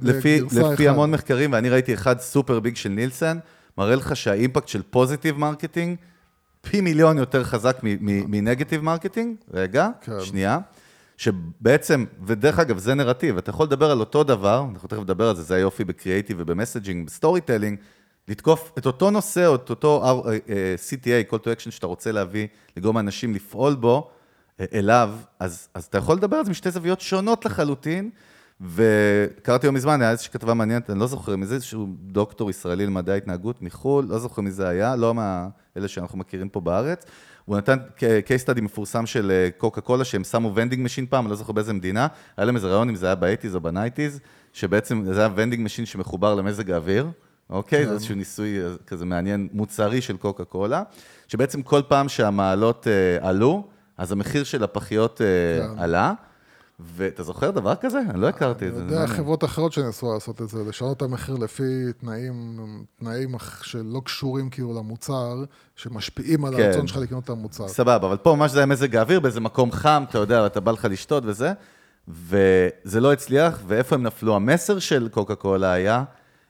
זה 0.50 0.64
לפי. 0.64 0.90
המון 0.90 1.12
מחקרים, 1.12 1.54
ואני 1.54 1.70
ראיתי 1.70 1.94
אחד 1.94 2.20
סופר 2.20 2.60
ביג 2.60 2.76
של 2.76 2.90
נילסון, 2.90 3.40
מראה 3.80 3.96
לך 3.96 4.16
שהאימפקט 4.16 4.68
של 4.68 4.82
פוזיטיב 4.90 5.38
מרקטינג 5.38 5.98
פי 6.62 6.82
מיליון 6.82 7.18
יותר 7.18 7.44
חזק 7.44 7.78
מנגטיב 7.82 8.82
מרקטינג. 8.82 9.36
רגע, 9.54 9.90
כן. 10.02 10.22
שנייה. 10.22 10.60
שבעצם, 11.18 12.06
ודרך 12.26 12.60
אגב, 12.60 12.78
זה 12.78 12.94
נרטיב, 12.94 13.38
אתה 13.38 13.50
יכול 13.50 13.66
לדבר 13.66 13.92
על 13.92 14.00
אותו 14.00 14.24
דבר, 14.24 14.66
אנחנו 14.74 14.88
תכף 14.88 15.00
נדבר 15.00 15.30
על 15.30 15.36
זה, 15.36 15.44
זה 15.44 15.56
היופי 15.56 15.84
בקריאייטיב 15.84 16.38
וב 16.40 16.50
messaging, 16.50 17.01
ב 17.01 17.06
storytelling, 17.06 17.80
לתקוף 18.28 18.72
את 18.78 18.86
אותו 18.86 19.12
נושא 19.12 19.56
את 19.56 19.70
אותו 19.70 20.04
אה, 20.04 20.32
אה, 20.50 20.76
CTA, 20.90 21.34
call 21.34 21.38
to 21.38 21.46
action 21.46 21.72
שאתה 21.72 21.88
רוצה 21.88 22.12
להביא, 22.12 22.48
לגרום 22.78 22.98
אנשים 22.98 23.36
לפעול 23.36 23.76
בו, 23.76 24.10
אה, 24.60 24.66
אליו, 24.74 25.14
אז, 25.40 25.68
אז 25.74 25.86
אתה 25.86 25.98
יכול 25.98 26.16
לדבר 26.16 26.38
על 26.38 26.46
זה 26.46 26.52
משתי 26.52 26.72
זוויות 26.72 27.02
שונות 27.02 27.46
לחלוטין, 27.46 28.10
וקראתי 28.62 29.68
לא 29.68 29.74
מזמן, 29.74 30.02
היה 30.02 30.12
איזושהי 30.12 30.34
כתבה 30.34 30.54
מעניינת, 30.54 30.90
אני 30.90 31.00
לא 31.00 31.08
זוכר 31.08 31.36
מזה, 31.36 31.56
איזשהו 31.56 31.88
דוקטור 32.02 32.50
ישראלי 32.50 32.86
למדעי 32.86 33.14
ההתנהגות 33.14 33.62
מחו"ל, 33.62 34.06
לא 34.06 34.20
זוכר 34.20 34.42
מי 34.42 34.52
זה 34.52 34.68
היה, 34.68 34.96
לא 34.96 35.14
מאלה 35.14 35.88
שאנחנו 35.88 36.18
מכירים 36.18 36.50
פה 36.50 36.60
בארץ. 36.62 37.06
הוא 37.46 37.58
נתן 37.58 37.78
case 37.98 38.46
study 38.46 38.62
מפורסם 38.62 39.06
של 39.06 39.32
אה, 39.32 39.50
קוקה 39.58 39.82
קולה, 39.82 40.04
שהם 40.04 40.24
שמו 40.24 40.56
vending 40.56 40.84
machine 40.84 41.06
פעם, 41.06 41.26
אני 41.26 41.30
לא 41.30 41.36
זוכר 41.36 41.54
באיזה 41.54 41.74
מדינה, 41.74 42.08
היה 42.38 42.46
להם 42.46 42.56
איזה 42.56 42.68
רעיון 42.68 42.90
אם 42.90 42.96
זה 42.96 43.06
היה 43.06 43.16
ב-80's 43.16 43.56
או 43.56 43.62
ב-90's, 43.62 44.20
שבעצם 44.54 45.04
זה 45.14 45.20
היה 45.20 45.30
vending 45.36 45.64
machine 45.64 45.86
שמחובר 45.86 46.36
למזג 46.36 46.72
האוויר, 46.72 47.08
אוקיי? 47.50 47.86
זה 47.86 47.94
איזשהו 47.94 48.16
ניסוי 48.16 48.64
אה, 48.64 48.70
כזה 48.88 49.06
מעניין, 49.06 49.48
מוצרי 49.54 50.02
של 50.02 50.18
קוקה 50.18 50.46
קולה, 50.46 50.84
שבעצם 51.28 51.62
כל 51.62 51.82
פעם 51.88 52.10
שהמעלות 52.10 52.88
אה, 52.88 53.30
עלו, 53.30 53.68
אז 53.98 54.12
המחיר 54.12 54.44
של 54.44 54.64
הפחיות 54.64 55.22
אה, 55.22 55.68
כן. 55.68 55.80
עלה. 55.80 56.14
ואתה 56.80 57.24
זוכר 57.24 57.52
דבר 57.52 57.76
כזה? 57.76 58.00
אני 58.10 58.22
לא 58.22 58.28
הכרתי 58.28 58.68
את 58.68 58.76
זה. 58.76 58.82
אני 58.82 58.92
יודע. 58.92 59.08
חברות 59.08 59.44
אחרות 59.44 59.74
שניסו 59.74 60.14
לעשות 60.14 60.42
את 60.42 60.50
זה, 60.50 60.64
לשנות 60.64 60.98
את 60.98 61.02
המחיר 61.02 61.36
לפי 61.36 61.94
תנאים, 61.98 62.60
תנאים 63.00 63.36
שלא 63.64 64.02
קשורים 64.06 64.50
כאילו 64.50 64.80
למוצר, 64.80 65.44
שמשפיעים 65.76 66.46
על 66.46 66.58
כן. 66.58 66.64
הרצון 66.64 66.88
שלך 66.88 66.98
לקנות 66.98 67.24
את 67.24 67.30
המוצר. 67.30 67.68
סבבה, 67.68 68.08
אבל 68.08 68.18
פה 68.18 68.36
ממש 68.36 68.52
זה 68.52 68.60
היה 68.60 68.66
מזג 68.66 68.96
האוויר, 68.96 69.20
באיזה 69.20 69.40
מקום 69.40 69.72
חם, 69.72 70.04
אתה 70.10 70.18
יודע, 70.18 70.46
אתה 70.46 70.60
בא 70.60 70.72
לך 70.72 70.88
לשתות 70.92 71.24
וזה, 71.26 71.54
וזה 72.08 73.00
לא 73.00 73.14
הצליח, 73.14 73.62
ואיפה 73.68 73.96
הם 73.96 74.04
נפלו? 74.04 74.36
המסר 74.36 74.80
של 74.80 75.10
קוקה 75.12 75.36
קולה 75.36 75.72
היה, 75.72 76.04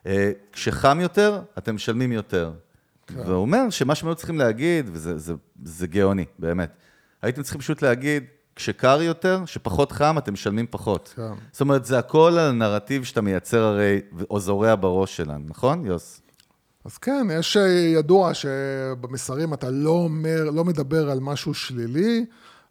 אה, 0.05 0.31
כשחם 0.51 0.99
יותר, 1.01 1.41
אתם 1.57 1.75
משלמים 1.75 2.11
יותר. 2.11 2.51
והוא 3.15 3.41
אומר 3.41 3.69
שמה 3.69 3.95
שהם 3.95 4.09
היו 4.09 4.15
צריכים 4.15 4.37
להגיד, 4.37 4.89
וזה 4.93 5.17
זה, 5.17 5.33
זה 5.63 5.87
גאוני, 5.87 6.25
באמת, 6.39 6.69
הייתם 7.21 7.43
צריכים 7.43 7.61
פשוט 7.61 7.81
להגיד, 7.81 8.23
כשקר 8.59 9.01
יותר, 9.01 9.43
שפחות 9.45 9.91
חם, 9.91 10.15
אתם 10.17 10.33
משלמים 10.33 10.65
פחות. 10.69 11.13
כן. 11.15 11.33
זאת 11.51 11.61
אומרת, 11.61 11.85
זה 11.85 11.99
הכל 11.99 12.31
על 12.31 12.49
הנרטיב 12.49 13.03
שאתה 13.03 13.21
מייצר 13.21 13.63
הרי, 13.63 13.99
או 14.29 14.39
זורע 14.39 14.75
בראש 14.75 15.17
שלנו, 15.17 15.45
נכון, 15.47 15.85
יוס? 15.85 16.21
אז 16.85 16.97
כן, 16.97 17.27
יש 17.39 17.57
אה, 17.57 17.67
ידוע 17.69 18.33
שבמסרים 18.33 19.53
אתה 19.53 19.69
לא 19.69 19.89
אומר, 19.89 20.49
לא 20.49 20.65
מדבר 20.65 21.09
על 21.09 21.19
משהו 21.19 21.53
שלילי, 21.53 22.25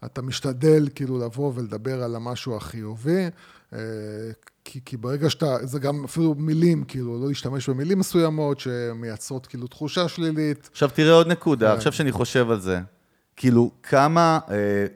אתה 0.05 0.22
משתדל 0.22 0.88
כאילו 0.94 1.18
לבוא 1.18 1.53
ולדבר 1.55 2.03
על 2.03 2.16
המשהו 2.16 2.57
החיובי, 2.57 3.27
אה, 3.72 3.79
כי, 4.64 4.81
כי 4.85 4.96
ברגע 4.96 5.31
שאתה, 5.31 5.57
זה 5.62 5.79
גם 5.79 6.05
אפילו 6.05 6.35
מילים, 6.35 6.85
כאילו, 6.85 7.20
לא 7.20 7.29
להשתמש 7.29 7.68
במילים 7.68 7.98
מסוימות 7.98 8.61
שמייצרות 8.61 9.46
כאילו 9.46 9.66
תחושה 9.66 10.09
שלילית. 10.09 10.68
עכשיו 10.72 10.90
תראה 10.94 11.12
עוד 11.12 11.27
נקודה, 11.27 11.70
כן. 11.70 11.77
עכשיו 11.77 11.92
שאני 11.92 12.12
חושב 12.12 12.51
על 12.51 12.61
זה. 12.61 12.81
כאילו, 13.37 13.70
כמה 13.83 14.38
אה, 14.51 14.87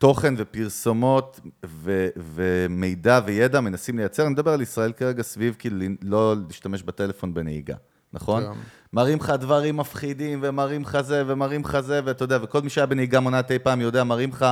תוכן 0.00 0.34
ופרסומות 0.36 1.40
ו- 1.66 2.08
ומידע 2.16 3.20
וידע 3.24 3.60
מנסים 3.60 3.98
לייצר, 3.98 4.22
אני 4.22 4.32
מדבר 4.32 4.52
על 4.52 4.60
ישראל 4.60 4.92
כרגע 4.92 5.22
סביב 5.22 5.56
כאילו 5.58 5.76
לא 6.02 6.34
להשתמש 6.46 6.82
בטלפון 6.82 7.34
בנהיגה, 7.34 7.74
נכון? 8.12 8.42
כן. 8.42 8.50
מראים 8.92 9.18
לך 9.18 9.30
דברים 9.30 9.76
מפחידים, 9.76 10.38
ומראים 10.42 10.82
לך 10.82 11.00
זה, 11.00 11.22
ומראים 11.26 11.60
לך 11.60 11.80
זה, 11.80 12.00
ואתה 12.04 12.24
יודע, 12.24 12.38
וכל 12.42 12.62
מי 12.62 12.70
שהיה 12.70 12.86
בנהיגה 12.86 13.20
מונעת 13.20 13.50
אי 13.50 13.58
פעם 13.58 13.80
יודע, 13.80 14.04
מראים 14.04 14.30
לך 14.30 14.46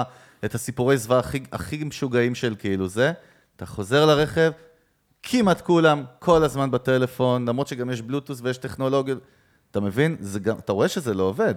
את 0.44 0.54
הסיפורי 0.54 0.98
זוועה 0.98 1.20
הכי, 1.20 1.40
הכי 1.52 1.84
משוגעים 1.84 2.34
של 2.34 2.54
כאילו 2.58 2.88
זה. 2.88 3.12
אתה 3.56 3.66
חוזר 3.66 4.06
לרכב, 4.06 4.50
כמעט 5.22 5.60
כולם 5.60 6.04
כל 6.18 6.44
הזמן 6.44 6.70
בטלפון, 6.70 7.48
למרות 7.48 7.68
שגם 7.68 7.90
יש 7.90 8.02
בלוטוס 8.02 8.40
ויש 8.42 8.58
טכנולוגיות. 8.58 9.18
אתה 9.70 9.80
מבין? 9.80 10.16
זה 10.20 10.40
גם, 10.40 10.58
אתה 10.58 10.72
רואה 10.72 10.88
שזה 10.88 11.14
לא 11.14 11.22
עובד. 11.22 11.54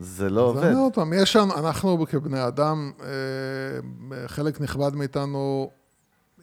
זה 0.00 0.30
לא 0.30 0.40
אז 0.40 0.46
עובד. 0.46 0.62
אני 0.62 0.72
אומר 0.72 0.82
עוד 0.82 0.94
פעם, 0.94 1.12
יש 1.12 1.32
שם, 1.32 1.48
אנחנו 1.56 2.06
כבני 2.08 2.46
אדם, 2.46 2.92
אה, 3.02 4.28
חלק 4.28 4.60
נכבד 4.60 4.94
מאיתנו, 4.94 5.70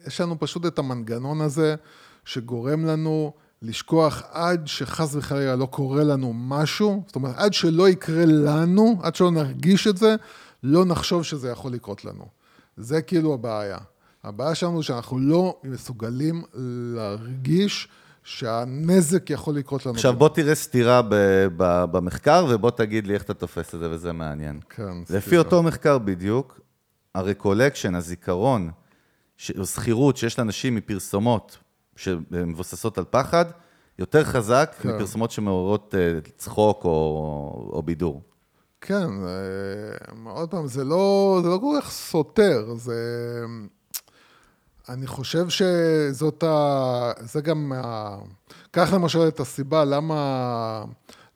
יש 0.06 0.20
לנו 0.20 0.38
פשוט 0.38 0.66
את 0.66 0.78
המנגנון 0.78 1.40
הזה, 1.40 1.74
שגורם 2.24 2.84
לנו 2.84 3.32
לשכוח 3.62 4.22
עד 4.30 4.66
שחס 4.66 5.14
וחלילה 5.14 5.56
לא 5.56 5.66
קורה 5.66 6.04
לנו 6.04 6.32
משהו, 6.32 7.02
זאת 7.06 7.16
אומרת, 7.16 7.34
עד 7.36 7.54
שלא 7.54 7.88
יקרה 7.88 8.24
לנו, 8.26 8.98
עד 9.02 9.14
שלא 9.14 9.30
נרגיש 9.30 9.86
את 9.86 9.96
זה, 9.96 10.16
לא 10.62 10.84
נחשוב 10.84 11.22
שזה 11.22 11.50
יכול 11.50 11.72
לקרות 11.72 12.04
לנו. 12.04 12.24
זה 12.76 13.02
כאילו 13.02 13.34
הבעיה. 13.34 13.78
הבעיה 14.24 14.54
שלנו 14.54 14.82
שאנחנו 14.82 15.18
לא 15.18 15.60
מסוגלים 15.64 16.42
להרגיש 16.94 17.88
שהנזק 18.28 19.30
יכול 19.30 19.54
לקרות 19.54 19.86
לנו. 19.86 19.94
עכשיו 19.94 20.12
בוא 20.12 20.28
תראה 20.28 20.54
סתירה 20.54 21.02
ב- 21.02 21.46
ב- 21.56 21.84
במחקר, 21.90 22.46
ובוא 22.50 22.70
תגיד 22.70 23.06
לי 23.06 23.14
איך 23.14 23.22
אתה 23.22 23.34
תופס 23.34 23.74
את 23.74 23.80
זה, 23.80 23.90
וזה 23.90 24.12
מעניין. 24.12 24.60
כן, 24.70 24.82
לפי 25.10 25.20
סליחה. 25.20 25.36
אותו 25.36 25.62
מחקר 25.62 25.98
בדיוק, 25.98 26.60
הרקולקשן, 27.14 27.94
הזיכרון, 27.94 28.70
ש- 29.36 29.52
זכירות 29.60 30.16
שיש 30.16 30.38
לאנשים 30.38 30.74
מפרסומות 30.74 31.58
שמבוססות 31.96 32.98
על 32.98 33.04
פחד, 33.10 33.44
יותר 33.98 34.24
חזק 34.24 34.74
כן. 34.80 34.88
מפרסומות 34.88 35.30
שמעוררות 35.30 35.94
אה, 35.98 36.18
צחוק 36.36 36.84
או, 36.84 36.90
או 37.72 37.82
בידור. 37.82 38.22
כן, 38.80 39.06
אה, 39.26 40.30
עוד 40.32 40.50
פעם, 40.50 40.66
זה 40.66 40.84
לא, 40.84 41.38
זה 41.42 41.48
לא 41.48 41.58
כל 41.60 41.78
כך 41.82 41.90
סותר, 41.90 42.74
זה... 42.76 42.94
אני 44.88 45.06
חושב 45.06 45.46
שזאת 45.48 46.42
ה... 46.42 47.12
זה 47.20 47.40
גם... 47.40 47.72
ה... 47.76 48.16
קח 48.70 48.92
למשל 48.92 49.28
את 49.28 49.40
הסיבה 49.40 49.84
למה, 49.84 50.84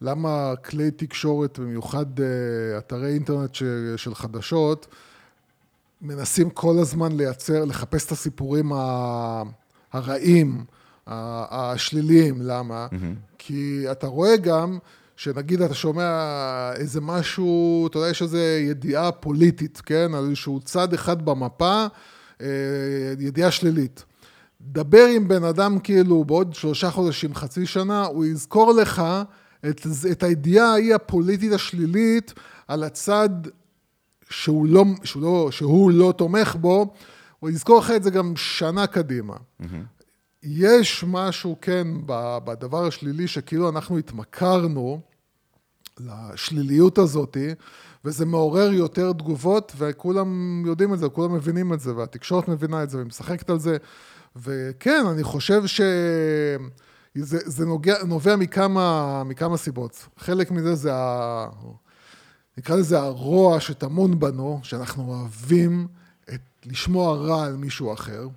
למה 0.00 0.52
כלי 0.64 0.90
תקשורת, 0.90 1.58
במיוחד 1.58 2.20
אה, 2.20 2.78
אתרי 2.78 3.14
אינטרנט 3.14 3.54
ש... 3.54 3.62
של 3.96 4.14
חדשות, 4.14 4.86
מנסים 6.02 6.50
כל 6.50 6.78
הזמן 6.78 7.16
לייצר, 7.16 7.64
לחפש 7.64 8.06
את 8.06 8.12
הסיפורים 8.12 8.72
ה... 8.72 9.42
הרעים, 9.92 10.64
השליליים. 11.06 12.34
למה? 12.42 12.86
כי 13.38 13.84
אתה 13.90 14.06
רואה 14.06 14.36
גם... 14.36 14.78
שנגיד 15.16 15.62
אתה 15.62 15.74
שומע 15.74 16.72
איזה 16.76 17.00
משהו, 17.00 17.86
אתה 17.86 17.98
יודע, 17.98 18.10
יש 18.10 18.22
איזו 18.22 18.38
ידיעה 18.38 19.12
פוליטית, 19.12 19.80
כן? 19.86 20.14
על 20.14 20.24
איזשהו 20.24 20.60
צד 20.60 20.94
אחד 20.94 21.24
במפה, 21.24 21.86
ידיעה 23.18 23.50
שלילית. 23.50 24.04
דבר 24.60 25.06
עם 25.16 25.28
בן 25.28 25.44
אדם 25.44 25.78
כאילו 25.78 26.24
בעוד 26.24 26.54
שלושה 26.54 26.90
חודשים, 26.90 27.34
חצי 27.34 27.66
שנה, 27.66 28.04
הוא 28.04 28.24
יזכור 28.24 28.72
לך 28.72 29.02
את, 29.68 29.86
את 30.10 30.22
הידיעה 30.22 30.72
ההיא 30.72 30.94
הפוליטית 30.94 31.52
השלילית 31.52 32.32
על 32.68 32.84
הצד 32.84 33.30
שהוא 34.30 34.66
לא, 34.66 34.84
שהוא, 35.04 35.22
לא, 35.22 35.48
שהוא 35.50 35.90
לא 35.90 36.14
תומך 36.16 36.56
בו, 36.60 36.94
הוא 37.40 37.50
יזכור 37.50 37.78
לך 37.78 37.90
את 37.90 38.02
זה 38.02 38.10
גם 38.10 38.36
שנה 38.36 38.86
קדימה. 38.86 39.36
יש 40.42 41.04
משהו, 41.08 41.56
כן, 41.60 41.88
בדבר 42.44 42.86
השלילי, 42.86 43.28
שכאילו 43.28 43.68
אנחנו 43.68 43.98
התמכרנו 43.98 45.00
לשליליות 46.00 46.98
הזאת, 46.98 47.36
וזה 48.04 48.26
מעורר 48.26 48.72
יותר 48.72 49.12
תגובות, 49.12 49.72
וכולם 49.78 50.62
יודעים 50.66 50.94
את 50.94 50.98
זה, 50.98 51.08
כולם 51.08 51.34
מבינים 51.34 51.72
את 51.72 51.80
זה, 51.80 51.96
והתקשורת 51.96 52.48
מבינה 52.48 52.82
את 52.82 52.90
זה, 52.90 52.98
ומשחקת 52.98 53.50
על 53.50 53.58
זה. 53.58 53.76
וכן, 54.36 55.04
אני 55.10 55.22
חושב 55.22 55.66
ש... 55.66 55.80
זה, 57.14 57.38
זה 57.44 57.66
נוגע, 57.66 57.94
נובע 58.04 58.36
מכמה, 58.36 59.22
מכמה 59.24 59.56
סיבות. 59.56 60.06
חלק 60.18 60.50
מזה 60.50 60.74
זה 60.74 60.94
ה... 60.94 61.46
נקרא 62.58 62.76
לזה 62.76 62.98
הרוע 62.98 63.60
שטמון 63.60 64.20
בנו, 64.20 64.60
שאנחנו 64.62 65.08
אוהבים 65.08 65.86
את, 66.34 66.40
לשמוע 66.66 67.16
רע 67.16 67.44
על 67.44 67.56
מישהו 67.56 67.92
אחר. 67.92 68.28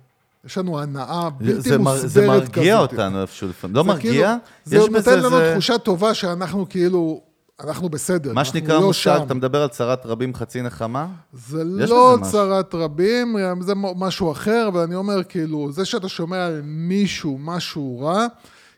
יש 0.44 0.58
לנו 0.58 0.80
הנאה 0.80 1.30
בלתי 1.30 1.60
זה, 1.60 1.78
מוסברת 1.78 2.10
זה 2.10 2.20
כזאת. 2.20 2.56
מרגיע 2.56 2.78
אותנו 2.78 3.22
איפשהו 3.22 3.48
לפעמים. 3.48 3.76
לא 3.76 3.82
זה 3.82 3.88
מרגיע, 3.88 4.36
כאילו, 4.64 4.84
זה 4.84 4.90
נותן. 4.90 5.18
לנו 5.18 5.30
זה... 5.30 5.50
תחושה 5.52 5.78
טובה 5.78 6.14
שאנחנו 6.14 6.68
כאילו, 6.68 7.20
אנחנו 7.60 7.88
בסדר. 7.88 8.32
מה 8.32 8.40
אנחנו 8.40 8.52
שנקרא 8.52 8.74
לא 8.74 8.86
מושג, 8.86 9.16
שם. 9.18 9.22
אתה 9.26 9.34
מדבר 9.34 9.62
על 9.62 9.68
צרת 9.68 10.06
רבים 10.06 10.34
חצי 10.34 10.62
נחמה? 10.62 11.06
זה 11.32 11.64
לא. 11.64 12.18
צרת 12.22 12.74
רבים, 12.74 13.36
זה 13.60 13.72
משהו 13.74 14.32
אחר, 14.32 14.68
אבל 14.68 14.80
אני 14.80 14.94
אומר, 14.94 15.24
כאילו, 15.24 15.72
זה 15.72 15.84
שאתה 15.84 16.08
שומע 16.08 16.46
על 16.46 16.60
מישהו 16.64 17.38
משהו 17.38 18.00
רע, 18.00 18.26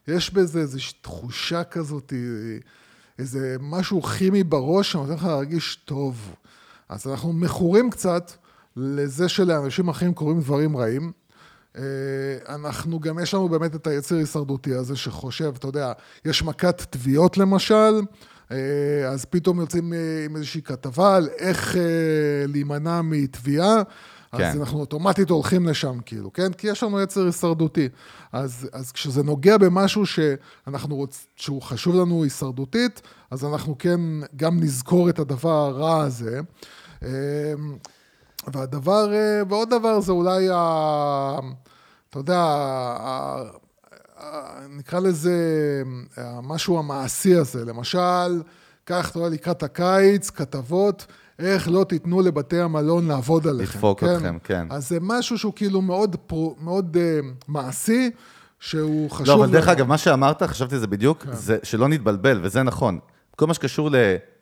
יש 0.09 0.33
בזה 0.33 0.61
איזושהי 0.61 0.99
תחושה 1.01 1.65
כזאת, 1.65 2.13
איזה 3.19 3.57
משהו 3.61 4.03
כימי 4.03 4.45
בראש 4.45 4.93
שנותן 4.93 5.13
לך 5.13 5.25
להרגיש 5.25 5.77
טוב. 5.85 6.35
אז 6.89 7.07
אנחנו 7.07 7.33
מכורים 7.33 7.91
קצת 7.91 8.33
לזה 8.77 9.29
שלאנשים 9.29 9.89
אחרים 9.89 10.15
קורים 10.15 10.41
דברים 10.41 10.77
רעים. 10.77 11.13
אה, 11.77 11.83
אנחנו 12.49 13.01
גם, 13.01 13.19
יש 13.19 13.35
לנו 13.35 13.49
באמת 13.49 13.75
את 13.75 13.87
היצר 13.87 14.17
הישרדותי 14.17 14.75
הזה 14.75 14.97
שחושב, 14.97 15.53
אתה 15.59 15.69
יודע, 15.69 15.93
יש 16.25 16.43
מכת 16.43 16.87
תביעות 16.91 17.39
למשל, 17.39 17.75
אה, 17.75 18.01
אז 19.09 19.25
פתאום 19.25 19.61
יוצאים 19.61 19.93
אה, 19.93 20.25
עם 20.25 20.37
איזושהי 20.37 20.63
כתבה 20.63 21.17
על 21.17 21.29
איך 21.39 21.77
אה, 21.77 21.83
להימנע 22.49 23.03
מתביעה, 23.03 23.83
אז 24.33 24.41
כן. 24.41 24.61
אנחנו 24.61 24.81
אוטומטית 24.81 25.31
הולכים 25.31 25.69
לשם, 25.69 25.99
כאילו, 26.07 26.33
כן? 26.33 26.53
כי 26.53 26.67
יש 26.67 26.83
לנו 26.83 27.01
יצר 27.01 27.27
הישרדותי. 27.27 27.89
אז, 28.33 28.69
אז 28.73 28.93
כשזה 28.93 29.23
נוגע 29.23 29.59
במשהו 29.59 30.07
שאנחנו 30.07 30.97
רוצ... 30.97 31.27
שהוא 31.37 31.63
חשוב 31.63 31.97
לנו 31.97 32.25
הישרדותית, 32.25 33.03
אז 33.31 33.45
אנחנו 33.45 33.79
כן 33.79 34.01
גם 34.37 34.61
נזכור 34.61 35.09
את 35.09 35.19
הדבר 35.19 35.51
הרע 35.51 36.03
הזה. 36.03 36.41
אה, 37.03 37.09
והדבר, 38.53 39.15
אה, 39.15 39.43
ועוד 39.49 39.71
דבר 39.71 40.01
זה 40.01 40.13
אולי, 40.13 40.49
ה, 40.53 41.39
אתה 42.11 42.19
יודע, 42.19 42.39
ה, 42.39 43.43
נקרא 44.71 45.01
לזה 45.01 45.33
המשהו 46.17 46.79
המעשי 46.79 47.35
הזה. 47.35 47.65
למשל, 47.65 48.43
קח, 48.85 49.11
אתה 49.11 49.19
יודע, 49.19 49.29
לקראת 49.29 49.63
הקיץ, 49.63 50.31
כתבות, 50.31 51.07
איך 51.39 51.69
לא 51.69 51.85
תיתנו 51.85 52.21
לבתי 52.21 52.61
המלון 52.61 53.09
לעבוד 53.09 53.47
עליכם. 53.47 53.79
לדפוק 53.79 54.05
אתכם, 54.05 54.39
כן. 54.45 54.67
אז 54.71 54.89
זה 54.89 54.99
משהו 55.01 55.39
שהוא 55.39 55.53
כאילו 55.57 55.81
מאוד, 55.81 56.17
פרו, 56.27 56.57
מאוד 56.61 56.97
uh, 56.97 57.27
מעשי, 57.49 58.11
שהוא 58.61 59.11
חשוב. 59.11 59.29
לא, 59.29 59.35
אבל 59.35 59.53
דרך. 59.53 59.69
אגב, 59.69 59.87
מה 59.87 59.99
שאמרת, 59.99 60.43
חשבתי 60.43 60.75
על 60.75 60.81
זה 60.81 60.87
בדיוק, 60.87 61.27
זה 61.33 61.59
שלא 61.63 61.89
נתבלבל, 61.89 62.41
וזה 62.43 62.63
נכון. 62.63 62.99
כל 63.37 63.47
מה 63.47 63.55
שקשור 63.55 63.91
ל... 63.91 63.97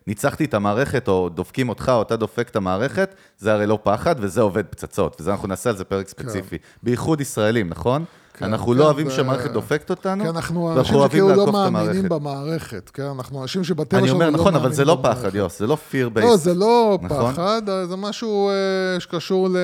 ניצחתי 0.07 0.45
את 0.45 0.53
המערכת, 0.53 1.07
או 1.07 1.29
דופקים 1.29 1.69
אותך, 1.69 1.91
או 1.95 2.01
אתה 2.01 2.15
דופק 2.15 2.49
את 2.49 2.55
המערכת, 2.55 3.15
זה 3.37 3.53
הרי 3.53 3.67
לא 3.67 3.79
פחד, 3.83 4.15
וזה 4.19 4.41
עובד 4.41 4.65
פצצות. 4.65 5.21
וזה 5.21 5.31
אנחנו 5.31 5.47
נעשה 5.47 5.69
על 5.69 5.77
זה 5.77 5.83
פרק 5.83 6.07
ספציפי. 6.07 6.57
בייחוד 6.83 7.21
ישראלים, 7.21 7.69
נכון? 7.69 8.05
אנחנו 8.45 8.67
כן, 8.73 8.77
לא 8.77 8.83
אוהבים 8.85 9.09
זה- 9.09 9.15
שהמערכת 9.15 9.51
דופקת 9.51 9.89
אותנו, 9.89 10.23
כי 10.23 10.29
אנחנו 10.29 10.73
אנשים 10.79 10.95
שכאילו 11.07 11.29
לא 11.29 11.51
מאמינים. 11.51 12.09
במערכת, 12.09 12.89
כן? 12.89 13.03
אנחנו 13.03 13.41
אנשים 13.41 13.63
שבטבע 13.63 13.99
אני 13.99 14.07
שלנו 14.07 14.19
אומר, 14.19 14.29
לא 14.29 14.37
נכון, 14.39 14.55
אבל 14.55 14.73
זה 14.73 14.85
מאמינים 14.85 14.87
לא 14.87 15.09
במערכת. 15.09 15.21
פחד, 15.21 15.35
יוס, 15.35 15.59
זה 15.59 15.67
לא 15.67 15.77
fear 15.91 16.17
based. 16.17 16.21
לא, 16.21 16.37
זה 16.37 16.53
לא 16.53 16.99
נכון? 17.01 17.33
פחד, 17.33 17.61
זה 17.89 17.95
משהו 17.95 18.49
אה, 18.49 18.53
שקשור 18.99 19.49
ל... 19.49 19.57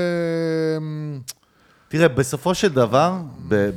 תראה, 1.88 2.07
בסופו 2.07 2.55
של 2.55 2.69
דבר, 2.74 3.13
ב- 3.47 3.69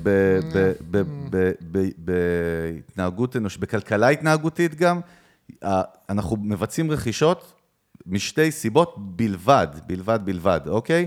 בהתנהגות 1.99 3.37
אנוש, 3.37 3.57
בכלכלה 3.57 4.09
התנהגותית 4.09 4.75
גם, 4.75 5.01
אנחנו 6.11 6.37
מבצעים 6.41 6.91
רכישות 6.91 7.53
משתי 8.07 8.51
סיבות 8.51 8.95
בלבד, 8.99 9.67
בלבד, 9.87 10.21
בלבד, 10.25 10.61
אוקיי? 10.69 11.07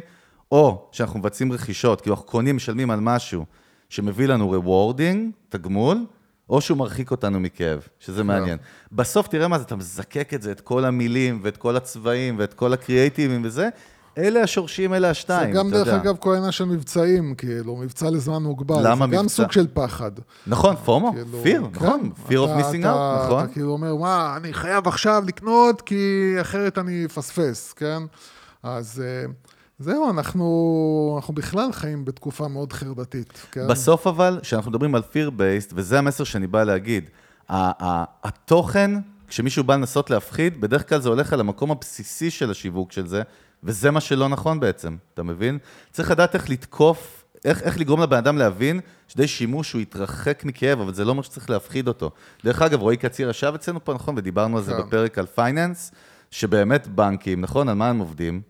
או 0.51 0.89
שאנחנו 0.91 1.19
מבצעים 1.19 1.51
רכישות, 1.53 2.01
כאילו 2.01 2.15
אנחנו 2.15 2.27
קונים, 2.27 2.55
משלמים 2.55 2.91
על 2.91 2.99
משהו 2.99 3.45
שמביא 3.89 4.27
לנו 4.27 4.55
rewarding, 4.55 5.17
תגמול, 5.49 6.05
או 6.49 6.61
שהוא 6.61 6.77
מרחיק 6.77 7.11
אותנו 7.11 7.39
מכאב, 7.39 7.79
שזה 7.99 8.23
מעניין. 8.23 8.57
בסוף 8.91 9.27
תראה 9.27 9.47
מה 9.47 9.57
זה, 9.57 9.63
אתה 9.63 9.75
מזקק 9.75 10.33
את 10.33 10.41
זה, 10.41 10.51
את 10.51 10.61
כל 10.61 10.85
המילים 10.85 11.39
ואת 11.43 11.57
כל 11.57 11.75
הצבעים 11.75 12.35
ואת 12.39 12.53
כל 12.53 12.73
הקריאייטיבים 12.73 13.41
וזה, 13.45 13.69
אלה 14.17 14.41
השורשים, 14.43 14.93
אלה 14.93 15.07
זה 15.07 15.09
השתיים, 15.11 15.53
גם 15.55 15.67
אתה 15.67 15.75
דרך 15.77 15.87
יודע. 15.87 15.97
אגב 16.01 16.15
כל 16.17 16.33
העניין 16.33 16.51
של 16.51 16.65
מבצעים, 16.65 17.35
כאילו, 17.35 17.75
מבצע 17.75 18.09
לזמן 18.09 18.43
מוגבל. 18.43 18.75
למה 18.91 19.05
זה 19.07 19.15
גם 19.15 19.23
מבצע? 19.25 19.35
סוג 19.35 19.51
של 19.51 19.67
פחד. 19.73 20.11
נכון, 20.47 20.75
פומו, 20.75 21.11
כאילו, 21.13 21.43
fear, 21.43 21.79
כן, 21.79 21.85
נכון, 21.85 22.11
אתה- 22.27 22.31
missing 22.59 22.79
אתה- 22.79 22.93
out, 23.21 23.25
נכון. 23.25 23.43
אתה 23.43 23.53
כאילו 23.53 23.71
אומר, 23.71 23.95
מה, 23.95 24.33
אני 24.37 24.53
חייב 24.53 24.87
עכשיו 24.87 25.23
לקנות, 25.27 25.81
כי 25.81 25.95
אחרת 26.41 26.77
אני 26.77 27.05
אפספס, 27.05 27.73
כן? 27.73 27.99
אז 28.63 29.03
אה, 29.05 29.31
זהו, 29.79 30.09
אנחנו, 30.09 31.13
אנחנו 31.17 31.33
בכלל 31.33 31.71
חיים 31.71 32.05
בתקופה 32.05 32.47
מאוד 32.47 32.73
חרדתית, 32.73 33.45
כן? 33.51 33.67
בסוף 33.67 34.07
אבל, 34.07 34.39
כשאנחנו 34.41 34.71
מדברים 34.71 34.95
על 34.95 35.01
fear 35.01 35.29
based, 35.29 35.71
וזה 35.73 35.99
המסר 35.99 36.23
שאני 36.23 36.47
בא 36.47 36.63
להגיד, 36.63 37.09
התוכן, 37.49 38.91
כשמישהו 39.27 39.63
בא 39.63 39.75
לנסות 39.75 40.09
להפחיד, 40.09 40.61
בדרך 40.61 40.89
כלל 40.89 40.99
זה 40.99 41.09
הולך 41.09 41.33
על 41.33 41.39
המקום 41.39 41.71
הבסיסי 41.71 42.31
של 42.31 42.51
השיווק 42.51 42.91
של 42.91 43.07
זה, 43.07 43.21
וזה 43.63 43.91
מה 43.91 44.01
שלא 44.01 44.29
נכון 44.29 44.59
בעצם, 44.59 44.95
אתה 45.13 45.23
מבין? 45.23 45.57
צריך 45.91 46.11
לדעת 46.11 46.35
איך 46.35 46.49
לתקוף, 46.49 47.23
איך, 47.45 47.63
איך 47.63 47.79
לגרום 47.79 48.01
לבן 48.01 48.17
אדם 48.17 48.37
להבין 48.37 48.79
שדי 49.07 49.27
שימוש 49.27 49.73
הוא 49.73 49.81
יתרחק 49.81 50.45
מכאב, 50.45 50.81
אבל 50.81 50.93
זה 50.93 51.05
לא 51.05 51.09
אומר 51.09 51.21
שצריך 51.21 51.49
להפחיד 51.49 51.87
אותו. 51.87 52.11
דרך 52.45 52.61
אגב, 52.61 52.81
רועי 52.81 52.97
קציר 52.97 53.29
ישב 53.29 53.51
אצלנו 53.55 53.85
פה, 53.85 53.93
נכון? 53.93 54.17
ודיברנו 54.17 54.57
על 54.57 54.63
זה 54.63 54.71
כן. 54.71 54.81
בפרק 54.81 55.17
על 55.17 55.25
finance, 55.25 55.91
שבאמת 56.31 56.87
בנקים, 56.87 57.41
נכון? 57.41 57.69
על 57.69 57.75
מה 57.75 57.89
הם 57.89 57.99
עובדים? 57.99 58.41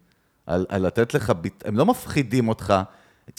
על, 0.49 0.65
על 0.69 0.85
לתת 0.85 1.13
לך, 1.13 1.29
ביט... 1.41 1.63
הם 1.65 1.77
לא 1.77 1.85
מפחידים 1.85 2.47
אותך. 2.47 2.73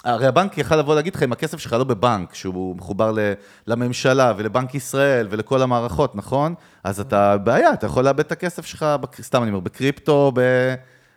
הרי 0.04 0.26
הבנק 0.26 0.58
יכל 0.58 0.76
לבוא 0.76 0.94
להגיד 0.94 1.14
לך, 1.14 1.22
אם 1.22 1.32
הכסף 1.32 1.58
שלך 1.58 1.72
לא 1.72 1.84
בבנק, 1.84 2.34
שהוא 2.34 2.76
מחובר 2.76 3.12
ל, 3.12 3.18
לממשלה 3.66 4.32
ולבנק 4.36 4.74
ישראל 4.74 5.26
ולכל 5.30 5.62
המערכות, 5.62 6.16
נכון? 6.16 6.54
אז 6.84 7.00
אתה 7.00 7.38
בעיה, 7.38 7.72
אתה 7.72 7.86
יכול 7.86 8.04
לאבד 8.04 8.20
את 8.20 8.32
הכסף 8.32 8.66
שלך, 8.66 8.86
בק... 9.00 9.22
סתם 9.22 9.42
אני 9.42 9.50
אומר, 9.50 9.60
בקריפטו, 9.60 10.32
ב... 10.34 10.40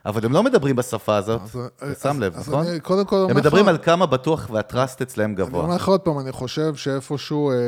אבל 0.05 0.25
הם 0.25 0.31
לא 0.31 0.43
מדברים 0.43 0.75
בשפה 0.75 1.15
הזאת, 1.15 1.41
אז- 1.41 1.59
אתה 1.77 2.09
שם 2.09 2.19
לב, 2.19 2.35
אז 2.35 2.49
נכון? 2.49 2.67
אני 2.67 2.79
קודם 2.79 3.05
כל 3.05 3.27
הם 3.29 3.37
מדברים 3.37 3.67
על 3.67 3.77
כמה 3.77 4.05
בטוח 4.05 4.49
וה 4.51 4.66
trust 4.66 5.01
אצלם 5.01 5.33
אני 5.33 5.41
אומר 5.41 5.61
גבוה. 5.61 5.75
לך 5.75 5.87
עוד 5.87 6.01
פעם, 6.01 6.19
אני 6.19 6.31
חושב 6.31 6.75
שאיפשהו 6.75 7.49
אה, 7.49 7.55
אה, 7.55 7.59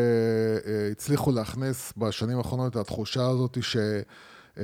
הצליחו 0.91 1.32
להכניס 1.32 1.93
בשנים 1.97 2.38
האחרונות 2.38 2.71
את 2.71 2.76
התחושה 2.76 3.28
הזאת 3.28 3.57
ש, 3.61 3.78
אה, 4.57 4.63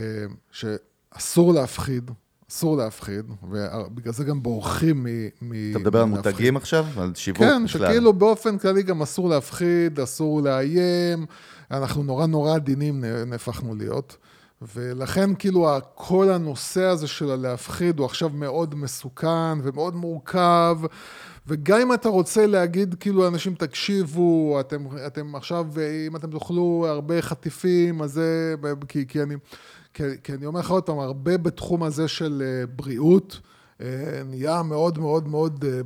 שאסור 0.52 1.54
להפחיד, 1.54 2.12
אסור 2.52 2.78
להפחיד, 2.78 3.26
ובגלל 3.50 4.14
זה 4.14 4.24
גם 4.24 4.44
בורחים 4.44 5.04
מ... 5.04 5.08
מ- 5.42 5.72
אתה 5.72 5.80
מדבר 5.80 6.00
על. 6.00 6.06
מותגים 6.06 6.58
עכשיו? 6.58 6.86
על 6.98 7.12
שיווק 7.16 7.40
כן, 7.40 7.64
בכלל? 7.66 7.88
שכאילו 7.88 8.14
באופן 8.14 8.58
כללי 8.58 8.84
גם 8.84 9.02
אסור 9.02 9.30
להפחיד, 9.30 10.00
אסור 10.00 10.42
לאיים, 10.42 11.26
אנחנו 11.72 12.04
נורא 12.04 12.26
נורא 12.26 12.56
עדינים 12.56 13.04
נהפכנו 13.28 13.76
להיות. 13.76 14.18
ולכן 14.76 15.36
כאילו 15.36 15.68
כל 15.96 16.30
הנושא 16.30 16.84
הזה 16.84 17.08
של 17.08 17.32
הלהפחיד 17.32 18.00
הוא 18.00 18.06
עכשיו 18.06 18.30
מאוד 18.30 18.76
מסוכן 18.76 19.60
ומאוד 19.64 19.96
מורכב, 19.96 20.78
וגם 21.48 21.82
אם 21.82 21.94
אתה 21.94 22.10
רוצה 22.10 22.48
להגיד 22.48 22.96
כאילו 23.00 23.24
לאנשים 23.24 23.56
תקשיבו, 23.56 24.60
אתם, 24.60 24.86
אתם 25.08 25.36
עכשיו, 25.36 25.66
אם 26.08 26.16
אתם 26.16 26.32
תאכלו 26.32 26.86
הרבה 26.90 27.22
חטיפים, 27.22 28.02
אז 28.02 28.12
זה, 28.12 28.56
כי, 28.88 29.08
כי 29.08 29.24
אני, 29.24 29.36
כי, 29.94 30.04
כי 30.24 30.34
אני 30.34 30.46
אומר 30.46 30.60
לך 30.60 30.72
עוד 30.72 30.84
פעם, 30.84 31.00
הרבה 31.00 31.38
בתחום 31.38 31.84
הזה 31.84 32.08
של 32.08 32.44
אה, 32.46 32.68
בריאות, 32.76 33.40
אה, 33.82 33.88
נהיה 34.26 34.64
מאוד 34.64 35.00
מאוד 35.00 35.28
מאוד 35.28 35.66
אה, 35.68 35.80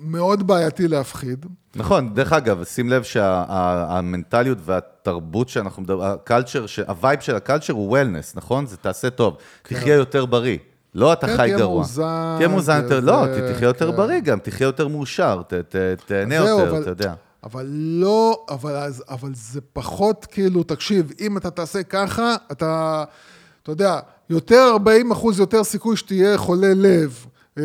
מאוד 0.00 0.46
בעייתי 0.46 0.88
להפחיד. 0.88 1.46
נכון, 1.76 2.14
דרך 2.14 2.32
אגב, 2.32 2.64
שים 2.64 2.88
לב 2.90 3.02
שהמנטליות 3.02 4.58
והתרבות 4.64 5.48
שאנחנו 5.48 5.82
מדברים, 5.82 6.08
ה 6.10 6.16
culture, 6.16 6.64
ה 6.88 6.94
vibe 6.94 7.20
של 7.20 7.36
ה 7.36 7.40
culture 7.40 7.72
הוא 7.72 7.88
wellness, 7.88 8.36
נכון? 8.36 8.66
זה 8.66 8.76
תעשה 8.76 9.10
טוב. 9.10 9.36
תחיה 9.62 9.94
יותר 9.94 10.26
בריא. 10.26 10.58
לא 10.94 11.12
אתה 11.12 11.26
כן, 11.26 11.32
חי 11.36 11.42
תהיה 11.46 11.58
גרוע. 11.58 11.74
מאוזן, 11.76 12.34
תהיה 12.36 12.48
מאוזן 12.48 12.76
יותר, 12.82 13.00
זה- 13.00 13.06
לא, 13.06 13.24
תחיה 13.54 13.66
יותר 13.66 13.90
כן. 13.90 13.96
בריא 13.96 14.20
גם, 14.20 14.38
תחיה 14.38 14.64
יותר 14.64 14.88
מאושר, 14.88 15.42
ת- 15.48 15.54
ת- 15.54 15.76
תהנה 16.06 16.34
יותר, 16.34 16.68
אבל- 16.70 16.82
אתה 16.82 16.90
יודע. 16.90 17.14
אבל 17.44 17.66
לא, 17.72 18.44
אבל, 18.48 18.76
אז, 18.76 19.04
אבל 19.08 19.30
זה 19.34 19.60
פחות 19.72 20.26
כאילו, 20.30 20.62
תקשיב, 20.62 21.12
אם 21.20 21.36
אתה 21.36 21.50
תעשה 21.50 21.82
ככה, 21.82 22.36
אתה, 22.52 23.04
אתה 23.62 23.72
יודע, 23.72 24.00
יותר 24.30 24.68
40 24.72 25.10
אחוז 25.10 25.38
יותר 25.40 25.64
סיכוי 25.64 25.96
שתהיה 25.96 26.38
חולה 26.38 26.74
לב. 26.74 27.26
אה, 27.58 27.64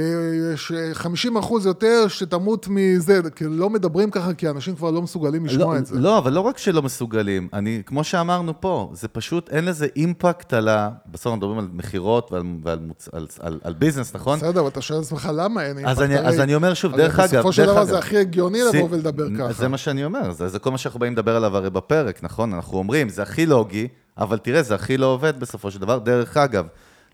יש 0.54 0.72
50 0.94 1.38
אחוז 1.38 1.66
יותר 1.66 2.06
שתמות 2.08 2.68
מזה, 2.70 3.22
כאילו 3.36 3.52
לא 3.54 3.70
מדברים 3.70 4.12
ככה 4.12 4.34
כי 4.34 4.50
אנשים 4.50 4.76
כבר 4.76 4.92
לא 4.92 5.02
מסוגלים 5.02 5.46
לשמוע 5.46 5.74
לא, 5.74 5.80
את 5.80 5.86
זה. 5.86 6.00
לא, 6.00 6.18
אבל 6.18 6.34
לא 6.34 6.40
רק 6.42 6.58
שלא 6.58 6.82
מסוגלים, 6.82 7.48
אני, 7.54 7.82
כמו 7.86 8.04
שאמרנו 8.04 8.62
פה, 8.62 8.92
זה 8.94 9.08
פשוט, 9.08 9.50
אין 9.50 9.66
לזה 9.66 9.88
אימפקט 9.96 10.54
על 10.54 10.68
ה... 10.68 10.90
בסוף 11.12 11.26
אנחנו 11.26 11.38
מדברים 11.38 11.60
על 11.60 11.68
מכירות 11.74 12.32
ועל, 12.32 12.44
ועל, 12.64 12.80
מוצ- 12.90 13.10
על, 13.12 13.28
על, 13.40 13.60
על 13.64 13.74
ביזנס, 13.74 14.16
נכון? 14.16 14.40
בסדר, 14.40 14.60
אבל 14.60 14.68
אתה 14.70 14.82
שואל 14.82 15.00
את 15.00 15.04
עצמך 15.06 15.30
למה 15.36 15.66
אין 15.66 15.78
אז 15.78 15.78
אימפקט, 15.86 16.02
אני, 16.02 16.16
הרי- 16.18 16.28
אז 16.28 16.40
אני 16.40 16.56
אומר 16.56 16.74
שוב, 16.74 16.96
דרך 16.96 17.20
אגב, 17.20 17.30
בסופו 17.34 17.54
של 17.54 17.66
דבר 17.66 17.86
זה 17.86 17.98
הכי 17.98 18.18
הגיוני 18.18 18.60
לבוא 18.74 18.88
ולדבר 18.92 19.28
ככה. 19.38 19.54
זה 19.54 19.68
מה 19.68 19.78
שאני 19.78 20.06
אומר, 20.06 20.32
זה, 20.32 20.48
זה 20.48 20.60
כל 20.60 20.72
מה 20.72 20.78
שאנחנו 20.78 21.00
באים 21.00 21.14
לדבר 21.14 21.36
עליו 21.36 21.58
הרי 21.58 21.70
בפרק, 21.70 22.24
נכון? 22.24 22.54
אנחנו 22.54 22.78
אומרים, 22.78 23.10
זה 23.10 23.22
הכי 23.22 23.46
לוגי, 23.46 23.88
אבל 24.18 24.38
תראה, 24.38 24.64
זה 24.64 24.76
הכי 24.76 24.98
לא 24.98 25.06
עובד 25.06 25.40
בסופו 25.40 25.72
של 25.72 25.80
דבר. 25.80 26.00
דרך 26.00 26.38
אגב, 26.38 26.66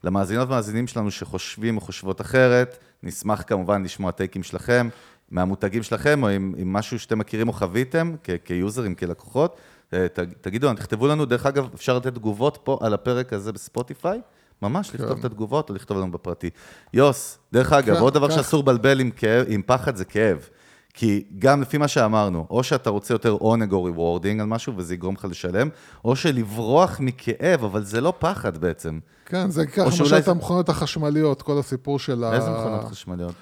למאזינות 0.05 0.47
ומאזינים 0.47 0.87
שלנו 0.87 1.11
שחושבים 1.11 1.75
או 1.77 1.81
חושבות 1.81 2.21
אחרת, 2.21 2.77
נשמח 3.03 3.43
כמובן 3.47 3.83
לשמוע 3.83 4.11
טייקים 4.11 4.43
שלכם, 4.43 4.89
מהמותגים 5.31 5.83
שלכם, 5.83 6.23
או 6.23 6.27
עם, 6.29 6.53
עם 6.57 6.73
משהו 6.73 6.99
שאתם 6.99 7.19
מכירים 7.19 7.47
או 7.47 7.53
חוויתם, 7.53 8.15
כ- 8.23 8.29
כיוזרים, 8.45 8.95
כלקוחות. 8.95 9.57
אה, 9.93 10.07
ת- 10.07 10.19
תגידו 10.41 10.73
תכתבו 10.73 11.07
לנו, 11.07 11.25
דרך 11.25 11.45
אגב, 11.45 11.69
אפשר 11.75 11.97
לתת 11.97 12.13
תגובות 12.15 12.59
פה 12.63 12.79
על 12.81 12.93
הפרק 12.93 13.33
הזה 13.33 13.51
בספוטיפיי. 13.51 14.19
ממש, 14.61 14.91
לכתוב 14.95 15.19
את 15.19 15.25
התגובות 15.25 15.69
או 15.69 15.75
לכתוב 15.75 15.97
לנו 15.97 16.11
בפרטי. 16.11 16.49
יוס, 16.93 17.37
דרך 17.53 17.73
אגב, 17.73 17.95
כן, 17.95 18.01
עוד 18.01 18.13
דבר 18.13 18.27
כך. 18.29 18.35
שאסור 18.35 18.63
לבלבל 18.63 18.99
עם, 18.99 19.11
כאב, 19.11 19.45
עם 19.49 19.61
פחד 19.65 19.95
זה 19.95 20.05
כאב. 20.05 20.49
כי 20.95 21.23
גם 21.39 21.61
לפי 21.61 21.77
מה 21.77 21.87
שאמרנו, 21.87 22.47
או 22.49 22.63
שאתה 22.63 22.89
רוצה 22.89 23.13
יותר 23.13 23.31
עונג 23.31 23.71
או 23.71 23.83
rewarding 23.83 24.41
על 24.41 24.47
משהו 24.47 24.73
וזה 24.77 24.93
יגרום 24.93 25.15
לך 25.15 25.25
לשלם, 25.29 25.69
או 26.05 26.15
שלברוח 26.15 26.99
מכאב, 26.99 27.63
אבל 27.63 27.83
זה 27.83 28.01
לא 28.01 28.13
פחד 28.19 28.57
בעצם. 28.57 28.99
כן, 29.25 29.49
זה 29.49 29.65
ככה, 29.65 29.85
למשל 29.85 30.17
את 30.17 30.27
המכוניות 30.27 30.69
החשמליות, 30.69 31.41
כל 31.41 31.59
הסיפור 31.59 31.99
של 31.99 32.23
ה... 32.23 32.33
איזה 32.33 32.49
מכונות 32.49 32.83
חשמליות? 32.83 33.33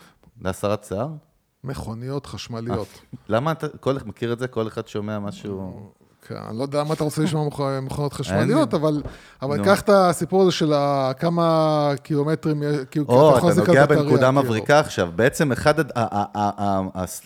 להסרת 0.41 0.84
שיער? 0.84 1.08
מכוניות 1.64 2.26
חשמליות. 2.26 2.88
למה 3.30 3.51
אתה, 3.51 3.68
כל 3.68 3.97
אחד 3.97 4.08
מכיר 4.08 4.34
את 4.34 4.39
זה? 4.39 4.47
כל 4.47 4.68
אחד 4.68 4.88
שומע 4.88 5.20
משהו... 5.20 5.91
כן, 6.28 6.36
אני 6.49 6.57
לא 6.57 6.63
יודע 6.63 6.84
מה 6.84 6.93
אתה 6.93 7.03
רוצה 7.03 7.21
לשמוע 7.21 7.47
מכ- 7.47 7.82
מכונות 7.82 8.13
חשמליות, 8.13 8.74
אבל. 8.74 9.01
קח 9.65 9.82
את 9.82 9.89
הסיפור 9.89 10.41
הזה 10.41 10.51
של 10.51 10.74
כמה 11.19 11.91
קילומטרים, 12.03 12.63
יש- 12.63 12.76
כאילו, 12.91 13.05
או, 13.09 13.38
אתה 13.38 13.59
נוגע 13.59 13.86
בנקודה 13.86 14.15
כאילו. 14.28 14.32
מבריקה 14.32 14.80
עכשיו. 14.80 15.09
בעצם 15.15 15.51
אחד, 15.51 15.74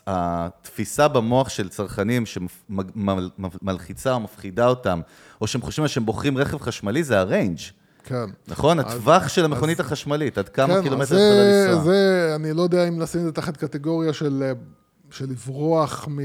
התפיסה 0.08 1.08
במוח 1.08 1.50
של 1.50 1.70
צרכנים 1.70 2.24
שמלחיצה 3.62 4.14
או 4.14 4.20
מפחידה 4.20 4.68
אותם, 4.68 5.02
או 5.42 5.48
שהם 5.48 5.62
חושבים 5.62 5.88
שהם 5.88 6.06
בוחרים 6.06 6.38
רכב 6.38 6.58
חשמלי, 6.62 7.04
זה 7.04 7.20
הריינג'. 7.20 7.58
כן. 8.04 8.26
נכון? 8.48 8.80
הטווח 8.80 9.28
של 9.28 9.46
המכונית 9.46 9.80
החשמלית, 9.80 10.38
עד 10.38 10.50
כמה 10.50 10.74
כן, 10.76 10.82
קילומטר 10.82 11.16
יכולה 11.16 11.68
לנסוע. 11.68 11.84
זה, 11.84 12.32
אני 12.36 12.54
לא 12.54 12.62
יודע 12.62 12.88
אם 12.88 13.00
לשים 13.00 13.22
את 13.22 13.26
זה 13.26 13.32
תחת 13.32 13.58
קטגוריה 13.58 14.14
של, 14.14 14.44
אה, 14.46 14.52
של 15.12 15.26
לברוח 15.30 16.08
מ... 16.12 16.20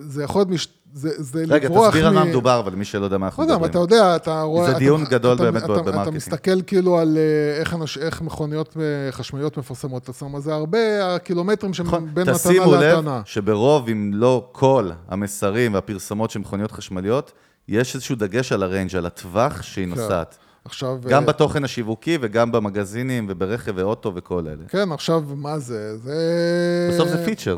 זה 0.00 0.22
יכול 0.22 0.38
להיות, 0.40 0.48
מש... 0.48 0.68
זה, 0.94 1.10
זה 1.22 1.44
רגע, 1.48 1.68
לברוח 1.68 1.88
תסביר 1.88 2.06
על 2.06 2.12
מ... 2.12 2.14
מה 2.16 2.24
מדובר, 2.24 2.60
אבל 2.60 2.72
למי 2.72 2.84
שלא 2.84 3.04
יודע 3.04 3.18
מה 3.18 3.26
אנחנו 3.26 3.42
לא 3.42 3.48
מדברים. 3.48 3.70
אתה 3.70 3.78
יודע, 3.78 4.16
אתה 4.16 4.42
רואה... 4.42 4.64
זה 4.66 4.70
אתה- 4.70 4.78
דיון 4.78 5.04
גדול 5.04 5.34
אתה, 5.34 5.42
באמת 5.42 5.64
אתה, 5.64 5.72
אתה, 5.72 5.82
ב 5.82 5.84
marketing. 5.84 6.00
אתה 6.02 6.10
מסתכל 6.10 6.62
כאילו 6.62 6.98
על 6.98 7.18
אה, 7.18 7.60
איך, 7.60 7.74
אנש, 7.74 7.98
איך 7.98 8.22
מכוניות 8.22 8.76
אה, 8.76 9.12
חשמליות 9.12 9.58
מפרסמות 9.58 10.02
את 10.02 10.08
עצמם, 10.08 10.36
אז 10.36 10.42
זה 10.42 10.54
הרבה 10.54 10.78
הקילומטרים 11.14 11.74
שהם 11.74 11.86
נכון, 11.86 12.08
בין 12.14 12.22
מתנה 12.22 12.34
תשימו 12.34 12.74
לב. 12.74 13.04
שברוב, 13.24 13.88
אם 13.88 14.10
לא 14.14 14.48
כל, 14.52 14.90
המסרים 15.08 15.74
והפרסומות 15.74 16.30
של 16.30 16.38
מכוניות 16.38 16.72
חשמליות, 16.72 17.32
יש 17.68 17.94
איזשהו 17.94 18.16
דגש 18.16 18.52
על 18.52 18.62
ה 18.62 18.67
range, 18.67 18.96
על 18.96 19.06
הטווח 19.06 19.62
שהיא 19.62 19.86
נוסעת. 19.88 20.38
עכשיו... 20.64 20.98
גם 21.08 21.22
אה, 21.22 21.28
בתוכן 21.28 21.64
השיווקי 21.64 22.18
וגם 22.20 22.52
במגזינים 22.52 23.26
וברכב 23.30 23.72
ואוטו 23.76 24.12
וכל 24.14 24.46
אלה. 24.46 24.64
כן, 24.68 24.92
עכשיו, 24.92 25.22
מה 25.36 25.58
זה? 25.58 25.98
זה... 25.98 26.90
בסוף 26.92 27.08
זה 27.08 27.24
פיצ'ר. 27.24 27.54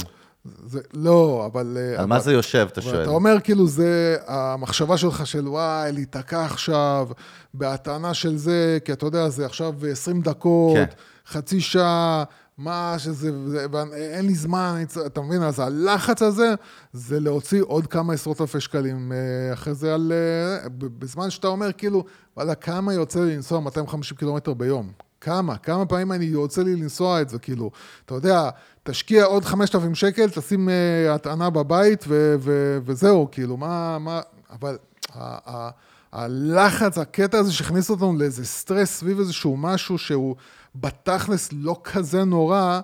זה, 0.67 0.81
לא, 0.95 1.49
אבל... 1.53 1.77
אה, 1.81 1.89
על 1.91 1.97
אבל- 1.97 2.05
מה 2.07 2.21
זה 2.21 2.33
יושב, 2.33 2.69
אתה 2.73 2.81
שואל. 2.83 3.03
אתה 3.03 3.11
אומר, 3.11 3.37
כאילו, 3.45 3.67
זה 3.67 4.17
המחשבה 4.27 4.97
שלך 4.99 5.27
של 5.27 5.49
וואי, 5.49 5.93
להיתקע 5.93 6.45
עכשיו, 6.45 7.09
בהטענה 7.55 8.15
של 8.15 8.37
זה, 8.37 8.79
כי 8.85 8.93
אתה 8.93 9.07
יודע, 9.07 9.29
זה 9.29 9.47
עכשיו 9.47 9.75
20 9.91 10.21
דקות, 10.21 10.77
כן. 10.77 10.85
חצי 11.27 11.61
שעה, 11.61 12.25
מה 12.59 12.95
שזה, 12.99 13.49
זה, 13.49 13.67
ואין 13.73 14.27
לי 14.27 14.35
זמן, 14.35 14.83
אתה 15.07 15.21
מבין? 15.21 15.43
אז 15.43 15.61
הלחץ 15.61 16.23
הזה, 16.23 16.55
זה 16.93 17.21
להוציא 17.21 17.63
עוד 17.63 17.87
כמה 17.87 18.13
עשרות 18.13 18.41
אלפי 18.41 18.61
שקלים 18.61 19.13
אה, 19.13 19.53
אחרי 19.53 19.75
זה 19.75 19.95
על... 19.95 20.13
אה, 20.13 20.69
בזמן 20.79 21.31
שאתה 21.31 21.47
אומר, 21.49 21.73
כאילו, 21.73 22.05
וואלה, 22.37 22.55
כמה 22.55 22.95
יוצא 22.95 23.21
לי 23.21 23.37
לנסוע 23.37 23.61
250 23.61 24.17
קילומטר 24.19 24.55
ביום? 24.55 24.93
כמה? 25.21 25.57
כמה 25.57 25.87
פעמים 25.87 26.13
אני 26.13 26.25
יוצא 26.25 26.63
לי 26.63 26.77
לנסוע 26.77 27.21
את 27.21 27.29
זה, 27.29 27.39
כאילו, 27.39 27.71
אתה 28.07 28.15
יודע, 28.15 28.51
תשקיע 28.85 29.25
עוד 29.25 29.45
5,000 29.45 29.95
שקל, 29.95 30.31
תשים 30.31 30.69
uh, 30.69 30.73
הטענה 31.11 31.51
בבית 31.51 32.05
ו- 32.09 32.35
ו- 32.39 32.79
וזהו, 32.85 33.29
כאילו, 33.33 33.57
מה, 33.57 33.99
מה, 33.99 34.21
אבל 34.51 34.79
ה- 35.15 35.51
ה- 35.57 35.71
הלחץ, 36.13 36.99
הקטע 36.99 37.39
הזה 37.39 37.53
שהכניס 37.53 37.91
אותנו 37.91 38.19
לאיזה 38.19 38.47
סטרס 38.47 38.91
סביב 38.91 39.19
איזשהו 39.19 39.57
משהו 39.57 39.99
שהוא 39.99 40.37
בתכלס 40.75 41.49
לא 41.53 41.81
כזה 41.85 42.25
נורא, 42.25 42.81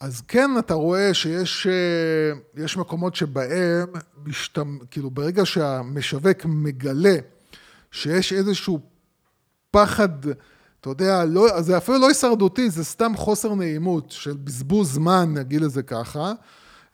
אז 0.00 0.22
כן, 0.28 0.50
אתה 0.58 0.74
רואה 0.74 1.14
שיש 1.14 1.66
אה, 1.66 2.62
יש 2.64 2.76
מקומות 2.76 3.14
שבהם, 3.14 3.86
משתמ... 4.24 4.78
כאילו, 4.90 5.10
ברגע 5.10 5.46
שהמשווק 5.46 6.44
מגלה 6.44 7.16
שיש 7.90 8.32
איזשהו 8.32 8.80
פחד, 9.70 10.08
אתה 10.80 10.90
יודע, 10.90 11.24
לא, 11.24 11.60
זה 11.60 11.76
אפילו 11.76 11.98
לא 11.98 12.08
הישרדותי, 12.08 12.70
זה 12.70 12.84
סתם 12.84 13.12
חוסר 13.16 13.54
נעימות 13.54 14.10
של 14.10 14.36
בזבוז 14.44 14.92
זמן, 14.92 15.34
נגיד 15.34 15.60
לזה 15.60 15.82
ככה. 15.82 16.32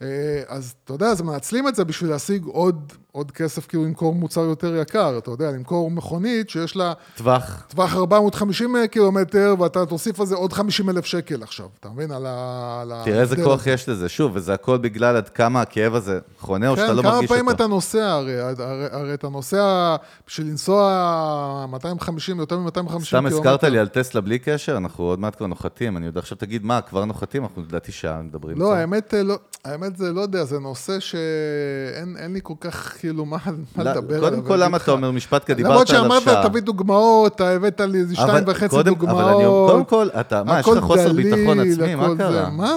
אה, 0.02 0.42
אז 0.48 0.74
אתה 0.84 0.92
יודע, 0.92 1.06
אז 1.06 1.22
מנצלים 1.22 1.68
את 1.68 1.74
זה 1.74 1.84
בשביל 1.84 2.10
להשיג 2.10 2.44
עוד, 2.44 2.92
עוד 3.16 3.30
כסף, 3.30 3.66
כאילו 3.66 3.84
למכור 3.84 4.14
מוצר 4.14 4.40
יותר 4.40 4.76
יקר, 4.76 5.18
אתה 5.18 5.30
יודע, 5.30 5.50
למכור 5.50 5.90
מכונית 5.90 6.50
שיש 6.50 6.76
לה 6.76 6.92
טווח. 7.16 7.66
טווח 7.68 7.96
450 7.96 8.76
קילומטר, 8.90 9.54
ואתה 9.58 9.86
תוסיף 9.86 10.20
על 10.20 10.26
זה 10.26 10.34
עוד 10.34 10.52
50 10.52 10.90
אלף 10.90 11.04
שקל 11.04 11.42
עכשיו, 11.42 11.66
אתה 11.80 11.88
מבין? 11.88 12.10
על 12.10 12.26
ה... 12.26 12.78
על 12.82 12.92
תראה 13.04 13.20
איזה 13.20 13.36
כוח. 13.36 13.66
יש 13.66 13.88
לזה. 13.88 14.08
שוב, 14.08 14.32
וזה 14.34 14.54
הכל 14.54 14.78
בגלל 14.78 15.16
עד 15.16 15.28
כמה 15.28 15.60
הכאב 15.60 15.94
הזה 15.94 16.18
חונה, 16.38 16.68
או 16.68 16.76
שאתה 16.76 16.88
כן, 16.88 16.96
לא 16.96 17.02
כמה 17.02 17.10
מרגיש 17.10 17.28
פעמים 17.28 17.46
אותו. 17.46 17.56
אתה 17.56 17.66
נוסע 17.66 18.12
הרי, 18.12 18.40
הרי, 18.40 18.86
הרי 18.90 19.14
אתה 19.14 19.28
נוסע, 19.28 19.96
בשביל 20.26 20.46
לנסוע 20.46 21.66
250, 21.68 22.38
יותר 22.38 22.58
מ-250 22.58 22.72
קילומטר. 22.72 23.04
סתם 23.04 23.26
הזכרת 23.26 23.64
לי 23.64 23.78
על 23.78 23.88
טסלה 23.88 24.20
בלי 24.20 24.38
קשר, 24.38 24.76
אנחנו 24.76 25.04
עוד 25.04 25.18
מעט 25.18 25.36
כבר 25.36 25.46
נוחתים. 25.46 25.96
אני 25.96 26.06
יודע, 26.06 26.20
עכשיו 26.20 26.38
תגיד, 26.38 26.64
מה, 26.64 26.80
כבר 26.80 27.04
נוחתים? 27.04 27.42
אנחנו 27.42 27.62
לדעתי 27.62 27.92
שעה 27.92 28.22
מדברים. 28.22 28.58
לא. 28.58 28.74
האמת, 28.74 29.14
אה, 29.14 29.22
לא, 29.22 29.38
האמת 29.64 29.96
זה, 29.96 30.12
לא 30.12 30.20
יודע, 30.20 30.44
זה 30.44 30.58
נושא 30.58 31.00
שאין 31.00 32.16
אין 32.16 32.32
לי 32.32 32.40
כל 32.42 32.54
כך, 32.60 33.04
כאילו, 33.06 33.26
מה, 33.26 33.36
לא, 33.76 33.84
לדבר 33.84 34.16
עליו. 34.16 34.30
קודם 34.30 34.42
כל, 34.42 34.56
למה. 34.56 34.76
אתה 34.76 34.90
אומר 34.90 35.10
משפט 35.10 35.44
כזה, 35.44 35.62
למרות. 35.62 35.86
שאמרת, 35.86 36.28
תביא 36.42 36.60
דוגמאות, 36.60 37.34
אתה 37.34 37.50
הבאת 37.50 37.80
לי 37.80 37.98
איזה 37.98 38.14
שתיים 38.14 38.44
וחצי 38.46 38.82
דוגמאות. 38.82 39.20
אבל 39.20 39.34
אני 39.34 39.46
אומר, 39.46 39.72
קודם 39.72 39.84
כל, 39.84 40.08
אתה, 40.20 40.44
מה, 40.44 40.60
יש 40.60 40.68
לך 40.68 40.84
חוסר 40.84 41.12
ביטחון 41.12 41.60
עצמי? 41.60 41.94
מה. 41.94 42.08
קרה? 42.18 42.50
מה? 42.50 42.72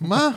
מה? 0.00 0.28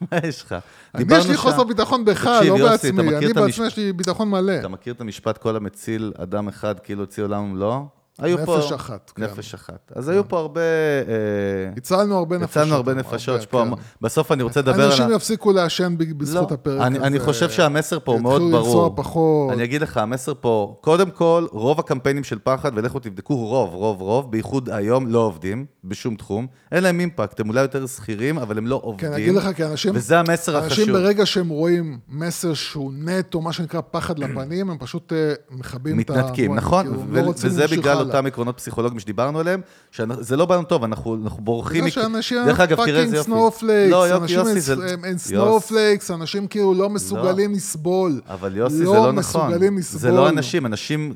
מה 0.12 0.18
יש 0.24 0.42
לך? 0.42 0.54
אני 0.94 1.04
יש 1.16 1.26
לי. 1.26 1.36
חוסר 1.36 1.64
ביטחון 1.64 2.04
בך, 2.04 2.26
לא 2.44 2.56
בעצמי. 2.56 3.16
אני 3.16 3.32
בעצמי 3.32 3.66
יש 3.66 3.76
לי 3.76 3.92
ביטחון 3.92 4.30
מלא. 4.30 4.58
אתה 4.60 4.68
מכיר 4.68 4.92
את 4.92 5.00
המשפט 5.00 5.38
כל 5.38 5.56
המציל 5.56 6.12
אדם 6.18 6.48
אחד 6.48 6.80
כאילו 6.80 7.02
הציל 7.02 7.24
עולם 7.24 7.42
ומלואו? 7.42 7.99
היו 8.20 8.46
פה... 8.46 8.58
נפש 8.58 8.72
אחת, 8.72 9.12
כן. 9.14 9.22
נפש 9.22 9.54
אחת. 9.54 9.92
אז 9.94 10.08
היו 10.08 10.28
פה 10.28 10.38
הרבה... 10.38 10.60
אה, 10.60 10.64
הצלנו 11.76 12.16
הרבה 12.16 12.38
נפשות. 12.38 12.50
הצלנו 12.50 12.74
הרבה 12.74 12.94
נפשות. 12.94 13.44
פה, 13.44 13.64
כן. 13.64 13.82
בסוף 14.00 14.32
אני 14.32 14.42
רוצה 14.42 14.60
לדבר 14.60 14.84
על... 14.84 14.90
אנשים 14.90 15.10
יפסיקו 15.12 15.52
לעשן 15.52 15.94
בזכות 15.98 16.50
לא, 16.50 16.54
הפרק 16.54 16.80
אני, 16.80 16.98
הזה. 16.98 17.06
אני 17.06 17.20
חושב 17.20 17.50
שהמסר 17.50 17.98
פה 18.04 18.12
הוא 18.12 18.20
מאוד 18.20 18.42
יתחילו 18.42 18.58
ברור. 18.58 18.66
לנסוע 18.66 18.90
פחות. 18.96 19.52
אני 19.52 19.64
אגיד 19.64 19.82
לך, 19.82 19.96
המסר 19.96 20.32
פה, 20.40 20.76
קודם 20.80 21.10
כל, 21.10 21.46
רוב 21.50 21.80
הקמפיינים 21.80 22.24
של 22.24 22.38
פחד, 22.44 22.72
ולכו 22.74 22.98
תבדקו, 22.98 23.36
רוב, 23.46 23.74
רוב, 23.74 24.00
רוב, 24.00 24.30
בייחוד 24.30 24.70
היום, 24.70 25.06
לא 25.06 25.18
עובדים 25.18 25.66
בשום 25.84 26.16
תחום. 26.16 26.46
אין 26.72 26.82
להם 26.82 27.00
אימפקט, 27.00 27.40
הם 27.40 27.48
אולי 27.48 27.60
יותר 27.60 27.86
שכירים, 27.86 28.38
אבל 28.38 28.58
הם 28.58 28.66
לא 28.66 28.80
עובדים. 28.82 29.08
כן, 29.08 29.14
אני 29.14 29.22
אגיד 29.22 29.34
לך, 29.34 29.56
כי 29.56 29.64
אנשים... 29.64 29.92
וזה 29.94 30.18
המסר 30.18 30.58
אנשים 30.58 30.66
החשוב. 30.66 30.90
ברגע 30.90 31.26
שהם 31.26 31.48
רואים 31.48 31.98
מסר 32.08 32.54
שהוא 32.54 32.92
נטו, 32.96 33.40
מה 33.40 33.52
שנקרא 33.52 33.80
פחד 33.90 34.18
לפנים, 34.18 34.70
הם 34.70 34.78
פשוט 34.78 35.12
אה, 35.12 35.32
מכבים 35.50 36.00
את 36.00 36.10
ה... 36.10 36.12
מתנתקים, 36.12 36.54
נכון? 36.54 36.86
כאילו, 36.86 37.26
לא 37.26 37.32
וזה 37.36 37.66
בגלל. 37.66 38.09
אותם 38.14 38.26
עקרונות 38.26 38.56
פסיכולוגיים 38.56 39.00
שדיברנו 39.00 39.40
עליהם, 39.40 39.60
שזה 39.90 40.36
לא 40.36 40.46
בא 40.46 40.54
לנו 40.54 40.64
טוב, 40.64 40.84
אנחנו 40.84 41.16
אנחנו 41.24 41.44
בורחים... 41.44 41.80
בגלל 41.84 41.90
שאנשים 41.90 42.38
תראה 42.44 42.76
fucking 42.76 43.14
לא, 43.90 44.08
יופי, 44.08 44.22
אנשים 44.22 44.38
יוסי, 44.38 44.72
הם-. 44.72 44.80
הם- 44.82 45.04
הם. 45.04 45.18
snowflakes, 45.18 46.10
אנשים 46.10 46.46
כאילו 46.46 46.74
לא 46.74 46.90
מסוגלים 46.90 47.52
לסבול. 47.52 48.20
אבל 48.28 48.56
יוסי, 48.56 48.76
זה 48.76 48.84
לא 48.84 49.12
נכון. 49.12 49.14
מסוגלים 49.14 49.78
לסבול. 49.78 50.00
זה 50.00 50.10
לא 50.10 50.28
אנשים, 50.28 50.66
אנשים 50.66 51.12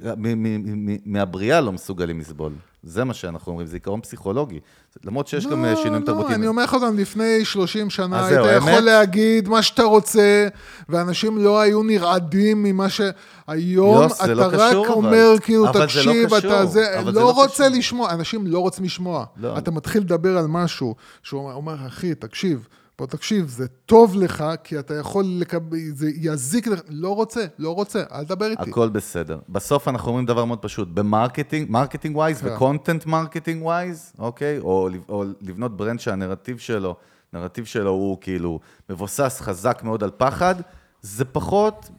מהבריאה 1.07 1.61
לא 1.61 1.73
מסוגלים 1.73 2.21
לסבול. 2.21 2.53
זה 2.87 3.05
מה 3.05 3.15
שאנחנו 3.15 3.53
אומרים, 3.53 3.67
זה 3.67 3.77
עיקרון 3.77 4.01
פסיכולוגי. 4.01 4.61
למרות 5.05 5.29
שיש 5.29 5.47
גם 5.47 5.65
אה, 5.65 5.77
שינויים 5.77 6.03
לא, 6.03 6.07
תרבותיים. 6.07 6.39
אני 6.39 6.47
אומר 6.47 6.65
לך 6.65 6.77
גם, 6.83 6.99
לפני 6.99 7.45
30 7.45 7.91
שנה 7.91 8.27
היית 8.27 8.39
יכול 8.39 8.49
האמת- 8.51 8.85
להגיד 8.85 9.49
מה 9.49 9.63
שאתה 9.63 9.83
רוצה, 9.83 10.49
ואנשים 10.89 11.39
לא 11.39 11.61
היו 11.61 11.83
נרעדים 11.83 12.63
ממה 12.63 12.89
ש... 12.91 13.01
היום 13.47 14.03
יוס, 14.03 14.21
אתה 14.21 14.35
לא 14.35 14.43
רק 14.47 14.55
קשור, 14.55 14.87
אבל. 14.87 14.95
אומר, 14.95 15.35
כאילו, 15.41 15.65
אבל 15.69 15.73
זה 15.73 15.79
לא 15.81 15.87
תקשיב, 15.87 16.35
אתה 16.35 16.67
זה... 16.67 16.99
אבל 17.01 17.13
זה 17.13 17.21
לא 17.21 17.27
לא 17.27 17.31
רוצה 17.33 17.65
קשור. 17.65 17.79
לשמוע, 17.79 18.11
אנשים 18.11 18.47
לא 18.47 18.59
רוצים 18.59 18.85
לשמוע. 18.85 19.25
לא. 19.37 19.59
אתה 19.59 19.71
מתחיל 19.71 20.03
לדבר 20.03 20.39
על 20.39 20.47
משהו, 20.47 20.95
שהוא 21.23 21.53
אומר, 21.53 21.87
אחי, 21.87 22.15
תקשיב. 22.15 22.69
בוא 22.99 23.07
תקשיב, 23.07 23.49
זה 23.49 23.67
טוב 23.69 24.17
לך, 24.17 24.45
כי 24.65 24.79
אתה 24.79 24.95
יכול 24.95 25.25
לקבל, 25.29 25.79
זה 25.95 26.11
יזיק 26.17 26.67
לך, 26.67 26.81
לא 26.89 27.15
רוצה, 27.15 27.45
לא 27.59 27.75
רוצה, 27.75 28.03
אל 28.13 28.25
תדבר 28.25 28.47
איתי. 28.47 28.71
הכל 28.71 28.89
בסדר. 28.89 29.39
בסוף 29.49 29.89
אנחנו 29.89 30.09
אומרים 30.09 30.27
דבר 30.27 30.45
מאוד 30.45 30.59
פשוט, 30.59 30.89
ב 30.89 30.96
marketing, 30.96 31.71
marketing 31.71 32.17
wise. 32.17 32.41
ו 32.43 32.51
content 32.51 33.07
marketing 33.07 33.63
wise, 33.63 34.13
אוקיי? 34.19 34.59
או, 34.59 34.89
או 35.09 35.25
לבנות 35.41 35.77
brand 35.77 36.01
שהנרטיב 36.01 36.59
שלו, 36.59 36.97
הנרטיב 37.33 37.65
שלו 37.65 37.91
הוא 37.91 38.19
כאילו 38.21 38.61
מבוסס 38.91 39.41
חזק 39.41 39.81
מאוד 39.85 40.05
על 40.05 40.11
פחד, 40.17 40.55
זה 41.03 41.25
פחות 41.25 41.91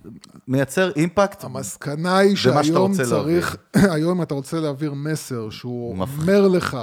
מייצר 0.47 0.91
אימפקט. 0.95 1.43
המסקנה 1.43 2.17
היא 2.17 2.35
שהיום 2.35 2.93
צריך, 2.93 3.57
היום 3.95 4.21
אתה 4.21 4.33
רוצה 4.33 4.59
להעביר 4.59 4.93
מסר 4.93 5.49
שהוא 5.49 5.97
מפחיד. 5.97 6.19
אומר 6.19 6.47
לך 6.47 6.77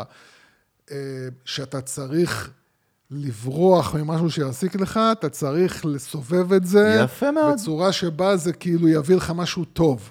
אה, 0.91 0.97
שאתה 1.45 1.81
צריך 1.81 2.51
לברוח 3.13 3.95
ממשהו 3.95 4.31
שיעסיק 4.31 4.77
לך, 4.77 5.01
אתה 5.13 5.29
צריך 5.29 5.85
לסובב 5.85 6.53
את 6.53 6.67
זה. 6.67 7.01
יפה 7.05 7.31
מאוד. 7.31 7.55
בצורה 7.55 7.93
שבה 7.93 8.37
זה 8.37 8.53
כאילו 8.53 8.89
יביא 8.89 9.17
לך 9.17 9.33
משהו 9.37 9.65
טוב. 9.65 10.11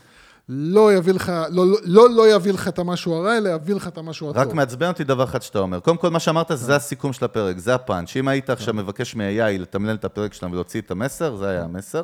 לא 0.49 0.93
יביא 0.93 1.13
לך, 1.13 1.31
לא, 1.49 1.67
לא, 1.67 1.77
לא, 1.83 2.09
לא 2.09 2.35
יביא 2.35 2.51
לך 2.51 2.67
את 2.67 2.79
המשהו 2.79 3.13
הרע, 3.13 3.37
אלא 3.37 3.49
יביא 3.49 3.75
לך 3.75 3.87
את 3.87 3.97
המשהו 3.97 4.29
הטוב. 4.29 4.41
רק 4.41 4.53
מעצבן 4.53 4.87
אותי 4.87 5.03
דבר 5.03 5.23
אחד 5.23 5.41
שאתה 5.41 5.59
אומר. 5.59 5.79
קודם 5.79 5.97
כל, 5.97 6.09
מה 6.09 6.19
שאמרת, 6.19 6.51
זה 6.53 6.75
הסיכום 6.75 7.13
של 7.13 7.25
הפרק, 7.25 7.57
זה 7.57 7.75
הפאנץ'. 7.75 8.15
אם 8.15 8.27
היית 8.27 8.49
עכשיו 8.49 8.73
מבקש 8.73 9.15
מ-AI 9.15 9.59
לתמלל 9.59 9.95
את 9.95 10.05
הפרק 10.05 10.33
שלנו 10.33 10.51
ולהוציא 10.51 10.81
את 10.81 10.91
המסר, 10.91 11.35
זה 11.35 11.49
היה 11.49 11.63
המסר. 11.63 12.03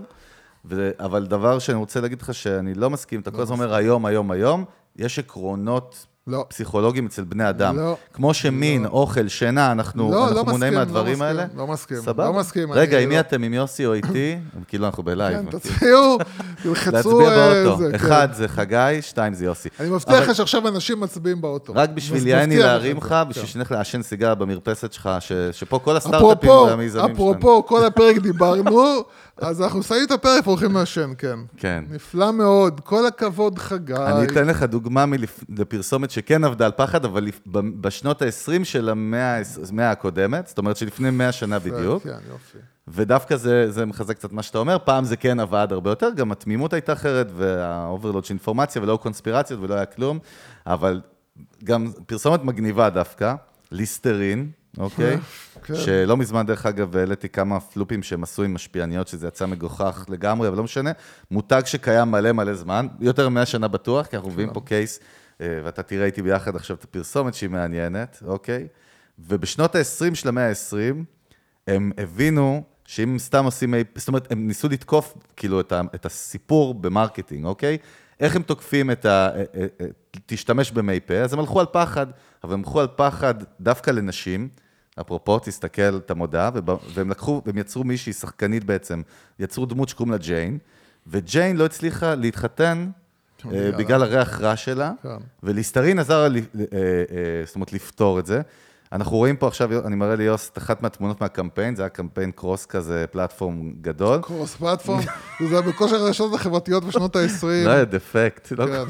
ו- 0.65 0.91
אבל 0.99 1.25
דבר 1.25 1.59
שאני 1.59 1.77
רוצה 1.77 2.01
להגיד 2.01 2.21
לך 2.21 2.33
שאני 2.33 2.73
לא 2.73 2.89
מסכים, 2.89 3.19
אתה 3.19 3.31
כל 3.31 3.41
הזמן 3.41 3.55
אומר 3.55 3.73
היום, 3.73 4.05
היום, 4.05 4.31
היום, 4.31 4.65
יש 4.95 5.19
עקרונות 5.19 6.05
לא. 6.27 6.45
פסיכולוגיים 6.47 7.05
אצל 7.05 7.23
בני 7.23 7.49
אדם. 7.49 7.77
לא. 7.77 7.97
כמו 8.13 8.33
שמין, 8.33 8.85
אוכל, 8.85 9.27
שינה, 9.27 9.71
אנחנו 9.71 10.11
לא, 10.11 10.23
אנחנו 10.23 10.35
לא 10.35 10.43
מונעים 10.45 10.73
לא 10.73 10.79
מהדברים 10.79 11.13
מסכים, 11.13 11.21
האלה. 11.27 11.45
לא 11.57 11.67
מסכים, 11.67 11.97
סבבה. 11.97 12.25
לא 12.25 12.33
מסכים, 12.33 12.71
רגע, 12.71 12.99
עם 12.99 13.09
מי 13.09 13.15
לא- 13.15 13.19
אתם? 13.19 13.43
עם 13.43 13.53
יוסי 13.53 13.85
או 13.85 13.93
איתי? 13.93 14.37
כאילו 14.67 14.85
אנחנו 14.85 15.03
בלייב. 15.03 15.51
כן, 15.51 15.57
תצביעו, 15.57 16.17
תלחצו... 16.63 16.91
להצביע 17.19 17.29
אה, 17.29 17.63
באוטו. 17.63 17.77
זה, 17.83 17.89
כן. 17.89 17.95
אחד 17.95 18.27
זה 18.33 18.47
חגי, 18.47 18.75
שתיים 19.01 19.33
זה 19.33 19.45
יוסי. 19.45 19.69
אני 19.79 19.89
מבטיח 19.89 20.13
אבל- 20.15 20.23
לך 20.23 20.35
שעכשיו 20.35 20.67
אנשים 20.67 20.99
מצביעים 20.99 21.41
באוטו. 21.41 21.73
רק 21.75 21.89
בשביל 21.89 22.27
יעני 22.27 22.57
להרים 22.59 22.97
לך, 22.97 23.15
בשביל 23.29 23.45
כן. 23.45 23.51
שנלך 23.51 23.71
לעשן 23.71 24.01
סיגר 24.01 24.35
במרפסת 24.35 24.93
שלך, 24.93 25.09
שפה 25.51 25.79
כל 25.79 25.97
הסטארט-אפים 25.97 26.49
והמיזמים 26.49 26.89
שלנו. 27.03 27.13
אפרופו, 27.13 27.65
כל 27.65 27.85
הפרק 27.85 28.17
דיברנו, 28.17 28.85
אז 29.41 29.61
אנחנו 29.61 29.83
שמים 29.83 30.03
את 30.03 30.11
הפרק 30.11 30.47
והולכים 30.47 30.73
לעשן, 30.73 31.11
כן. 31.17 31.39
כן. 31.57 31.83
נפלא 31.89 32.31
מאוד, 32.31 32.81
כל 32.83 33.05
הכבוד 33.05 33.59
חגי. 33.59 33.93
אני 33.93 34.25
אתן 34.25 34.47
לך 34.47 34.63
דוגמה 34.63 35.05
לפרסומת 35.49 36.11
שכן 36.11 36.43
עבדה 36.43 36.65
על 36.65 36.71
פחד, 36.75 37.05
אבל 37.05 37.27
בשנות 37.81 38.21
ה-20 38.21 38.63
של 38.63 38.89
המאה 38.89 39.41
הקודמת, 39.91 40.47
זאת 40.47 40.57
אומרת 40.57 40.77
שלפני 40.77 41.09
100 41.11 41.31
שנה 41.31 41.59
בדיוק, 41.59 42.03
כן, 42.03 42.09
יופי. 42.29 42.57
ודווקא 42.87 43.35
זה, 43.35 43.71
זה 43.71 43.85
מחזק 43.85 44.15
קצת 44.15 44.31
מה 44.31 44.43
שאתה 44.43 44.57
אומר, 44.57 44.77
פעם 44.83 45.05
זה 45.05 45.17
כן 45.17 45.39
עבד 45.39 45.67
הרבה 45.71 45.89
יותר, 45.89 46.09
גם 46.15 46.31
התמימות 46.31 46.73
הייתה 46.73 46.93
אחרת, 46.93 47.27
והאוברלוד 47.35 48.25
של 48.25 48.31
אינפורמציה, 48.33 48.81
ולא 48.81 48.99
קונספירציות 49.01 49.59
ולא 49.63 49.73
היה 49.73 49.85
כלום, 49.85 50.19
אבל 50.67 51.01
גם 51.63 51.91
פרסומת 52.05 52.43
מגניבה 52.43 52.89
דווקא, 52.89 53.35
ליסטרין, 53.71 54.51
אוקיי? 54.77 55.17
כן. 55.65 55.75
שלא 55.75 56.17
מזמן, 56.17 56.45
דרך 56.45 56.65
אגב, 56.65 56.97
העליתי 56.97 57.29
כמה 57.29 57.59
פלופים 57.59 58.03
שהם 58.03 58.23
עשו 58.23 58.43
עם 58.43 58.53
משפיעניות, 58.53 59.07
שזה 59.07 59.27
יצא 59.27 59.45
מגוחך 59.45 60.05
לגמרי, 60.09 60.47
אבל 60.47 60.57
לא 60.57 60.63
משנה. 60.63 60.91
מותג 61.31 61.61
שקיים 61.65 62.11
מלא 62.11 62.31
מלא 62.31 62.53
זמן, 62.53 62.87
יותר 62.99 63.29
מ-100 63.29 63.45
שנה 63.45 63.67
בטוח, 63.67 64.05
כי 64.05 64.15
אנחנו 64.15 64.29
מביאים 64.29 64.53
פה 64.53 64.61
קייס, 64.61 64.99
אה, 65.41 65.59
ואתה 65.63 65.83
תראה 65.83 66.05
איתי 66.05 66.21
ביחד 66.21 66.55
עכשיו 66.55 66.75
את 66.75 66.83
הפרסומת 66.83 67.33
שהיא 67.33 67.49
מעניינת, 67.49 68.23
אוקיי? 68.25 68.67
ובשנות 69.19 69.75
ה-20 69.75 70.15
של 70.15 70.29
המאה 70.29 70.49
ה-20, 70.49 71.03
הם 71.67 71.91
הבינו 71.97 72.63
שאם 72.85 73.09
הם 73.09 73.19
סתם 73.19 73.45
עושים, 73.45 73.73
זאת 73.95 74.07
אומרת, 74.07 74.31
הם 74.31 74.47
ניסו 74.47 74.69
לתקוף 74.69 75.13
כאילו 75.35 75.59
את, 75.59 75.71
ה, 75.71 75.81
את 75.95 76.05
הסיפור 76.05 76.73
ב 76.73 76.80
marketing, 76.80 77.45
אוקיי? 77.45 77.77
איך 78.19 78.35
הם 78.35 78.41
תוקפים 78.41 78.91
את 78.91 79.05
ה... 79.05 79.29
אה, 79.35 79.43
אה, 79.55 79.85
תשתמש 80.25 80.71
במי 80.71 80.99
פה, 80.99 81.13
אז 81.13 81.33
הם 81.33 81.39
הלכו 81.39 81.59
על 81.59 81.65
פחד, 81.71 82.07
אבל 82.43 82.53
הם 82.53 82.59
הלכו 82.59 82.79
על 82.79 82.87
פחד 82.95 83.35
דווקא 83.59 83.91
לנשים. 83.91 84.49
אפרופו, 85.01 85.39
תסתכל 85.39 85.97
את 85.97 86.11
המודעה, 86.11 86.49
והם 86.93 87.09
לקחו, 87.09 87.41
והם 87.45 87.57
יצרו 87.57 87.83
מישהי 87.83 88.13
שחקנית 88.13 88.63
בעצם, 88.63 89.01
יצרו 89.39 89.65
דמות 89.65 89.89
שקוראים 89.89 90.11
לה 90.11 90.17
ג'יין, 90.17 90.57
וג'יין 91.07 91.57
לא 91.57 91.65
הצליחה 91.65 92.15
להתחתן 92.15 92.89
אה, 93.45 93.71
בגלל 93.77 94.03
הריח 94.03 94.41
רע 94.41 94.55
שלה, 94.55 94.91
כן. 95.03 95.09
וליסטרין 95.43 95.99
עזר 95.99 96.27
אה, 96.27 96.27
אה, 96.31 97.45
זאת 97.45 97.55
אומרת, 97.55 97.73
לפתור 97.73 98.19
את 98.19 98.25
זה. 98.25 98.41
אנחנו 98.91 99.17
רואים 99.17 99.35
פה 99.35 99.47
עכשיו, 99.47 99.87
אני 99.87 99.95
מראה 99.95 100.15
ליוס 100.15 100.49
את 100.49 100.57
אחת 100.57 100.81
מהתמונות 100.81 101.21
מהקמפיין, 101.21 101.75
זה 101.75 101.81
היה 101.81 101.89
קמפיין 101.89 102.31
קרוס 102.31 102.65
כזה, 102.65 103.05
פלטפורם 103.11 103.71
גדול. 103.81 104.21
קורס 104.21 104.55
פלטפורם, 104.55 104.99
זה 105.49 105.55
היה 105.55 105.61
בכושר 105.61 105.95
הרשתות 105.95 106.33
החברתיות 106.33 106.83
בשנות 106.83 107.15
ה-20. 107.15 107.45
לא 107.67 107.83
דפקט, 107.83 108.53
כן, 108.53 108.83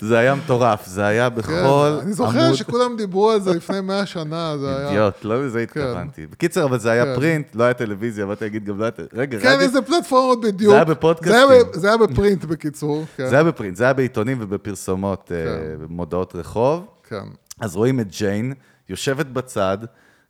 זה 0.00 0.18
היה 0.18 0.34
מטורף, 0.34 0.86
זה 0.86 1.04
היה 1.06 1.30
כן. 1.30 1.36
בכל 1.36 1.98
אני 2.02 2.12
זוכר 2.12 2.40
עמוד. 2.40 2.54
שכולם 2.54 2.96
דיברו 2.96 3.30
על 3.30 3.40
זה 3.40 3.54
לפני 3.54 3.80
100 3.80 4.06
שנה, 4.06 4.58
זה 4.58 4.76
היה... 4.76 4.88
אידיוט, 4.88 5.24
לא 5.24 5.46
לזה 5.46 5.60
התכוונתי. 5.60 6.26
בקיצר, 6.26 6.64
אבל 6.64 6.78
זה 6.78 6.90
היה 6.90 7.04
כן. 7.04 7.14
פרינט, 7.14 7.54
לא 7.54 7.64
היה 7.64 7.74
טלוויזיה, 7.74 8.26
באתי 8.26 8.44
להגיד 8.44 8.64
גם 8.64 8.78
לא 8.78 8.84
היה... 8.84 8.92
רגע, 9.12 9.38
כן, 9.38 9.60
איזה 9.60 9.82
פלטפורמות 9.82 10.40
בדיוק. 10.40 10.70
זה 10.70 10.76
היה 10.76 10.84
בפודקאסטים. 10.84 11.58
זה 11.72 11.88
היה 11.88 11.96
בפרינט, 11.96 12.44
בקיצור. 12.44 13.04
כן, 13.16 13.28
זה 13.28 13.34
היה 13.34 13.44
בפרינט, 13.44 13.76
זה 13.76 13.84
היה 13.84 13.92
בעיתונים 13.92 14.38
ובפרסומות, 14.40 15.32
אה, 15.34 15.44
כן. 15.44 15.84
במודעות 15.84 16.36
רחוב. 16.36 16.86
כן. 17.08 17.24
אז 17.60 17.76
רואים 17.76 18.00
את 18.00 18.06
ג'יין 18.10 18.54
יושבת 18.88 19.26
בצד, 19.26 19.78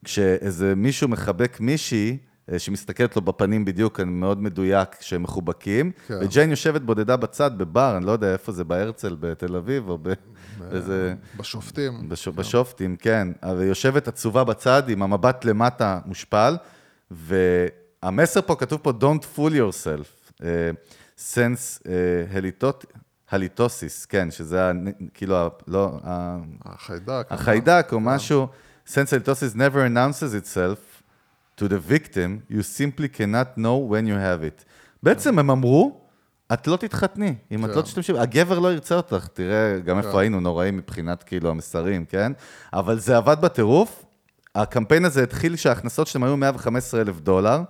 כשאיזה 0.05 0.75
מישהו 0.77 1.09
מחבק 1.09 1.61
מישהי, 1.61 2.19
שמסתכלת 2.59 3.17
לו 3.17 3.23
בפנים 3.23 3.65
בדיוק, 3.65 4.01
אני 4.01 4.11
מאוד 4.11 4.43
מדויק, 4.43 4.97
שהם 5.01 5.23
מחובקים, 5.23 5.93
כן. 6.07 6.15
וג'יין 6.21 6.51
יושבת 6.51 6.81
בודדה 6.81 7.17
בצד 7.17 7.59
בבר, 7.59 7.97
אני 7.97 8.07
לא 8.07 8.13
יודע 8.13 8.33
איפה 8.33 8.53
זה, 8.53 8.65
בהרצל 8.65 9.17
בתל 9.21 9.57
אביב, 9.57 9.89
או 9.89 9.99
באיזה... 9.99 11.15
בשופטים. 11.37 12.09
בש... 12.09 12.29
בשופטים, 12.29 12.97
כן. 12.97 13.29
אבל 13.43 13.63
יושבת 13.63 14.09
עצובה 14.09 14.45
בצד 14.45 14.89
עם 14.89 15.03
המבט 15.03 15.45
למטה 15.45 16.01
מושפל, 16.07 16.57
והמסר 17.11 18.43
פה 18.43 18.57
כתוב 18.57 18.81
פה 18.83 18.93
Don't 19.01 19.39
fool 19.39 19.53
yourself. 19.53 20.33
Uh, 20.41 20.45
sense 21.19 21.83
uh, 21.83 21.87
הליטות, 22.33 22.85
הליטוסיס, 23.31 24.07
כן, 24.07 24.31
שזה 24.31 24.69
ה... 24.69 24.73
כאילו, 25.15 25.37
ה... 25.37 25.49
לא. 25.69 26.01
החיידק. 26.65 27.27
החיידק 27.31 27.89
או 27.93 28.01
משהו, 28.01 28.47
sense 28.89 29.13
הליטוסיס 29.13 29.55
never 29.55 29.89
announces 29.95 30.45
itself 30.45 30.92
to 31.63 31.69
the 31.69 31.79
victim, 31.79 32.43
you 32.51 32.63
simply 32.63 33.09
cannot 33.09 33.57
know 33.57 33.77
when 33.93 34.07
you 34.07 34.17
have 34.17 34.43
it. 34.43 34.65
בעצם 35.03 35.39
הם 35.39 35.51
אמרו, 35.51 36.03
את 36.53 36.67
לא 36.67 36.77
תתחתני, 36.77 37.35
אם 37.51 37.65
את 37.65 37.71
כן. 37.71 37.77
לא 37.77 37.83
תשתמשי, 37.83 38.19
הגבר 38.19 38.59
לא 38.59 38.73
ירצה 38.73 38.95
אותך, 38.95 39.27
תראה 39.33 39.79
גם 39.79 39.99
איפה 39.99 40.21
היינו 40.21 40.41
נוראים 40.41 40.77
מבחינת 40.77 41.23
כאילו 41.23 41.51
המסרים, 41.51 42.05
כן? 42.05 42.33
אבל 42.73 42.99
זה 42.99 43.17
עבד 43.17 43.37
בטירוף, 43.41 44.05
הקמפיין 44.55 45.05
הזה 45.05 45.23
התחיל 45.23 45.57
שההכנסות 45.57 46.07
שלהם 46.07 46.25
היו 46.25 46.37
115 46.37 47.01
אלף 47.01 47.21
דולר, 47.21 47.63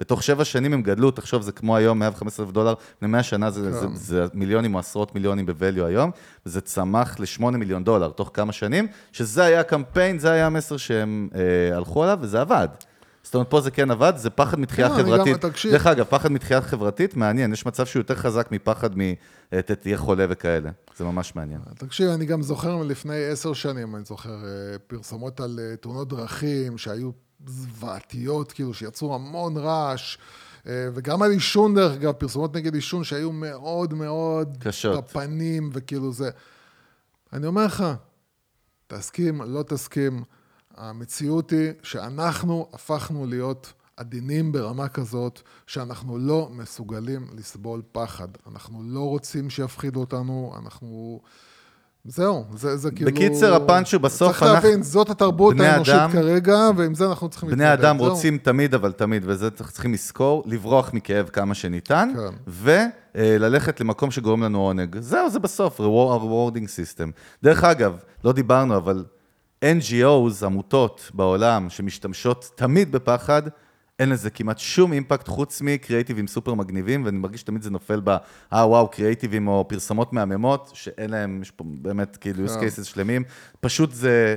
ותוך 0.00 0.22
שבע 0.22 0.44
שנים 0.44 0.72
הם 0.72 0.82
גדלו, 0.82 1.10
תחשוב, 1.10 1.42
זה 1.42 1.52
כמו 1.52 1.76
היום, 1.76 1.98
115 1.98 2.46
אלף 2.46 2.52
דולר, 2.52 2.74
לפני 2.96 3.08
100 3.08 3.22
שנה 3.22 3.50
זה, 3.50 3.72
זה, 3.72 3.86
כן. 3.86 3.94
זה 3.94 4.26
מיליונים 4.34 4.74
או 4.74 4.78
עשרות 4.78 5.14
מיליונים 5.14 5.46
ב-value 5.46 5.84
היום, 5.84 6.10
וזה 6.46 6.60
צמח 6.60 7.20
ל-8 7.20 7.50
מיליון 7.50 7.84
דולר 7.84 8.08
תוך 8.08 8.30
כמה 8.34 8.52
שנים, 8.52 8.86
שזה 9.12 9.44
היה 9.44 9.60
הקמפיין, 9.60 10.18
זה 10.18 10.30
היה 10.30 10.46
המסר 10.46 10.76
שהם 10.76 11.28
אה, 11.34 11.76
הלכו 11.76 12.04
עליו, 12.04 12.18
וזה 12.20 12.40
עבד. 12.40 12.68
זאת 13.26 13.34
אומרת, 13.34 13.50
פה 13.50 13.60
זה 13.60 13.70
כן 13.70 13.90
עבד, 13.90 14.12
זה 14.16 14.30
פחד 14.30 14.60
מתחייה 14.60 14.88
כן, 14.88 14.94
חברתית. 14.94 15.44
דרך 15.70 15.86
אגב, 15.86 16.06
פחד 16.08 16.32
מתחייה 16.32 16.60
חברתית, 16.60 17.16
מעניין, 17.16 17.52
יש 17.52 17.66
מצב 17.66 17.86
שהוא 17.86 18.00
יותר 18.00 18.14
חזק 18.14 18.48
מפחד 18.52 18.98
מ... 18.98 19.00
תהיה 19.80 19.98
חולה 19.98 20.26
וכאלה. 20.28 20.70
זה 20.96 21.04
ממש 21.04 21.36
מעניין. 21.36 21.60
תקשיב, 21.74 22.10
אני 22.10 22.26
גם 22.26 22.42
זוכר 22.42 22.76
מלפני 22.76 23.24
עשר 23.24 23.52
שנים, 23.52 23.96
אני 23.96 24.04
זוכר 24.04 24.44
אה, 24.44 24.78
פרסומות 24.86 25.40
על 25.40 25.60
אה, 25.62 25.76
תאונות 25.76 26.08
דרכים 26.08 26.78
שהיו 26.78 27.10
זוועתיות, 27.46 28.52
כאילו, 28.52 28.74
שיצרו 28.74 29.14
המון 29.14 29.56
רעש, 29.56 30.18
אה, 30.66 30.88
וגם 30.94 31.22
על 31.22 31.30
עישון, 31.30 31.74
דרך 31.74 31.92
אגב, 31.92 32.12
פרסומות 32.12 32.56
נגד 32.56 32.74
עישון 32.74 33.04
שהיו 33.04 33.32
מאוד 33.32 33.94
מאוד... 33.94 34.56
קשות. 34.60 35.04
בפנים, 35.04 35.70
וכאילו 35.72 36.12
זה... 36.12 36.30
אני 37.32 37.46
אומר 37.46 37.64
לך, 37.64 37.84
תסכים, 38.86 39.42
לא 39.42 39.62
תסכים, 39.62 40.22
המציאות 40.76 41.50
היא 41.50 41.70
שאנחנו 41.82 42.66
הפכנו 42.72 43.26
להיות 43.26 43.72
עדינים 43.96 44.52
ברמה 44.52 44.88
כזאת, 44.88 45.40
שאנחנו 45.66 46.18
לא 46.18 46.48
מסוגלים 46.52 47.26
לסבול 47.38 47.82
פחד. 47.92 48.28
אנחנו 48.52 48.82
לא 48.84 49.00
רוצים 49.00 49.50
שיפחידו 49.50 50.00
אותנו, 50.00 50.54
אנחנו... 50.62 51.20
זהו, 52.04 52.44
זה, 52.56 52.76
זה 52.76 52.90
כאילו... 52.90 53.10
בקיצר, 53.10 53.54
הפאנץ' 53.54 53.94
הוא 53.94 54.00
בסוף 54.00 54.28
צריך 54.28 54.42
אנחנו- 54.42 54.54
להבין, 54.68 54.82
זאת 54.82 55.10
התרבות 55.10 55.60
האנושית 55.60 55.94
אדם- 55.94 56.12
כרגע, 56.12 56.56
ועם 56.76 56.94
זה 56.94 57.06
אנחנו 57.06 57.28
צריכים 57.28 57.50
בני 57.50 57.72
אדם 57.72 57.98
זהו. 57.98 58.08
רוצים 58.08 58.38
תמיד, 58.38 58.74
אבל 58.74 58.92
תמיד, 58.92 59.22
וזה 59.26 59.50
צריכים 59.50 59.92
לזכור, 59.92 60.42
לברוח 60.46 60.92
מכאב 60.92 61.28
כמה 61.32 61.54
שניתן, 61.54 62.12
כן. 62.16 62.34
וללכת 63.14 63.80
למקום 63.80 64.10
שגורם 64.10 64.42
לנו 64.42 64.60
עונג. 64.60 64.96
זהו, 65.00 65.30
זה 65.30 65.38
בסוף, 65.38 65.80
reward- 65.80 66.20
rewarding 66.22 66.66
system. 66.66 67.10
דרך 67.42 67.64
אגב, 67.64 67.96
לא 68.24 68.32
דיברנו, 68.32 68.76
אבל 68.76 69.04
NGOs, 69.64 70.44
עמותות 70.46 71.10
בעולם, 71.14 71.70
שמשתמשות 71.70 72.50
תמיד 72.54 72.92
בפחד, 72.92 73.42
אין 73.98 74.08
לזה 74.08 74.30
כמעט 74.30 74.58
שום 74.58 74.92
אימפקט 74.92 75.28
חוץ 75.28 75.60
מקריאייטיבים 75.60 76.26
סופר 76.26 76.54
מגניבים, 76.54 77.04
ואני 77.04 77.18
מרגיש 77.18 77.40
שתמיד 77.40 77.62
זה 77.62 77.70
נופל 77.70 78.00
ב, 78.04 78.16
אה 78.52 78.68
וואו, 78.68 78.88
קריאייטיבים 78.88 79.48
או 79.48 79.64
פרסומות 79.68 80.12
מהממות, 80.12 80.70
שאין 80.74 81.10
להם, 81.10 81.38
יש 81.42 81.50
פה 81.50 81.64
באמת 81.66 82.16
כאילו 82.16 82.46
use 82.46 82.48
כן. 82.48 82.66
cases 82.66 82.84
שלמים. 82.84 83.22
פשוט 83.60 83.92
זה 83.92 84.36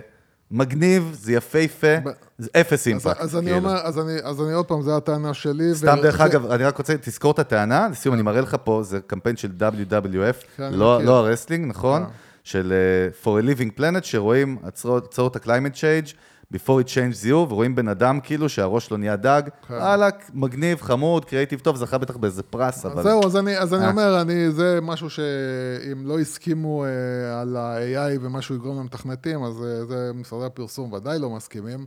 מגניב, 0.51 1.11
זה 1.13 1.33
יפהפה, 1.33 1.95
זה 2.37 2.49
אפס 2.61 2.81
אז, 2.81 2.87
אימפקט. 2.87 3.19
אז, 3.19 3.35
אני 3.35 3.45
כאילו. 3.45 3.57
אומר, 3.57 3.81
אז, 3.83 3.99
אני, 3.99 4.13
אז 4.23 4.41
אני 4.41 4.53
עוד 4.53 4.65
פעם, 4.65 4.81
זו 4.81 4.97
הטענה 4.97 5.33
שלי. 5.33 5.75
סתם 5.75 5.95
ו- 5.99 6.01
דרך 6.01 6.21
אגב, 6.21 6.51
אני 6.51 6.63
רק 6.63 6.77
רוצה, 6.77 6.97
תזכור 7.01 7.31
את 7.31 7.39
הטענה, 7.39 7.87
לסיום 7.91 8.15
אני 8.15 8.21
מראה 8.21 8.41
לך 8.41 8.57
פה, 8.63 8.83
זה 8.83 8.99
קמפיין 9.07 9.37
של 9.37 9.51
WWF, 9.59 10.45
כן, 10.57 10.63
אני 10.63 10.77
לא. 10.77 11.03
לא 11.03 11.17
ה 11.17 11.22
wrestling, 11.22 11.69
נכון? 11.69 12.03
של 12.49 12.73
uh, 12.73 13.25
For 13.25 13.29
a 13.29 13.45
Living 13.45 13.79
Planet, 13.79 14.03
שרואים 14.03 14.57
הצרות 14.63 15.35
ה-climate 15.35 15.75
change, 15.75 16.13
before 16.53 16.81
it 16.83 16.87
changes 16.87 17.25
you, 17.25 17.33
ורואים 17.33 17.75
בן 17.75 17.87
אדם 17.87 18.19
כאילו 18.19 18.49
שהראש 18.49 18.85
שלו 18.85 18.97
נהיה 18.97 19.15
דג, 19.15 19.41
כן. 19.67 19.73
וואלכ, 19.73 20.15
מגניב, 20.33 20.81
חמוד, 20.81 21.25
קריאיטיב 21.25 21.59
טוב, 21.59 21.75
זכה 21.75 21.97
בטח 21.97 22.17
באיזה 22.17 22.43
פרס, 22.43 22.85
אבל... 22.85 23.03
זהו, 23.03 23.25
אז 23.25 23.37
אני, 23.37 23.57
אז 23.57 23.73
אני 23.73 23.83
אה. 23.83 23.89
אומר, 23.89 24.21
אני, 24.21 24.51
זה 24.51 24.79
משהו 24.81 25.09
שאם 25.09 26.07
לא 26.07 26.19
הסכימו 26.19 26.85
אה, 26.85 27.41
על 27.41 27.55
ה-AI 27.55 28.19
ומה 28.21 28.41
שהוא 28.41 28.57
יגרום 28.57 28.79
למתכנתים, 28.79 29.43
אז 29.43 29.63
אה, 29.63 29.85
זה 29.85 30.11
משרדי 30.13 30.45
הפרסום 30.45 30.93
ודאי 30.93 31.19
לא 31.19 31.29
מסכימים. 31.29 31.85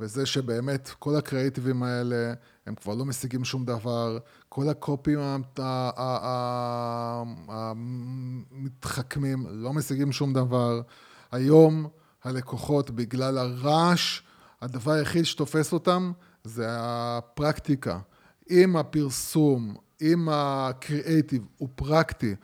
וזה 0.00 0.26
שבאמת 0.26 0.90
כל 0.98 1.16
הקריאיטיבים 1.16 1.82
האלה, 1.82 2.32
הם 2.66 2.74
כבר 2.74 2.94
לא 2.94 3.04
משיגים 3.04 3.44
שום 3.44 3.64
דבר. 3.64 4.18
כל 4.48 4.68
הקופים 4.68 5.18
המתחכמים 7.48 9.46
לא 9.50 9.72
משיגים 9.72 10.12
שום 10.12 10.32
דבר. 10.32 10.80
היום 11.32 11.88
הלקוחות, 12.24 12.90
בגלל 12.90 13.38
הרעש, 13.38 14.20
הדבר 14.60 14.92
היחיד 14.92 15.24
שתופס 15.24 15.72
אותם 15.72 16.12
זה 16.44 16.66
הפרקטיקה. 16.68 17.98
אם 18.50 18.76
הפרסום, 18.76 19.74
אם 20.02 20.28
הקריאייטיב 20.32 21.46
הוא 21.58 21.68
פרקטי 21.74 22.34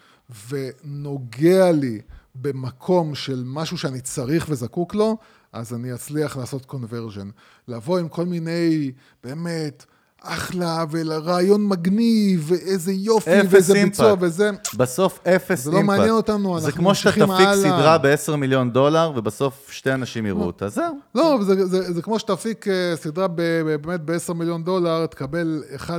ונוגע 0.49 1.73
לי 1.73 2.01
במקום 2.35 3.15
של 3.15 3.43
משהו 3.47 3.79
שאני 3.79 4.01
צריך 4.01 4.47
וזקוק 4.49 4.95
לו, 4.95 5.17
אז 5.53 5.75
אני 5.75 5.95
אצליח 5.95 6.37
לעשות 6.37 6.67
קונברז'ן. 6.67 7.31
לבוא 7.69 7.99
עם 7.99 8.09
כל 8.09 8.27
מיני, 8.27 8.93
באמת, 9.25 9.87
אחלה, 10.23 10.85
ורעיון 10.91 11.67
מגניב, 11.67 12.45
ואיזה 12.49 12.93
יופי, 12.93 13.31
ואיזה 13.51 13.75
אימפקט. 13.75 14.01
ביצוע, 14.01 14.15
וזה... 14.21 14.51
בסוף 14.77 15.21
אפס 15.27 15.65
זה 15.65 15.71
אימפקט. 15.71 15.83
לא 15.83 15.87
מעניין 15.87 16.15
אותנו, 16.15 16.61
זה 16.61 16.67
אנחנו 16.67 16.81
כמו 16.81 16.95
שאתה 16.95 17.09
ממשיכים 17.11 17.35
תפיק 17.35 17.47
הלאה. 17.47 17.57
סדרה 17.57 17.99
ב-10 17.99 18.37
מיליון 18.37 18.73
דולר, 18.73 19.13
ובסוף 19.17 19.69
שתי 19.71 19.93
אנשים 19.93 20.27
יראו 20.27 20.43
אותה, 20.47 20.69
זהו. 20.69 20.95
לא, 21.15 21.39
זה, 21.43 21.67
זה, 21.67 21.93
זה 21.93 22.03
כמו 22.03 22.19
שתפיק 22.19 22.69
אה, 22.69 22.97
סדרה 22.97 23.29
ב, 23.29 23.63
באמת 23.63 24.01
ב-10 24.01 24.33
מיליון 24.33 24.65
דולר, 24.65 25.07
תקבל 25.07 25.63
1% 25.77 25.91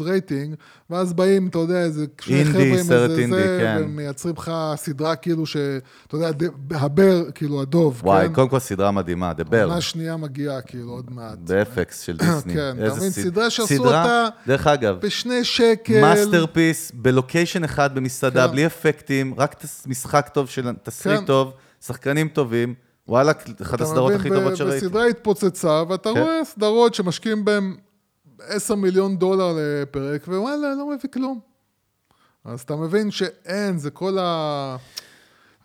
רייטינג, 0.00 0.54
ואז 0.90 1.12
באים, 1.12 1.46
אתה 1.46 1.58
יודע, 1.58 1.80
איזה 1.82 2.06
שני 2.20 2.44
חבר'ה 2.44 2.62
עם 2.62 2.74
איזה 2.74 3.06
אינדי, 3.18 3.26
זה, 3.28 3.58
כן. 3.60 3.82
ומייצרים 3.84 4.34
לך 4.38 4.52
סדרה 4.76 5.16
כאילו 5.16 5.46
ש... 5.46 5.56
אתה 6.06 6.16
יודע, 6.16 6.30
ה 6.70 6.80
Bear, 6.80 7.30
כאילו 7.34 7.62
הדוב, 7.62 8.00
וואי, 8.04 8.26
כן? 8.26 8.34
קודם 8.34 8.48
כל 8.48 8.58
סדרה 8.58 8.90
מדהימה, 8.90 9.32
The 9.38 9.50
Bear. 9.50 9.62
עונה 9.64 9.80
שנייה 9.80 10.16
מגיעה, 10.16 10.60
כאילו, 10.60 10.92
עוד 10.92 11.10
מעט. 11.10 11.38
ב 11.38 11.59
FX 11.59 12.00
של 12.00 12.16
דיסני. 12.20 12.54
כן, 12.54 12.76
אתה 12.86 12.94
מבין, 12.94 13.10
סדרה 13.10 13.50
שעשו 13.68 13.82
סדרה- 13.82 14.02
אותה 14.02 14.28
דרך 14.46 14.66
אגב, 14.66 14.96
בשני 15.00 15.44
שקל. 15.44 16.00
masterpiece, 16.00 16.92
בלוקיישן 16.94 17.64
אחד 17.64 17.94
במסעדה, 17.94 18.46
כן. 18.46 18.52
בלי 18.52 18.66
אפקטים, 18.66 19.34
רק 19.38 19.56
משחק 19.86 20.28
טוב 20.32 20.48
של 20.48 20.72
תסריט 20.82 21.18
כן. 21.20 21.24
טוב, 21.26 21.52
שחקנים 21.86 22.28
טובים, 22.28 22.74
וואלה, 23.08 23.32
אחת 23.62 23.80
הסדרות 23.80 24.12
הכי 24.12 24.28
טובות 24.28 24.56
שראיתי. 24.56 24.86
וסדרה 24.86 25.06
התפוצצה, 25.06 25.82
ואתה 25.88 26.10
כן. 26.14 26.20
רואה 26.20 26.44
סדרות 26.44 26.94
שמשקיעים 26.94 27.44
בהן 27.44 27.76
10 28.48 28.74
מיליון 28.74 29.16
דולר 29.18 29.52
לפרק, 29.56 30.28
ווואלה, 30.28 30.74
לא 30.78 30.86
מביא 30.88 31.10
כלום. 31.12 31.40
אז 32.44 32.60
אתה 32.60 32.76
מבין 32.76 33.10
שאין, 33.10 33.78
זה 33.78 33.90
כל 33.90 34.18
ה... 34.20 34.76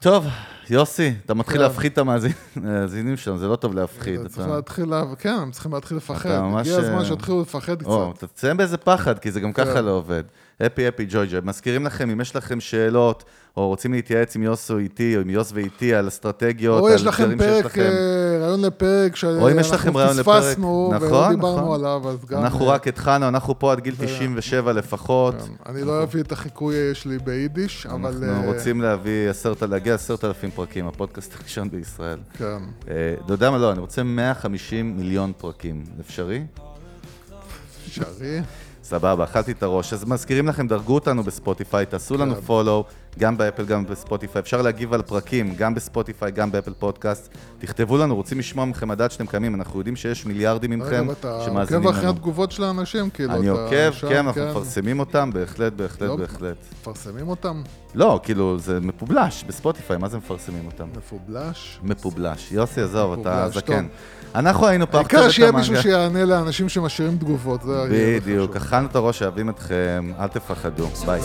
טוב, 0.02 0.26
יוסי, 0.70 1.14
אתה 1.26 1.34
מתחיל 1.34 1.58
כן. 1.58 1.64
להפחיד 1.64 1.92
את 1.92 1.98
המאזינים 1.98 3.18
שלנו, 3.18 3.38
זה 3.38 3.48
לא 3.48 3.56
טוב 3.56 3.74
להפחיד. 3.76 4.28
צריך 4.28 4.48
להתחיל, 4.48 4.86
לה... 4.86 5.04
כן, 5.20 5.34
הם 5.42 5.52
צריכים 5.52 5.74
להתחיל 5.74 5.98
לפחד. 5.98 6.30
הגיע 6.30 6.78
הזמן 6.78 6.98
אה, 6.98 7.06
שיתחילו 7.06 7.42
לפחד 7.42 7.84
קצת. 7.84 8.34
תסיים 8.34 8.58
באיזה 8.58 8.78
פחד, 8.78 9.20
כי 9.20 9.32
זה 9.32 9.40
גם 9.40 9.54
ככה 9.54 9.74
כן. 9.74 9.86
לא 9.86 9.92
עובד. 9.92 10.24
אפי 10.66 10.88
אפי 10.88 11.06
ג'וי 11.10 11.28
ג'וי. 11.28 11.40
מזכירים 11.44 11.86
לכם, 11.86 12.10
אם 12.10 12.22
יש 12.22 12.36
לכם 12.36 12.60
שאלות, 12.60 13.24
או 13.58 13.68
רוצים 13.68 13.94
להתייעץ 13.94 14.36
עם 14.36 14.44
יוס 14.44 14.72
או 14.72 14.78
איתי, 14.78 15.16
או 15.16 15.22
עם 15.22 15.30
יוס 15.30 15.52
ואיתי, 15.54 15.94
על 15.94 16.08
אסטרטגיות, 16.08 16.82
או 16.82 16.88
על 16.88 16.96
יש 16.96 17.04
לכם 17.04 17.38
פרק, 17.38 17.66
לכם. 17.66 17.82
אה, 17.82 18.38
רעיון 18.42 18.62
לפרק, 18.62 19.14
או 19.24 19.52
אם 19.52 19.60
יש 19.60 19.72
לכם 19.72 19.98
רעיון 19.98 20.18
לפרק, 20.18 20.44
פספסנו, 20.44 20.92
ולא 21.02 21.08
נכון, 21.08 21.36
דיברנו 21.36 21.58
נכון. 21.58 21.80
עליו, 21.80 22.10
אז 22.10 22.26
גם... 22.26 22.42
אנחנו 22.42 22.70
אה, 22.70 22.74
רק 22.74 22.88
התחלנו, 22.88 23.28
אנחנו 23.28 23.60
פה 23.60 23.72
עד 23.72 23.80
גיל 23.80 23.96
97 24.00 24.74
לפחות. 24.74 25.36
כן, 25.36 25.72
אני 25.72 25.84
לא 25.84 26.04
אביא 26.04 26.22
את 26.22 26.32
החיקוי 26.32 26.76
שלי 26.94 27.18
ביידיש, 27.18 27.86
אבל... 27.86 28.24
אנחנו 28.24 28.44
אה, 28.44 28.54
רוצים 28.54 28.82
להביא 28.82 29.30
עשרת, 29.30 29.64
להגיע 29.64 29.96
עשרת 29.96 30.26
אלפים 30.26 30.52
פרקים, 30.52 30.88
הפודקאסט 30.88 31.36
הראשון 31.40 31.70
בישראל. 31.70 32.20
כן. 32.38 32.58
אתה 32.82 33.34
יודע 33.34 33.52
מה? 33.52 33.58
לא, 33.58 33.72
אני 33.72 33.80
רוצה 33.80 34.04
150 34.04 34.98
מיליון 34.98 35.32
פרקים. 35.38 35.84
אפשרי? 36.02 36.44
אפשרי. 37.88 38.42
סבבה, 38.90 39.24
אכלתי 39.24 39.52
את 39.52 39.64
הראש. 39.64 39.94
אז 39.94 40.06
מזכירים 40.06 40.48
לכם, 40.48 40.68
דרגו 40.68 40.94
אותנו 40.94 41.24
בספוטיפיי, 41.24 41.86
תעשו 41.86 42.18
לנו 42.18 42.36
כן. 42.36 42.42
follow, 42.42 42.84
גם 43.20 43.38
באפל, 43.38 43.66
גם 43.66 43.86
בספוטיפיי. 43.86 44.40
אפשר 44.40 44.62
להגיב 44.62 44.94
על 44.94 45.02
פרקים, 45.02 45.56
גם 45.56 45.76
בספוטיפיי, 45.76 46.32
גם 46.32 46.52
באפל 46.52 46.74
פודקאסט. 46.80 47.30
תכתבו 47.60 47.98
לנו, 47.98 48.16
רוצים 48.16 48.40
לשמוע 48.40 48.66
מכם 48.66 48.92
לדעת 48.92 49.12
שאתם 49.12 49.26
קיימים. 49.26 49.56
אנחנו 49.56 49.80
יודעים 49.80 49.96
שיש 49.96 50.26
מיליארדים 50.26 50.80
מכם 50.80 51.04
רגע, 51.04 51.12
אתה 51.12 51.42
שמאזינים 51.46 51.84
עוקב 51.84 51.96
אחרי 51.96 52.08
לנו. 52.08 52.18
התגובות 52.18 52.52
של 52.52 52.64
האנשים, 52.64 53.10
כאילו, 53.10 53.34
אני 53.34 53.52
אתה 53.52 53.62
עוקב, 53.62 53.92
כן, 54.10 54.26
אנחנו 54.26 54.42
מפרסמים 54.50 55.00
אותם, 55.00 55.30
בהחלט, 55.34 55.74
בהחלט, 55.74 56.02
לא. 56.02 56.16
בהחלט. 56.16 56.58
מפרסמים 56.82 57.28
אותם? 57.28 57.62
לא, 57.96 58.20
כאילו, 58.24 58.60
זה 58.60 58.80
מפובלש 58.80 59.44
בספוטיפיי, 59.48 59.98
מה 59.98 60.10
זה 60.10 60.18
מפרסמים 60.18 60.66
אותם? 60.66 60.88
מפובלש? 60.98 61.80
מפובלש. 61.84 62.52
יוסי, 62.52 62.82
עזוב, 62.82 63.20
אתה 63.20 63.50
זקן. 63.50 63.88
אנחנו 64.36 64.68
היינו 64.68 64.92
פה 64.92 64.98
העיקר 64.98 65.30
שיהיה 65.30 65.50
המנגה. 65.50 65.70
מישהו 65.70 65.82
שיענה 65.82 66.26
לאנשים 66.26 66.70
שמשאירים 66.70 67.18
תגובות, 67.18 67.62
זה 67.62 67.88
בדיוק, 67.92 68.52
חשוב. 68.52 68.64
אכלנו 68.64 68.88
את 68.88 68.96
הראש, 68.96 69.22
אוהבים 69.22 69.50
אתכם, 69.50 70.12
אל 70.20 70.28
תפחדו, 70.28 70.88
ביי. 71.06 71.22